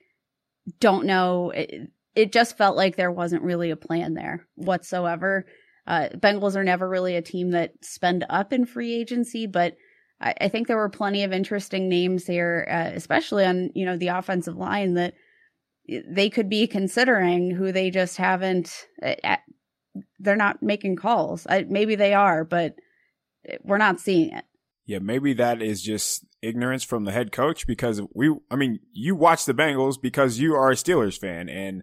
Don't 0.79 1.07
know. 1.07 1.51
It, 1.51 1.91
it 2.15 2.33
just 2.33 2.57
felt 2.57 2.77
like 2.77 2.97
there 2.97 3.11
wasn't 3.11 3.43
really 3.43 3.71
a 3.71 3.77
plan 3.77 4.15
there 4.15 4.47
whatsoever. 4.55 5.47
Uh, 5.87 6.09
Bengals 6.15 6.57
are 6.57 6.65
never 6.65 6.89
really 6.89 7.17
a 7.17 7.23
team 7.23 7.51
that 7.51 7.73
spend 7.83 8.25
up 8.31 8.53
in 8.53 8.65
free 8.65 8.95
agency, 8.95 9.47
but 9.47 9.77
I, 10.21 10.35
I 10.43 10.49
think 10.49 10.67
there 10.67 10.77
were 10.77 10.89
plenty 10.89 11.25
of 11.25 11.33
interesting 11.33 11.89
names 11.89 12.27
here, 12.27 12.67
uh, 12.71 12.91
especially 12.95 13.45
on 13.45 13.71
you 13.75 13.85
know 13.85 13.97
the 13.97 14.09
offensive 14.09 14.57
line 14.57 14.95
that 14.95 15.15
they 15.87 16.31
could 16.31 16.49
be 16.49 16.67
considering 16.67 17.51
who 17.51 17.73
they 17.73 17.91
just 17.91 18.17
haven't. 18.17 18.87
Uh, 19.03 19.37
they're 20.19 20.37
not 20.37 20.63
making 20.63 20.97
calls. 20.97 21.47
maybe 21.69 21.95
they 21.95 22.15
are, 22.15 22.45
but 22.45 22.75
we're 23.63 23.79
not 23.79 24.01
seeing 24.01 24.33
it. 24.33 24.45
Yeah, 24.87 24.99
maybe 24.99 25.33
that 25.35 25.63
is 25.63 25.83
just 25.83 26.27
ignorance 26.43 26.85
from 26.85 27.05
the 27.05 27.13
head 27.13 27.33
coach 27.33 27.67
because 27.67 28.03
we, 28.13 28.35
I 28.51 28.57
mean, 28.57 28.81
you 28.93 29.15
watch 29.17 29.47
the 29.47 29.55
Bengals 29.55 30.01
because 30.01 30.39
you 30.39 30.55
are 30.55 30.71
a 30.71 30.75
Steelers 30.75 31.19
fan 31.19 31.49
and 31.49 31.83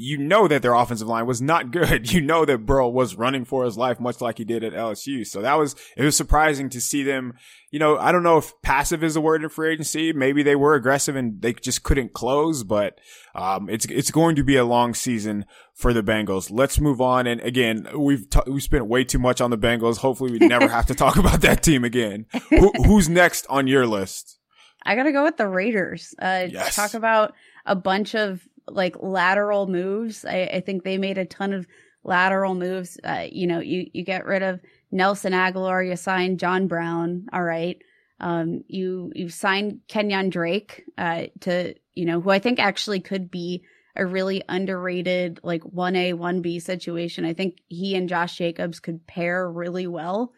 you 0.00 0.16
know 0.16 0.46
that 0.46 0.62
their 0.62 0.74
offensive 0.74 1.08
line 1.08 1.26
was 1.26 1.42
not 1.42 1.72
good. 1.72 2.12
You 2.18 2.22
know 2.22 2.44
that 2.44 2.64
Burrow 2.64 2.88
was 2.88 3.16
running 3.16 3.44
for 3.44 3.64
his 3.64 3.76
life, 3.76 4.00
much 4.00 4.20
like 4.20 4.38
he 4.38 4.44
did 4.44 4.64
at 4.64 4.72
LSU. 4.72 5.26
So 5.26 5.42
that 5.42 5.54
was, 5.54 5.74
it 5.96 6.04
was 6.04 6.16
surprising 6.16 6.68
to 6.70 6.80
see 6.80 7.02
them, 7.02 7.34
you 7.70 7.78
know, 7.78 7.98
I 7.98 8.12
don't 8.12 8.22
know 8.22 8.38
if 8.38 8.52
passive 8.62 9.04
is 9.04 9.14
the 9.14 9.20
word 9.20 9.42
in 9.42 9.48
free 9.48 9.72
agency. 9.72 10.12
Maybe 10.12 10.42
they 10.42 10.56
were 10.56 10.74
aggressive 10.74 11.16
and 11.16 11.42
they 11.42 11.52
just 11.52 11.82
couldn't 11.82 12.14
close, 12.14 12.64
but, 12.64 12.98
um, 13.34 13.68
it's, 13.68 13.84
it's 13.86 14.10
going 14.10 14.36
to 14.36 14.44
be 14.44 14.56
a 14.56 14.64
long 14.64 14.94
season 14.94 15.44
for 15.74 15.92
the 15.92 16.02
Bengals. 16.02 16.50
Let's 16.50 16.80
move 16.80 17.00
on. 17.00 17.26
And 17.26 17.40
again, 17.42 17.86
we've, 17.96 18.28
t- 18.30 18.40
we 18.46 18.60
spent 18.60 18.86
way 18.86 19.04
too 19.04 19.18
much 19.18 19.40
on 19.40 19.50
the 19.50 19.58
Bengals. 19.58 19.98
Hopefully 19.98 20.32
we 20.32 20.38
never 20.38 20.68
have 20.68 20.86
to 20.86 20.94
talk 20.94 21.16
about 21.18 21.42
that 21.42 21.62
team 21.62 21.84
again. 21.84 22.26
Who, 22.50 22.72
who's 22.84 23.08
next 23.08 23.46
on 23.48 23.66
your 23.66 23.86
list? 23.86 24.38
I 24.84 24.94
gotta 24.94 25.12
go 25.12 25.24
with 25.24 25.36
the 25.36 25.48
Raiders. 25.48 26.14
Uh, 26.20 26.46
yes. 26.48 26.74
talk 26.74 26.94
about 26.94 27.34
a 27.66 27.74
bunch 27.76 28.14
of 28.14 28.40
like 28.70 28.96
lateral 29.00 29.66
moves. 29.66 30.24
I, 30.24 30.42
I 30.44 30.60
think 30.60 30.82
they 30.82 30.98
made 30.98 31.18
a 31.18 31.24
ton 31.24 31.52
of 31.52 31.66
lateral 32.04 32.54
moves. 32.54 32.98
Uh, 33.02 33.26
you 33.30 33.46
know, 33.46 33.60
you, 33.60 33.88
you 33.92 34.04
get 34.04 34.26
rid 34.26 34.42
of 34.42 34.60
Nelson 34.90 35.32
Agholor, 35.32 35.86
you 35.86 35.96
sign 35.96 36.38
John 36.38 36.66
Brown. 36.66 37.26
All 37.32 37.42
right. 37.42 37.80
Um, 38.20 38.64
you, 38.66 39.12
you 39.14 39.28
signed 39.28 39.80
Kenyan 39.88 40.30
Drake, 40.30 40.84
uh, 40.96 41.26
to, 41.40 41.74
you 41.94 42.04
know, 42.04 42.20
who 42.20 42.30
I 42.30 42.40
think 42.40 42.58
actually 42.58 43.00
could 43.00 43.30
be 43.30 43.62
a 43.94 44.06
really 44.06 44.42
underrated, 44.48 45.40
like 45.42 45.62
1A, 45.62 46.14
1B 46.14 46.62
situation. 46.62 47.24
I 47.24 47.34
think 47.34 47.58
he 47.68 47.94
and 47.96 48.08
Josh 48.08 48.36
Jacobs 48.36 48.80
could 48.80 49.06
pair 49.06 49.50
really 49.50 49.86
well, 49.86 50.32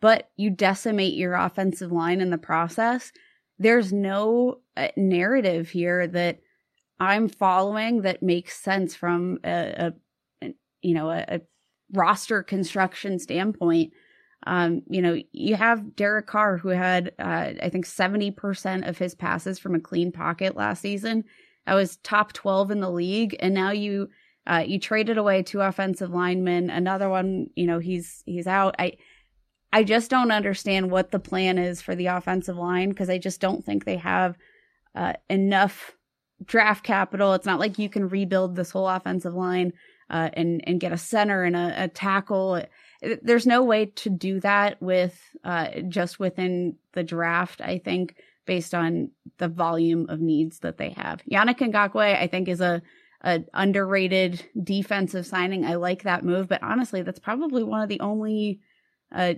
but 0.00 0.30
you 0.36 0.50
decimate 0.50 1.14
your 1.14 1.34
offensive 1.34 1.90
line 1.90 2.20
in 2.20 2.30
the 2.30 2.38
process. 2.38 3.12
There's 3.58 3.92
no 3.92 4.60
uh, 4.76 4.88
narrative 4.96 5.70
here 5.70 6.06
that 6.06 6.40
I'm 6.98 7.28
following 7.28 8.02
that 8.02 8.22
makes 8.22 8.58
sense 8.58 8.94
from 8.94 9.38
a, 9.44 9.92
a 10.42 10.48
you 10.82 10.94
know 10.94 11.10
a, 11.10 11.24
a, 11.28 11.40
roster 11.92 12.42
construction 12.42 13.18
standpoint. 13.18 13.92
Um, 14.46 14.82
you 14.88 15.02
know, 15.02 15.20
you 15.32 15.56
have 15.56 15.94
Derek 15.94 16.26
Carr 16.26 16.56
who 16.56 16.68
had 16.68 17.12
uh, 17.18 17.52
I 17.62 17.68
think 17.68 17.86
70% 17.86 18.88
of 18.88 18.98
his 18.98 19.14
passes 19.14 19.58
from 19.58 19.74
a 19.74 19.80
clean 19.80 20.12
pocket 20.12 20.56
last 20.56 20.82
season. 20.82 21.24
I 21.66 21.74
was 21.74 21.96
top 21.98 22.32
12 22.32 22.70
in 22.72 22.80
the 22.80 22.90
league, 22.90 23.36
and 23.40 23.54
now 23.54 23.70
you 23.70 24.08
uh, 24.46 24.64
you 24.66 24.78
traded 24.78 25.18
away 25.18 25.42
two 25.42 25.60
offensive 25.60 26.10
linemen. 26.10 26.70
Another 26.70 27.08
one, 27.08 27.48
you 27.56 27.66
know, 27.66 27.78
he's 27.78 28.22
he's 28.26 28.46
out. 28.46 28.76
I 28.78 28.92
I 29.72 29.82
just 29.84 30.10
don't 30.10 30.30
understand 30.30 30.90
what 30.90 31.10
the 31.10 31.18
plan 31.18 31.58
is 31.58 31.82
for 31.82 31.94
the 31.94 32.06
offensive 32.06 32.56
line 32.56 32.90
because 32.90 33.10
I 33.10 33.18
just 33.18 33.40
don't 33.40 33.64
think 33.64 33.84
they 33.84 33.96
have 33.96 34.36
uh, 34.94 35.14
enough 35.28 35.96
draft 36.44 36.84
capital. 36.84 37.34
It's 37.34 37.46
not 37.46 37.60
like 37.60 37.78
you 37.78 37.88
can 37.88 38.08
rebuild 38.08 38.56
this 38.56 38.70
whole 38.70 38.88
offensive 38.88 39.34
line 39.34 39.72
uh, 40.10 40.30
and 40.34 40.60
and 40.66 40.80
get 40.80 40.92
a 40.92 40.98
center 40.98 41.44
and 41.44 41.56
a, 41.56 41.84
a 41.84 41.88
tackle. 41.88 42.62
There's 43.22 43.46
no 43.46 43.62
way 43.62 43.86
to 43.86 44.10
do 44.10 44.40
that 44.40 44.80
with 44.80 45.18
uh, 45.44 45.80
just 45.88 46.18
within 46.18 46.76
the 46.92 47.02
draft. 47.02 47.60
I 47.60 47.78
think 47.78 48.16
based 48.46 48.74
on 48.74 49.10
the 49.38 49.48
volume 49.48 50.06
of 50.08 50.20
needs 50.20 50.60
that 50.60 50.78
they 50.78 50.90
have. 50.90 51.20
Yannick 51.30 51.58
Ngakoue, 51.58 52.16
I 52.16 52.28
think, 52.28 52.48
is 52.48 52.60
a, 52.60 52.80
a 53.22 53.42
underrated 53.52 54.44
defensive 54.62 55.26
signing. 55.26 55.64
I 55.64 55.74
like 55.74 56.04
that 56.04 56.24
move, 56.24 56.48
but 56.48 56.62
honestly, 56.62 57.02
that's 57.02 57.18
probably 57.18 57.64
one 57.64 57.82
of 57.82 57.88
the 57.88 58.00
only 58.00 58.60
uh, 59.12 59.34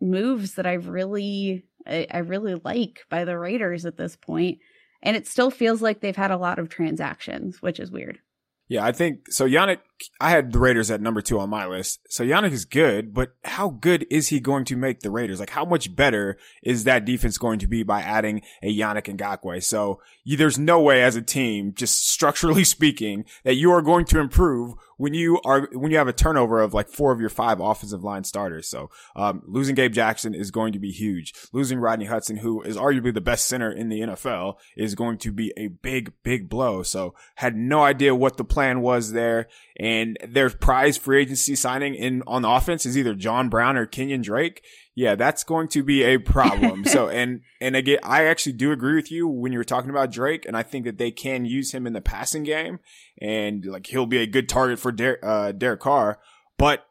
moves 0.00 0.54
that 0.54 0.66
I've 0.66 0.88
really 0.88 1.64
I, 1.86 2.06
I 2.10 2.18
really 2.18 2.60
like 2.64 3.06
by 3.08 3.24
the 3.24 3.38
Raiders 3.38 3.86
at 3.86 3.96
this 3.96 4.16
point. 4.16 4.58
And 5.02 5.16
it 5.16 5.26
still 5.26 5.50
feels 5.50 5.82
like 5.82 6.00
they've 6.00 6.16
had 6.16 6.30
a 6.30 6.36
lot 6.36 6.58
of 6.58 6.68
transactions, 6.68 7.62
which 7.62 7.80
is 7.80 7.90
weird. 7.90 8.18
Yeah, 8.68 8.84
I 8.84 8.92
think 8.92 9.32
so. 9.32 9.46
Yannick, 9.46 9.78
I 10.20 10.30
had 10.30 10.52
the 10.52 10.58
Raiders 10.58 10.90
at 10.90 11.00
number 11.00 11.20
two 11.20 11.38
on 11.38 11.50
my 11.50 11.66
list. 11.66 12.00
So 12.08 12.24
Yannick 12.24 12.52
is 12.52 12.64
good, 12.64 13.14
but 13.14 13.34
how 13.44 13.70
good 13.70 14.06
is 14.10 14.28
he 14.28 14.40
going 14.40 14.64
to 14.66 14.76
make 14.76 15.00
the 15.00 15.10
Raiders? 15.10 15.40
Like, 15.40 15.50
how 15.50 15.64
much 15.64 15.94
better 15.94 16.38
is 16.62 16.84
that 16.84 17.04
defense 17.04 17.38
going 17.38 17.58
to 17.60 17.66
be 17.66 17.82
by 17.82 18.02
adding 18.02 18.42
a 18.62 18.76
Yannick 18.76 19.14
Ngakoue? 19.16 19.62
So 19.62 20.00
you, 20.24 20.36
there's 20.36 20.58
no 20.58 20.80
way 20.80 21.02
as 21.02 21.16
a 21.16 21.22
team, 21.22 21.72
just 21.74 22.08
structurally 22.08 22.64
speaking, 22.64 23.24
that 23.44 23.54
you 23.54 23.72
are 23.72 23.82
going 23.82 24.04
to 24.06 24.20
improve 24.20 24.74
when 24.98 25.14
you 25.14 25.40
are 25.44 25.68
when 25.72 25.90
you 25.90 25.96
have 25.96 26.08
a 26.08 26.12
turnover 26.12 26.60
of 26.60 26.74
like 26.74 26.88
four 26.88 27.12
of 27.12 27.20
your 27.20 27.30
five 27.30 27.60
offensive 27.60 28.04
line 28.04 28.24
starters. 28.24 28.68
So 28.68 28.90
um, 29.16 29.42
losing 29.46 29.74
Gabe 29.74 29.92
Jackson 29.92 30.34
is 30.34 30.50
going 30.50 30.74
to 30.74 30.78
be 30.78 30.90
huge. 30.90 31.32
Losing 31.52 31.78
Rodney 31.78 32.04
Hudson, 32.04 32.36
who 32.36 32.60
is 32.62 32.76
arguably 32.76 33.14
the 33.14 33.20
best 33.20 33.46
center 33.46 33.70
in 33.70 33.88
the 33.88 34.00
NFL, 34.00 34.56
is 34.76 34.94
going 34.94 35.18
to 35.18 35.32
be 35.32 35.52
a 35.56 35.68
big 35.68 36.12
big 36.22 36.48
blow. 36.48 36.82
So 36.82 37.14
had 37.36 37.56
no 37.56 37.82
idea 37.82 38.14
what 38.14 38.36
the 38.36 38.44
plan 38.44 38.82
was 38.82 39.12
there, 39.12 39.48
and 39.78 39.87
their 40.26 40.50
prize 40.50 40.96
free 40.96 41.22
agency 41.22 41.54
signing 41.54 41.94
in 41.94 42.22
on 42.26 42.42
the 42.42 42.48
offense 42.48 42.84
is 42.84 42.96
either 42.96 43.14
John 43.14 43.48
Brown 43.48 43.76
or 43.76 43.86
Kenyan 43.86 44.22
Drake 44.22 44.62
yeah, 44.98 45.14
that's 45.14 45.44
going 45.44 45.68
to 45.68 45.84
be 45.84 46.02
a 46.02 46.18
problem. 46.18 46.84
so, 46.84 47.08
and, 47.08 47.42
and 47.60 47.76
again, 47.76 48.00
I 48.02 48.24
actually 48.24 48.54
do 48.54 48.72
agree 48.72 48.96
with 48.96 49.12
you 49.12 49.28
when 49.28 49.52
you 49.52 49.58
were 49.58 49.64
talking 49.64 49.90
about 49.90 50.10
Drake, 50.10 50.44
and 50.44 50.56
I 50.56 50.64
think 50.64 50.84
that 50.86 50.98
they 50.98 51.12
can 51.12 51.44
use 51.44 51.70
him 51.70 51.86
in 51.86 51.92
the 51.92 52.00
passing 52.00 52.42
game, 52.42 52.80
and 53.22 53.64
like 53.64 53.86
he'll 53.86 54.06
be 54.06 54.18
a 54.18 54.26
good 54.26 54.48
target 54.48 54.80
for 54.80 54.90
Der- 54.90 55.20
uh, 55.22 55.52
Derek 55.52 55.78
Carr. 55.78 56.18
But 56.56 56.84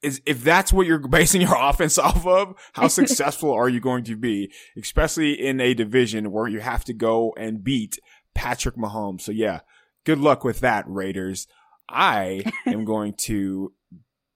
is 0.00 0.22
if 0.26 0.44
that's 0.44 0.72
what 0.72 0.86
you're 0.86 1.08
basing 1.08 1.40
your 1.40 1.56
offense 1.58 1.98
off 1.98 2.24
of, 2.24 2.54
how 2.74 2.86
successful 3.00 3.50
are 3.50 3.68
you 3.68 3.80
going 3.80 4.04
to 4.04 4.16
be, 4.16 4.52
especially 4.80 5.32
in 5.32 5.60
a 5.60 5.74
division 5.74 6.30
where 6.30 6.46
you 6.46 6.60
have 6.60 6.84
to 6.84 6.92
go 6.92 7.34
and 7.36 7.64
beat 7.64 7.98
Patrick 8.36 8.76
Mahomes? 8.76 9.22
So 9.22 9.32
yeah, 9.32 9.62
good 10.04 10.20
luck 10.20 10.44
with 10.44 10.60
that, 10.60 10.84
Raiders. 10.86 11.48
I 11.88 12.44
am 12.66 12.84
going 12.84 13.14
to 13.20 13.72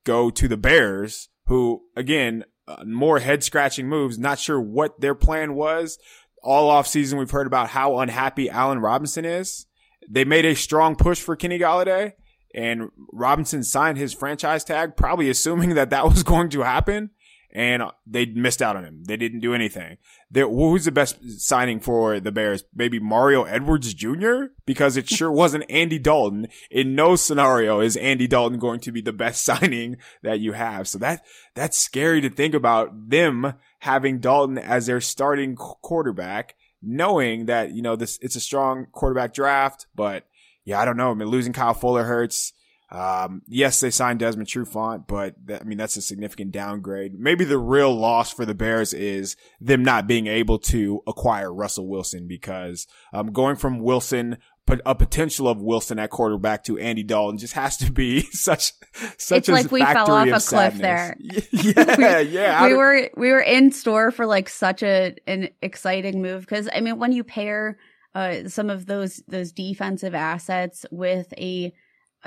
go 0.04 0.30
to 0.30 0.48
the 0.48 0.56
Bears, 0.56 1.28
who 1.46 1.82
again 1.96 2.44
uh, 2.66 2.84
more 2.84 3.18
head 3.18 3.42
scratching 3.42 3.88
moves. 3.88 4.18
Not 4.18 4.38
sure 4.38 4.60
what 4.60 5.00
their 5.00 5.14
plan 5.14 5.54
was. 5.54 5.98
All 6.42 6.70
off 6.70 6.86
season, 6.86 7.18
we've 7.18 7.30
heard 7.30 7.46
about 7.46 7.70
how 7.70 7.98
unhappy 7.98 8.48
Allen 8.48 8.78
Robinson 8.78 9.24
is. 9.24 9.66
They 10.08 10.24
made 10.24 10.44
a 10.44 10.54
strong 10.54 10.94
push 10.94 11.20
for 11.20 11.36
Kenny 11.36 11.58
Golladay 11.58 12.12
and 12.54 12.90
Robinson 13.12 13.62
signed 13.62 13.98
his 13.98 14.14
franchise 14.14 14.64
tag, 14.64 14.96
probably 14.96 15.28
assuming 15.30 15.74
that 15.74 15.90
that 15.90 16.04
was 16.06 16.22
going 16.24 16.48
to 16.50 16.62
happen 16.62 17.10
and 17.50 17.82
they 18.06 18.26
missed 18.26 18.60
out 18.60 18.76
on 18.76 18.84
him. 18.84 19.04
They 19.04 19.16
didn't 19.16 19.40
do 19.40 19.54
anything. 19.54 19.96
They, 20.30 20.42
who's 20.42 20.84
the 20.84 20.92
best 20.92 21.40
signing 21.40 21.80
for 21.80 22.20
the 22.20 22.30
Bears? 22.30 22.64
Maybe 22.74 23.00
Mario 23.00 23.44
Edwards 23.44 23.94
Jr. 23.94 24.46
because 24.66 24.96
it 24.96 25.08
sure 25.08 25.32
wasn't 25.32 25.64
Andy 25.70 25.98
Dalton. 25.98 26.48
In 26.70 26.94
no 26.94 27.16
scenario 27.16 27.80
is 27.80 27.96
Andy 27.96 28.26
Dalton 28.26 28.58
going 28.58 28.80
to 28.80 28.92
be 28.92 29.00
the 29.00 29.12
best 29.12 29.44
signing 29.44 29.96
that 30.22 30.40
you 30.40 30.52
have. 30.52 30.86
So 30.88 30.98
that 30.98 31.24
that's 31.54 31.78
scary 31.78 32.20
to 32.20 32.30
think 32.30 32.54
about 32.54 33.10
them 33.10 33.54
having 33.80 34.18
Dalton 34.18 34.58
as 34.58 34.86
their 34.86 35.00
starting 35.00 35.56
quarterback, 35.56 36.54
knowing 36.82 37.46
that 37.46 37.72
you 37.72 37.82
know 37.82 37.96
this 37.96 38.18
it's 38.20 38.36
a 38.36 38.40
strong 38.40 38.86
quarterback 38.92 39.32
draft, 39.32 39.86
but 39.94 40.24
yeah, 40.64 40.80
I 40.80 40.84
don't 40.84 40.98
know. 40.98 41.10
I 41.10 41.14
mean, 41.14 41.28
losing 41.28 41.54
Kyle 41.54 41.72
Fuller 41.72 42.04
hurts. 42.04 42.52
Um, 42.90 43.42
yes, 43.46 43.80
they 43.80 43.90
signed 43.90 44.20
Desmond 44.20 44.48
Trufant, 44.48 45.06
but 45.06 45.34
that, 45.46 45.60
I 45.60 45.64
mean, 45.64 45.76
that's 45.76 45.98
a 45.98 46.02
significant 46.02 46.52
downgrade. 46.52 47.18
Maybe 47.18 47.44
the 47.44 47.58
real 47.58 47.94
loss 47.94 48.32
for 48.32 48.46
the 48.46 48.54
Bears 48.54 48.94
is 48.94 49.36
them 49.60 49.82
not 49.82 50.06
being 50.06 50.26
able 50.26 50.58
to 50.60 51.02
acquire 51.06 51.52
Russell 51.52 51.86
Wilson 51.86 52.26
because, 52.26 52.86
um, 53.12 53.32
going 53.32 53.56
from 53.56 53.80
Wilson, 53.80 54.38
a 54.86 54.94
potential 54.94 55.48
of 55.48 55.60
Wilson 55.60 55.98
at 55.98 56.10
quarterback 56.10 56.64
to 56.64 56.78
Andy 56.78 57.02
Dalton 57.02 57.38
just 57.38 57.54
has 57.54 57.76
to 57.78 57.92
be 57.92 58.20
such, 58.32 58.72
such 59.18 59.38
it's 59.38 59.48
a 59.48 59.52
like 59.52 59.70
we 59.70 59.84
fell 59.84 60.10
off 60.10 60.28
a 60.28 60.40
cliff 60.40 60.74
there. 60.78 61.14
yeah, 61.20 62.20
we, 62.22 62.28
yeah. 62.28 62.66
We 62.66 62.74
were, 62.74 63.10
we 63.16 63.30
were 63.30 63.40
in 63.40 63.70
store 63.70 64.10
for 64.10 64.24
like 64.24 64.48
such 64.48 64.82
a, 64.82 65.14
an 65.26 65.50
exciting 65.60 66.22
move. 66.22 66.46
Cause 66.46 66.68
I 66.74 66.80
mean, 66.80 66.98
when 66.98 67.12
you 67.12 67.22
pair, 67.22 67.78
uh, 68.14 68.48
some 68.48 68.70
of 68.70 68.86
those, 68.86 69.22
those 69.28 69.52
defensive 69.52 70.14
assets 70.14 70.86
with 70.90 71.32
a, 71.36 71.74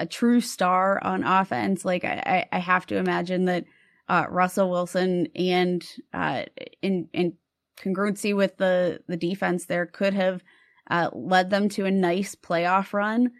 a 0.02 0.06
true 0.08 0.42
star 0.42 1.02
on 1.04 1.24
offense. 1.24 1.86
Like 1.86 2.04
I, 2.04 2.48
I 2.52 2.58
have 2.58 2.88
to 2.88 2.98
imagine 2.98 3.46
that 3.46 3.66
uh, 4.10 4.26
Russell 4.30 4.70
Wilson 4.72 5.28
and 5.36 5.88
uh, 6.12 6.46
in 6.82 7.08
in 7.14 7.34
congruency 7.80 8.36
with 8.36 8.58
the 8.58 9.02
the 9.08 9.16
defense 9.16 9.66
there 9.66 9.86
could 9.86 10.14
have 10.14 10.44
uh, 10.90 11.10
led 11.14 11.52
them 11.52 11.70
to 11.70 11.86
a 11.86 11.92
nice 11.92 12.36
playoff 12.36 12.94
run. 12.94 13.32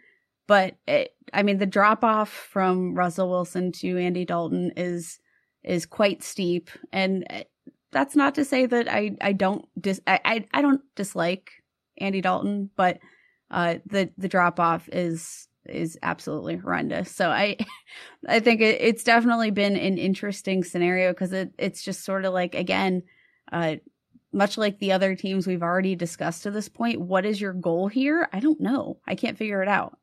But 0.46 0.76
it, 0.86 1.14
I 1.34 1.42
mean, 1.42 1.58
the 1.58 1.66
drop 1.66 2.04
off 2.04 2.30
from 2.30 2.94
Russell 2.94 3.28
Wilson 3.28 3.72
to 3.72 3.98
Andy 3.98 4.24
Dalton 4.24 4.72
is 4.76 5.18
is 5.64 5.84
quite 5.84 6.22
steep, 6.22 6.70
and 6.92 7.26
uh, 7.28 7.42
that's 7.90 8.14
not 8.14 8.36
to 8.36 8.44
say 8.44 8.66
that 8.66 8.88
I 8.88 9.16
I 9.20 9.32
don't 9.32 9.64
dis 9.80 10.00
I 10.06 10.20
I, 10.24 10.46
I 10.54 10.62
don't 10.62 10.82
dislike 10.94 11.50
Andy 11.98 12.20
Dalton, 12.20 12.70
but 12.76 13.00
uh, 13.50 13.76
the 13.86 14.10
the 14.16 14.28
drop 14.28 14.60
off 14.60 14.88
is 14.92 15.48
is 15.66 15.98
absolutely 16.02 16.56
horrendous. 16.56 17.10
So 17.10 17.30
I, 17.30 17.56
I 18.28 18.40
think 18.40 18.60
it, 18.60 18.80
it's 18.80 19.04
definitely 19.04 19.50
been 19.50 19.76
an 19.76 19.98
interesting 19.98 20.64
scenario 20.64 21.12
because 21.12 21.32
it, 21.32 21.52
it's 21.58 21.82
just 21.82 22.04
sort 22.04 22.24
of 22.24 22.32
like 22.32 22.54
again, 22.54 23.02
uh, 23.50 23.76
much 24.32 24.56
like 24.56 24.78
the 24.78 24.92
other 24.92 25.14
teams 25.14 25.46
we've 25.46 25.62
already 25.62 25.94
discussed 25.94 26.44
to 26.44 26.50
this 26.50 26.68
point. 26.68 27.00
What 27.00 27.26
is 27.26 27.40
your 27.40 27.52
goal 27.52 27.88
here? 27.88 28.28
I 28.32 28.40
don't 28.40 28.60
know. 28.60 28.98
I 29.06 29.14
can't 29.14 29.36
figure 29.36 29.62
it 29.62 29.68
out. 29.68 29.98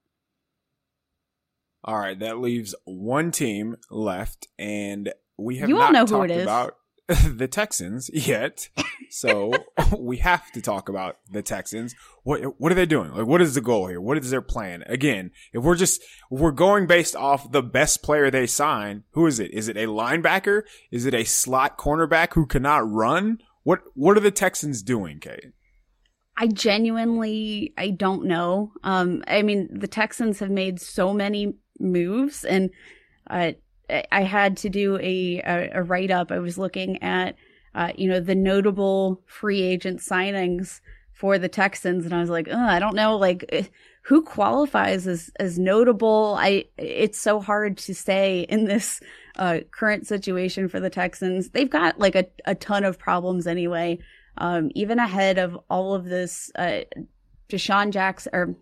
All 1.83 1.97
right, 1.97 2.19
that 2.19 2.39
leaves 2.39 2.75
one 2.83 3.31
team 3.31 3.77
left, 3.89 4.47
and 4.57 5.13
we 5.37 5.57
have 5.57 5.69
you 5.69 5.75
not 5.75 5.87
all 5.87 5.91
know 5.93 6.05
talked 6.05 6.29
who 6.29 6.35
it 6.35 6.39
is. 6.39 6.43
about 6.43 6.75
the 7.07 7.47
Texans 7.47 8.09
yet. 8.13 8.69
So 9.09 9.53
we 9.97 10.17
have 10.17 10.51
to 10.51 10.61
talk 10.61 10.89
about 10.89 11.17
the 11.29 11.41
Texans. 11.41 11.95
What 12.23 12.59
what 12.59 12.71
are 12.71 12.75
they 12.75 12.85
doing? 12.85 13.11
Like 13.11 13.27
what 13.27 13.41
is 13.41 13.55
the 13.55 13.61
goal 13.61 13.87
here? 13.87 14.01
What 14.01 14.17
is 14.17 14.29
their 14.29 14.41
plan? 14.41 14.83
Again, 14.87 15.31
if 15.53 15.63
we're 15.63 15.75
just 15.75 16.01
we're 16.29 16.51
going 16.51 16.87
based 16.87 17.15
off 17.15 17.51
the 17.51 17.63
best 17.63 18.03
player 18.03 18.29
they 18.29 18.47
sign, 18.47 19.03
who 19.11 19.25
is 19.25 19.39
it? 19.39 19.51
Is 19.51 19.67
it 19.67 19.77
a 19.77 19.87
linebacker? 19.87 20.63
Is 20.91 21.05
it 21.05 21.13
a 21.13 21.23
slot 21.23 21.77
cornerback 21.77 22.33
who 22.33 22.45
cannot 22.45 22.89
run? 22.89 23.39
What 23.63 23.79
what 23.93 24.17
are 24.17 24.21
the 24.21 24.31
Texans 24.31 24.81
doing, 24.81 25.19
Kate? 25.19 25.53
I 26.37 26.47
genuinely 26.47 27.73
I 27.77 27.89
don't 27.89 28.25
know. 28.25 28.71
Um 28.83 29.23
I 29.27 29.41
mean 29.41 29.67
the 29.71 29.87
Texans 29.87 30.39
have 30.39 30.51
made 30.51 30.79
so 30.79 31.13
many 31.13 31.55
moves 31.79 32.43
and 32.45 32.69
uh 33.29 33.53
I 34.11 34.23
had 34.23 34.57
to 34.57 34.69
do 34.69 34.97
a, 34.97 35.41
a, 35.45 35.71
a 35.79 35.83
write 35.83 36.11
up. 36.11 36.31
I 36.31 36.39
was 36.39 36.57
looking 36.57 37.01
at, 37.01 37.35
uh, 37.75 37.91
you 37.95 38.09
know, 38.09 38.19
the 38.19 38.35
notable 38.35 39.21
free 39.25 39.61
agent 39.61 39.99
signings 39.99 40.81
for 41.11 41.37
the 41.37 41.49
Texans, 41.49 42.05
and 42.05 42.13
I 42.13 42.21
was 42.21 42.29
like, 42.29 42.49
I 42.49 42.79
don't 42.79 42.95
know, 42.95 43.17
like 43.17 43.45
eh, 43.49 43.63
who 44.03 44.21
qualifies 44.21 45.05
as 45.05 45.29
as 45.39 45.59
notable. 45.59 46.35
I 46.39 46.65
it's 46.77 47.19
so 47.19 47.39
hard 47.39 47.77
to 47.79 47.93
say 47.93 48.41
in 48.49 48.65
this 48.65 49.01
uh, 49.35 49.59
current 49.71 50.07
situation 50.07 50.67
for 50.67 50.79
the 50.79 50.89
Texans. 50.89 51.49
They've 51.49 51.69
got 51.69 51.99
like 51.99 52.15
a, 52.15 52.25
a 52.45 52.55
ton 52.55 52.83
of 52.83 52.97
problems 52.97 53.47
anyway. 53.47 53.99
Um, 54.37 54.71
even 54.73 54.99
ahead 54.99 55.37
of 55.37 55.59
all 55.69 55.93
of 55.93 56.05
this, 56.05 56.49
uh, 56.55 56.81
DeSean 57.49 57.91
Jackson 57.91 58.31
or 58.33 58.55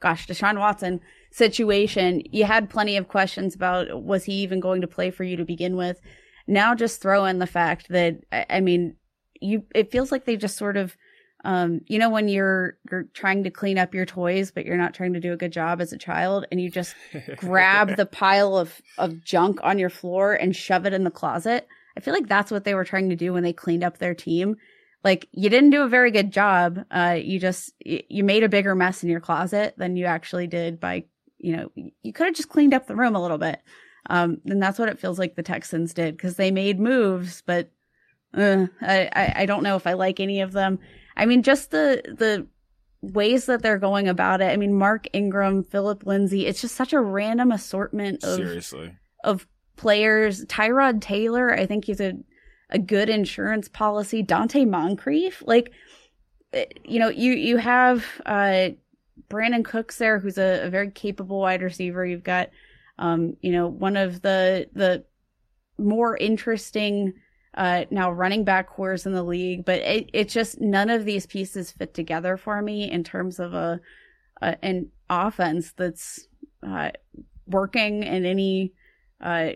gosh, 0.00 0.26
Deshaun 0.26 0.58
Watson 0.58 1.00
situation, 1.30 2.22
you 2.30 2.44
had 2.44 2.70
plenty 2.70 2.96
of 2.96 3.08
questions 3.08 3.54
about 3.54 4.02
was 4.02 4.24
he 4.24 4.34
even 4.34 4.60
going 4.60 4.80
to 4.80 4.86
play 4.86 5.10
for 5.10 5.24
you 5.24 5.36
to 5.36 5.44
begin 5.44 5.76
with. 5.76 6.00
Now 6.48 6.74
just 6.74 7.00
throw 7.00 7.24
in 7.24 7.38
the 7.38 7.46
fact 7.46 7.88
that 7.88 8.24
I 8.50 8.60
mean, 8.60 8.96
you 9.40 9.64
it 9.74 9.92
feels 9.92 10.10
like 10.10 10.24
they 10.24 10.36
just 10.36 10.56
sort 10.56 10.76
of 10.76 10.96
um, 11.44 11.82
you 11.86 11.98
know 11.98 12.10
when 12.10 12.28
you're 12.28 12.78
you're 12.90 13.04
trying 13.14 13.44
to 13.44 13.50
clean 13.50 13.78
up 13.78 13.94
your 13.94 14.04
toys 14.04 14.50
but 14.50 14.66
you're 14.66 14.76
not 14.76 14.92
trying 14.92 15.12
to 15.12 15.20
do 15.20 15.32
a 15.32 15.36
good 15.36 15.52
job 15.52 15.80
as 15.80 15.92
a 15.92 15.98
child 15.98 16.46
and 16.50 16.60
you 16.60 16.68
just 16.68 16.96
grab 17.36 17.96
the 17.96 18.06
pile 18.20 18.56
of 18.56 18.82
of 18.98 19.22
junk 19.22 19.60
on 19.62 19.78
your 19.78 19.90
floor 19.90 20.34
and 20.34 20.56
shove 20.56 20.84
it 20.84 20.92
in 20.92 21.04
the 21.04 21.10
closet. 21.10 21.68
I 21.96 22.00
feel 22.00 22.14
like 22.14 22.28
that's 22.28 22.50
what 22.50 22.64
they 22.64 22.74
were 22.74 22.84
trying 22.84 23.10
to 23.10 23.16
do 23.16 23.32
when 23.32 23.44
they 23.44 23.52
cleaned 23.52 23.84
up 23.84 23.98
their 23.98 24.14
team 24.14 24.56
like 25.04 25.28
you 25.30 25.48
didn't 25.48 25.70
do 25.70 25.82
a 25.82 25.88
very 25.88 26.10
good 26.10 26.32
job 26.32 26.84
uh 26.90 27.16
you 27.20 27.38
just 27.38 27.72
you 27.80 28.24
made 28.24 28.42
a 28.42 28.48
bigger 28.48 28.74
mess 28.74 29.04
in 29.04 29.08
your 29.08 29.20
closet 29.20 29.74
than 29.76 29.96
you 29.96 30.06
actually 30.06 30.48
did 30.48 30.80
by 30.80 31.04
you 31.38 31.56
know, 31.56 31.70
you 32.02 32.12
could 32.12 32.26
have 32.26 32.36
just 32.36 32.48
cleaned 32.48 32.74
up 32.74 32.86
the 32.86 32.96
room 32.96 33.16
a 33.16 33.22
little 33.22 33.38
bit. 33.38 33.60
Um, 34.08 34.40
and 34.46 34.62
that's 34.62 34.78
what 34.78 34.88
it 34.88 34.98
feels 34.98 35.18
like 35.18 35.34
the 35.34 35.42
Texans 35.42 35.92
did 35.92 36.16
because 36.16 36.36
they 36.36 36.50
made 36.50 36.80
moves, 36.80 37.42
but 37.44 37.70
uh, 38.34 38.66
I, 38.80 39.10
I, 39.14 39.32
I 39.36 39.46
don't 39.46 39.62
know 39.62 39.76
if 39.76 39.86
I 39.86 39.92
like 39.92 40.20
any 40.20 40.40
of 40.40 40.52
them. 40.52 40.78
I 41.16 41.26
mean, 41.26 41.42
just 41.42 41.70
the 41.70 42.02
the 42.06 42.46
ways 43.00 43.46
that 43.46 43.62
they're 43.62 43.78
going 43.78 44.08
about 44.08 44.40
it. 44.40 44.50
I 44.50 44.56
mean, 44.56 44.74
Mark 44.74 45.06
Ingram, 45.12 45.62
Phillip 45.62 46.04
Lindsay, 46.06 46.46
it's 46.46 46.60
just 46.60 46.74
such 46.74 46.92
a 46.92 47.00
random 47.00 47.52
assortment 47.52 48.24
of 48.24 48.36
seriously 48.36 48.96
of 49.24 49.46
players. 49.76 50.44
Tyrod 50.46 51.00
Taylor, 51.00 51.52
I 51.52 51.66
think 51.66 51.84
he's 51.84 52.00
a 52.00 52.14
a 52.70 52.78
good 52.78 53.08
insurance 53.08 53.68
policy. 53.68 54.22
Donte 54.22 54.66
Moncrief, 54.68 55.42
like 55.46 55.72
eh, 56.52 56.66
you 56.84 56.98
know, 56.98 57.08
you 57.08 57.32
you 57.32 57.56
have 57.58 58.04
uh, 58.26 58.70
Brandin 59.28 59.64
Cooks 59.64 59.98
there, 59.98 60.18
who's 60.18 60.38
a, 60.38 60.66
a, 60.66 60.70
very 60.70 60.90
capable 60.90 61.40
wide 61.40 61.62
receiver. 61.62 62.04
You've 62.04 62.24
got, 62.24 62.50
um, 62.98 63.34
you 63.40 63.52
know, 63.52 63.68
one 63.68 63.96
of 63.96 64.22
the 64.22 64.68
the 64.72 65.04
more 65.78 66.16
interesting 66.16 67.14
uh, 67.54 67.84
now 67.90 68.10
running 68.10 68.44
back 68.44 68.68
corps 68.68 69.06
in 69.06 69.12
the 69.12 69.22
league, 69.22 69.64
but 69.64 69.80
it, 69.80 70.10
it's 70.12 70.34
just 70.34 70.60
none 70.60 70.90
of 70.90 71.04
these 71.04 71.26
pieces 71.26 71.72
fit 71.72 71.94
together 71.94 72.36
for 72.36 72.60
me 72.62 72.90
in 72.90 73.02
terms 73.02 73.40
of 73.40 73.54
a, 73.54 73.80
a 74.42 74.64
an 74.64 74.90
offense 75.08 75.72
that's 75.76 76.28
uh, 76.66 76.90
working 77.46 78.02
in 78.02 78.26
any 78.26 78.72
uh, 79.20 79.50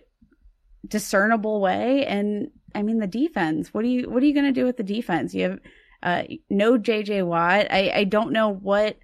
discernible 0.87 1.61
way. 1.61 2.07
And 2.07 2.51
I 2.75 2.83
mean, 2.83 2.99
the 2.99 3.07
defense. 3.07 3.75
What 3.75 3.85
are 3.85 3.89
you 3.89 4.11
What 4.11 4.23
are 4.23 4.27
you 4.27 4.35
going 4.35 4.47
to 4.47 4.61
do 4.61 4.65
with 4.65 4.77
the 4.77 4.83
defense? 4.83 5.35
You 5.35 5.43
have 5.43 5.59
uh, 6.03 6.23
no 6.49 6.79
JJ 6.79 7.27
Watt. 7.27 7.67
I 7.71 7.93
I 7.95 8.05
don't 8.05 8.33
know 8.33 8.49
what 8.49 8.97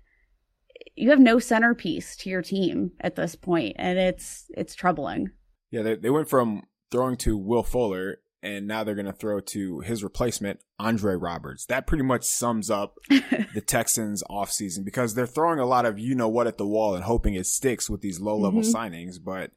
you 0.99 1.11
have 1.11 1.21
no 1.21 1.39
centerpiece 1.39 2.17
to 2.17 2.31
your 2.31 2.43
team 2.43 2.93
at 3.01 3.17
this 3.17 3.35
point, 3.35 3.77
and 3.79 3.99
it's 3.99 4.51
it's 4.57 4.75
troubling. 4.75 5.31
Yeah, 5.71 5.83
they 5.83 5.97
they 5.97 6.11
went 6.11 6.29
from 6.29 6.63
throwing 6.91 7.17
to 7.19 7.37
Will 7.37 7.63
Fuller, 7.63 8.19
and 8.43 8.67
now 8.67 8.85
they're 8.85 8.95
going 8.95 9.07
to 9.07 9.13
throw 9.13 9.41
to 9.41 9.81
his 9.81 10.03
replacement, 10.03 10.61
Andre 10.79 11.15
Roberts. 11.15 11.67
That 11.67 11.87
pretty 11.87 12.05
much 12.05 12.25
sums 12.25 12.71
up 12.71 12.95
the 13.09 13.63
Texans 13.65 14.23
offseason 14.31 14.85
because 14.85 15.15
they're 15.15 15.27
throwing 15.27 15.59
a 15.59 15.67
lot 15.67 15.87
of 15.87 15.99
you 15.99 16.15
know 16.15 16.29
what 16.29 16.47
at 16.47 16.59
the 16.59 16.67
wall 16.67 16.95
and 16.95 17.05
hoping 17.05 17.35
it 17.35 17.47
sticks 17.47 17.89
with 17.89 18.01
these 18.01 18.21
low 18.21 18.37
level 18.37 18.61
mm-hmm. 18.61 18.77
signings, 18.77 19.17
but 19.23 19.53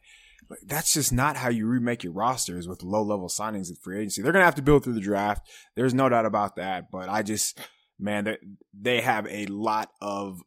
that's 0.66 0.94
just 0.94 1.14
not 1.14 1.38
how 1.38 1.50
you 1.50 1.66
remake 1.66 2.04
your 2.04 2.12
rosters 2.12 2.68
with 2.68 2.84
low 2.84 3.02
level 3.02 3.30
signings 3.30 3.72
at 3.72 3.78
free 3.78 4.00
agency. 4.00 4.22
They're 4.22 4.34
going 4.34 4.42
to 4.42 4.46
have 4.46 4.56
to 4.56 4.62
build 4.62 4.84
through 4.84 4.96
the 4.96 5.00
draft. 5.00 5.48
There's 5.76 5.94
no 5.94 6.10
doubt 6.10 6.26
about 6.26 6.58
that, 6.58 6.92
but 6.92 7.08
I 7.08 7.24
just 7.24 7.60
man, 8.02 8.26
they, 8.26 8.38
they 8.74 9.02
have 9.02 9.28
a 9.28 9.46
lot 9.46 9.92
of 10.02 10.42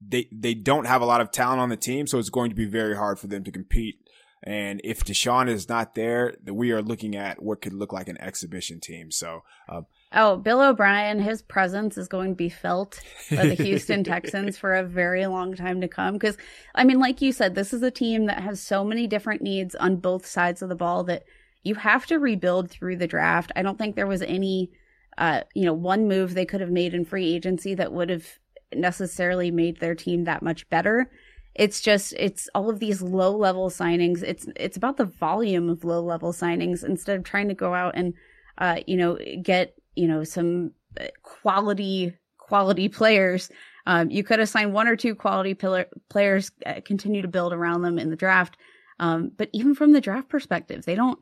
they 0.00 0.28
they 0.32 0.54
don't 0.54 0.86
have 0.86 1.02
a 1.02 1.06
lot 1.06 1.20
of 1.20 1.30
talent 1.30 1.60
on 1.60 1.68
the 1.68 1.76
team, 1.76 2.06
so 2.06 2.18
it's 2.18 2.30
going 2.30 2.50
to 2.50 2.56
be 2.56 2.66
very 2.66 2.96
hard 2.96 3.18
for 3.18 3.26
them 3.26 3.44
to 3.44 3.50
compete 3.50 3.96
and 4.42 4.80
if 4.84 5.04
Deshaun 5.04 5.48
is 5.48 5.68
not 5.68 5.94
there, 5.94 6.36
we 6.46 6.70
are 6.70 6.82
looking 6.82 7.16
at 7.16 7.42
what 7.42 7.60
could 7.60 7.72
look 7.72 7.92
like 7.92 8.08
an 8.08 8.20
exhibition 8.20 8.78
team. 8.80 9.10
So, 9.10 9.42
uh, 9.68 9.82
oh, 10.12 10.36
Bill 10.36 10.60
O'Brien, 10.60 11.20
his 11.20 11.42
presence 11.42 11.98
is 11.98 12.06
going 12.06 12.30
to 12.30 12.36
be 12.36 12.48
felt 12.48 13.00
by 13.30 13.46
the 13.46 13.54
Houston 13.64 14.04
Texans 14.04 14.56
for 14.56 14.74
a 14.74 14.84
very 14.84 15.26
long 15.26 15.54
time 15.54 15.80
to 15.80 15.88
come. 15.88 16.14
Because, 16.14 16.36
I 16.74 16.84
mean, 16.84 17.00
like 17.00 17.20
you 17.20 17.32
said, 17.32 17.54
this 17.54 17.72
is 17.72 17.82
a 17.82 17.90
team 17.90 18.26
that 18.26 18.42
has 18.42 18.62
so 18.62 18.84
many 18.84 19.06
different 19.06 19.42
needs 19.42 19.74
on 19.74 19.96
both 19.96 20.24
sides 20.24 20.62
of 20.62 20.68
the 20.68 20.76
ball 20.76 21.02
that 21.04 21.24
you 21.64 21.74
have 21.74 22.06
to 22.06 22.18
rebuild 22.18 22.70
through 22.70 22.96
the 22.96 23.08
draft. 23.08 23.50
I 23.56 23.62
don't 23.62 23.76
think 23.76 23.96
there 23.96 24.06
was 24.06 24.22
any, 24.22 24.70
uh, 25.18 25.42
you 25.54 25.64
know, 25.64 25.74
one 25.74 26.06
move 26.06 26.34
they 26.34 26.46
could 26.46 26.60
have 26.60 26.70
made 26.70 26.94
in 26.94 27.04
free 27.04 27.34
agency 27.34 27.74
that 27.74 27.92
would 27.92 28.08
have 28.08 28.38
necessarily 28.74 29.50
made 29.50 29.80
their 29.80 29.94
team 29.94 30.24
that 30.24 30.42
much 30.42 30.68
better. 30.68 31.10
It's 31.54 31.80
just 31.80 32.14
it's 32.16 32.48
all 32.54 32.70
of 32.70 32.78
these 32.78 33.02
low 33.02 33.36
level 33.36 33.68
signings. 33.70 34.22
It's 34.22 34.46
it's 34.56 34.76
about 34.76 34.96
the 34.96 35.06
volume 35.06 35.68
of 35.68 35.84
low 35.84 36.02
level 36.02 36.32
signings 36.32 36.84
instead 36.84 37.18
of 37.18 37.24
trying 37.24 37.48
to 37.48 37.54
go 37.54 37.74
out 37.74 37.94
and 37.96 38.14
uh 38.58 38.76
you 38.86 38.96
know 38.96 39.18
get 39.42 39.74
you 39.96 40.06
know 40.06 40.22
some 40.24 40.72
uh, 41.00 41.06
quality 41.22 42.14
quality 42.38 42.88
players. 42.88 43.50
Um, 43.86 44.10
you 44.10 44.22
could 44.22 44.38
assign 44.38 44.72
one 44.72 44.86
or 44.86 44.96
two 44.96 45.14
quality 45.14 45.54
pillar, 45.54 45.86
players 46.10 46.50
uh, 46.66 46.80
continue 46.84 47.22
to 47.22 47.28
build 47.28 47.52
around 47.52 47.82
them 47.82 47.98
in 47.98 48.10
the 48.10 48.16
draft. 48.16 48.56
Um, 49.00 49.32
but 49.36 49.48
even 49.52 49.74
from 49.74 49.92
the 49.92 50.00
draft 50.00 50.28
perspective 50.28 50.84
they 50.84 50.94
don't 50.94 51.18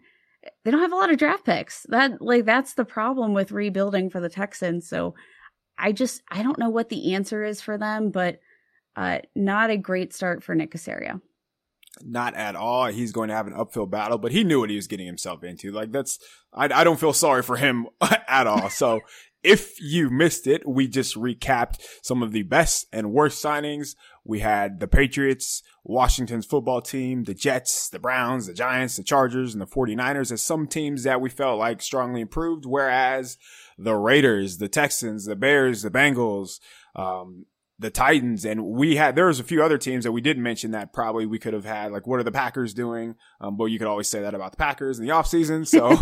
they 0.65 0.71
don't 0.71 0.81
have 0.81 0.93
a 0.93 0.97
lot 0.97 1.11
of 1.11 1.19
draft 1.19 1.45
picks. 1.45 1.87
That 1.89 2.21
like 2.21 2.45
that's 2.45 2.75
the 2.75 2.85
problem 2.85 3.33
with 3.33 3.53
rebuilding 3.53 4.11
for 4.11 4.21
the 4.21 4.29
texans. 4.29 4.89
So 4.89 5.15
i 5.79 5.93
just 5.93 6.22
i 6.31 6.43
don't 6.43 6.59
know 6.59 6.70
what 6.70 6.89
the 6.89 7.14
answer 7.14 7.45
is 7.45 7.61
for 7.61 7.79
them 7.79 8.11
but 8.11 8.41
uh, 8.97 9.18
not 9.35 9.70
a 9.70 9.77
great 9.77 10.14
start 10.14 10.43
for 10.43 10.55
Nick 10.55 10.72
Caserio. 10.72 11.20
Not 12.03 12.35
at 12.35 12.57
all. 12.57 12.87
He's 12.87 13.12
going 13.12 13.29
to 13.29 13.35
have 13.35 13.47
an 13.47 13.55
uphill 13.55 13.87
battle, 13.87 14.18
but 14.18 14.33
he 14.33 14.45
knew 14.45 14.61
what 14.61 14.70
he 14.70 14.77
was 14.77 14.87
getting 14.87 15.07
himself 15.07 15.45
into. 15.45 15.70
Like 15.70 15.93
that's, 15.93 16.18
I, 16.53 16.64
I 16.64 16.85
don't 16.85 17.01
feel 17.01 17.12
sorry 17.12 17.43
for 17.43 17.57
him 17.57 17.87
at 18.29 18.47
all. 18.47 18.68
So 18.70 19.01
if 19.43 19.81
you 19.81 20.11
missed 20.11 20.47
it, 20.47 20.66
we 20.66 20.89
just 20.89 21.14
recapped 21.14 21.81
some 22.03 22.22
of 22.22 22.33
the 22.33 22.43
best 22.43 22.87
and 22.93 23.12
worst 23.12 23.43
signings. 23.43 23.97
We 24.24 24.41
had 24.41 24.81
the 24.81 24.89
Patriots, 24.89 25.62
Washington's 25.85 26.47
football 26.47 26.83
team, 26.83 27.24
the 27.24 27.35
Jets, 27.35 27.89
the 27.89 27.99
Browns, 27.99 28.47
the 28.47 28.55
Giants, 28.55 28.97
the 28.97 29.05
Chargers, 29.05 29.55
and 29.55 29.62
the 29.62 29.66
49ers 29.66 30.33
as 30.33 30.43
some 30.43 30.66
teams 30.66 31.05
that 31.05 31.20
we 31.20 31.31
felt 31.31 31.59
like 31.59 31.81
strongly 31.81 32.20
improved, 32.22 32.66
whereas 32.66 33.39
the 33.79 33.95
Raiders, 33.95 34.59
the 34.59 34.68
Texans, 34.68 35.27
the 35.27 35.37
Bears, 35.37 35.83
the 35.83 35.91
Bengals, 35.91 36.61
um, 36.95 37.47
the 37.79 37.91
Titans, 37.91 38.47
and 38.47 38.64
we 38.64 38.97
had 38.97 39.16
there 39.16 39.27
was 39.27 39.39
a 39.39 39.45
few 39.45 39.62
other 39.62 39.77
teams 39.77 40.05
that 40.05 40.12
we 40.12 40.22
didn't 40.22 40.43
mention 40.43 40.70
that 40.70 40.95
probably 40.95 41.27
we 41.27 41.39
could 41.39 41.53
have 41.53 41.66
had. 41.66 41.93
Like, 41.93 42.07
what 42.07 42.18
are 42.18 42.22
the 42.22 42.33
Packers 42.33 42.72
doing? 42.72 43.16
Um, 43.41 43.57
but 43.57 43.66
you 43.66 43.79
could 43.79 43.89
always 43.89 44.09
say 44.09 44.22
that 44.22 44.35
about 44.35 44.53
the 44.53 44.57
Packers 44.57 44.99
in 44.99 45.05
the 45.05 45.12
offseason. 45.12 45.66
So 45.66 45.95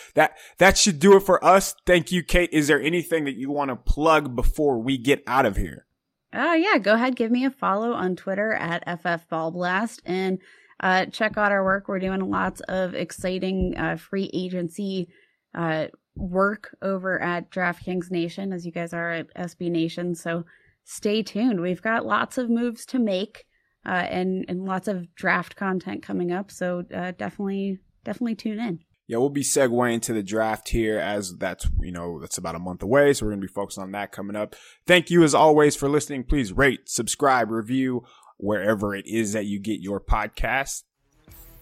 that 0.14 0.36
that 0.58 0.76
should 0.76 0.98
do 0.98 1.16
it 1.16 1.20
for 1.20 1.42
us. 1.42 1.74
Thank 1.86 2.12
you, 2.12 2.22
Kate. 2.22 2.50
Is 2.52 2.68
there 2.68 2.80
anything 2.80 3.24
that 3.24 3.36
you 3.36 3.50
want 3.50 3.70
to 3.70 3.76
plug 3.76 4.36
before 4.36 4.78
we 4.78 4.98
get 4.98 5.22
out 5.26 5.46
of 5.46 5.56
here? 5.56 5.86
Oh 6.34 6.50
uh, 6.50 6.54
yeah, 6.54 6.76
go 6.76 6.94
ahead, 6.94 7.16
give 7.16 7.30
me 7.30 7.46
a 7.46 7.50
follow 7.50 7.92
on 7.92 8.14
Twitter 8.14 8.52
at 8.52 8.84
ffballblast 8.86 10.00
and 10.04 10.38
uh, 10.80 11.06
check 11.06 11.38
out 11.38 11.52
our 11.52 11.64
work. 11.64 11.88
We're 11.88 11.98
doing 11.98 12.30
lots 12.30 12.60
of 12.68 12.94
exciting 12.94 13.74
uh, 13.78 13.96
free 13.96 14.30
agency 14.34 15.08
uh, 15.54 15.86
work 16.16 16.76
over 16.82 17.20
at 17.20 17.50
DraftKings 17.50 18.10
Nation, 18.10 18.52
as 18.52 18.66
you 18.66 18.72
guys 18.72 18.92
are 18.92 19.10
at 19.10 19.34
SB 19.34 19.70
Nation. 19.70 20.14
So 20.14 20.44
stay 20.84 21.22
tuned. 21.22 21.60
We've 21.60 21.82
got 21.82 22.06
lots 22.06 22.38
of 22.38 22.50
moves 22.50 22.86
to 22.86 22.98
make 22.98 23.46
uh, 23.86 23.90
and 23.90 24.44
and 24.48 24.64
lots 24.64 24.88
of 24.88 25.14
draft 25.14 25.56
content 25.56 26.02
coming 26.02 26.32
up. 26.32 26.50
So 26.50 26.84
uh, 26.94 27.12
definitely 27.16 27.78
definitely 28.04 28.34
tune 28.34 28.58
in. 28.58 28.80
Yeah, 29.08 29.18
we'll 29.18 29.28
be 29.28 29.42
segueing 29.42 30.02
to 30.02 30.12
the 30.12 30.22
draft 30.22 30.70
here 30.70 30.98
as 30.98 31.36
that's 31.36 31.68
you 31.80 31.92
know 31.92 32.20
that's 32.20 32.38
about 32.38 32.56
a 32.56 32.60
month 32.60 32.82
away. 32.82 33.12
So 33.12 33.26
we're 33.26 33.32
gonna 33.32 33.42
be 33.42 33.48
focused 33.48 33.78
on 33.78 33.92
that 33.92 34.12
coming 34.12 34.36
up. 34.36 34.56
Thank 34.86 35.10
you 35.10 35.22
as 35.22 35.34
always 35.34 35.76
for 35.76 35.88
listening. 35.88 36.24
Please 36.24 36.52
rate, 36.52 36.88
subscribe, 36.88 37.50
review 37.50 38.04
wherever 38.38 38.94
it 38.94 39.06
is 39.06 39.32
that 39.32 39.46
you 39.46 39.58
get 39.58 39.80
your 39.80 40.00
podcast. 40.00 40.82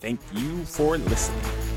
Thank 0.00 0.20
you 0.34 0.64
for 0.64 0.98
listening. 0.98 1.73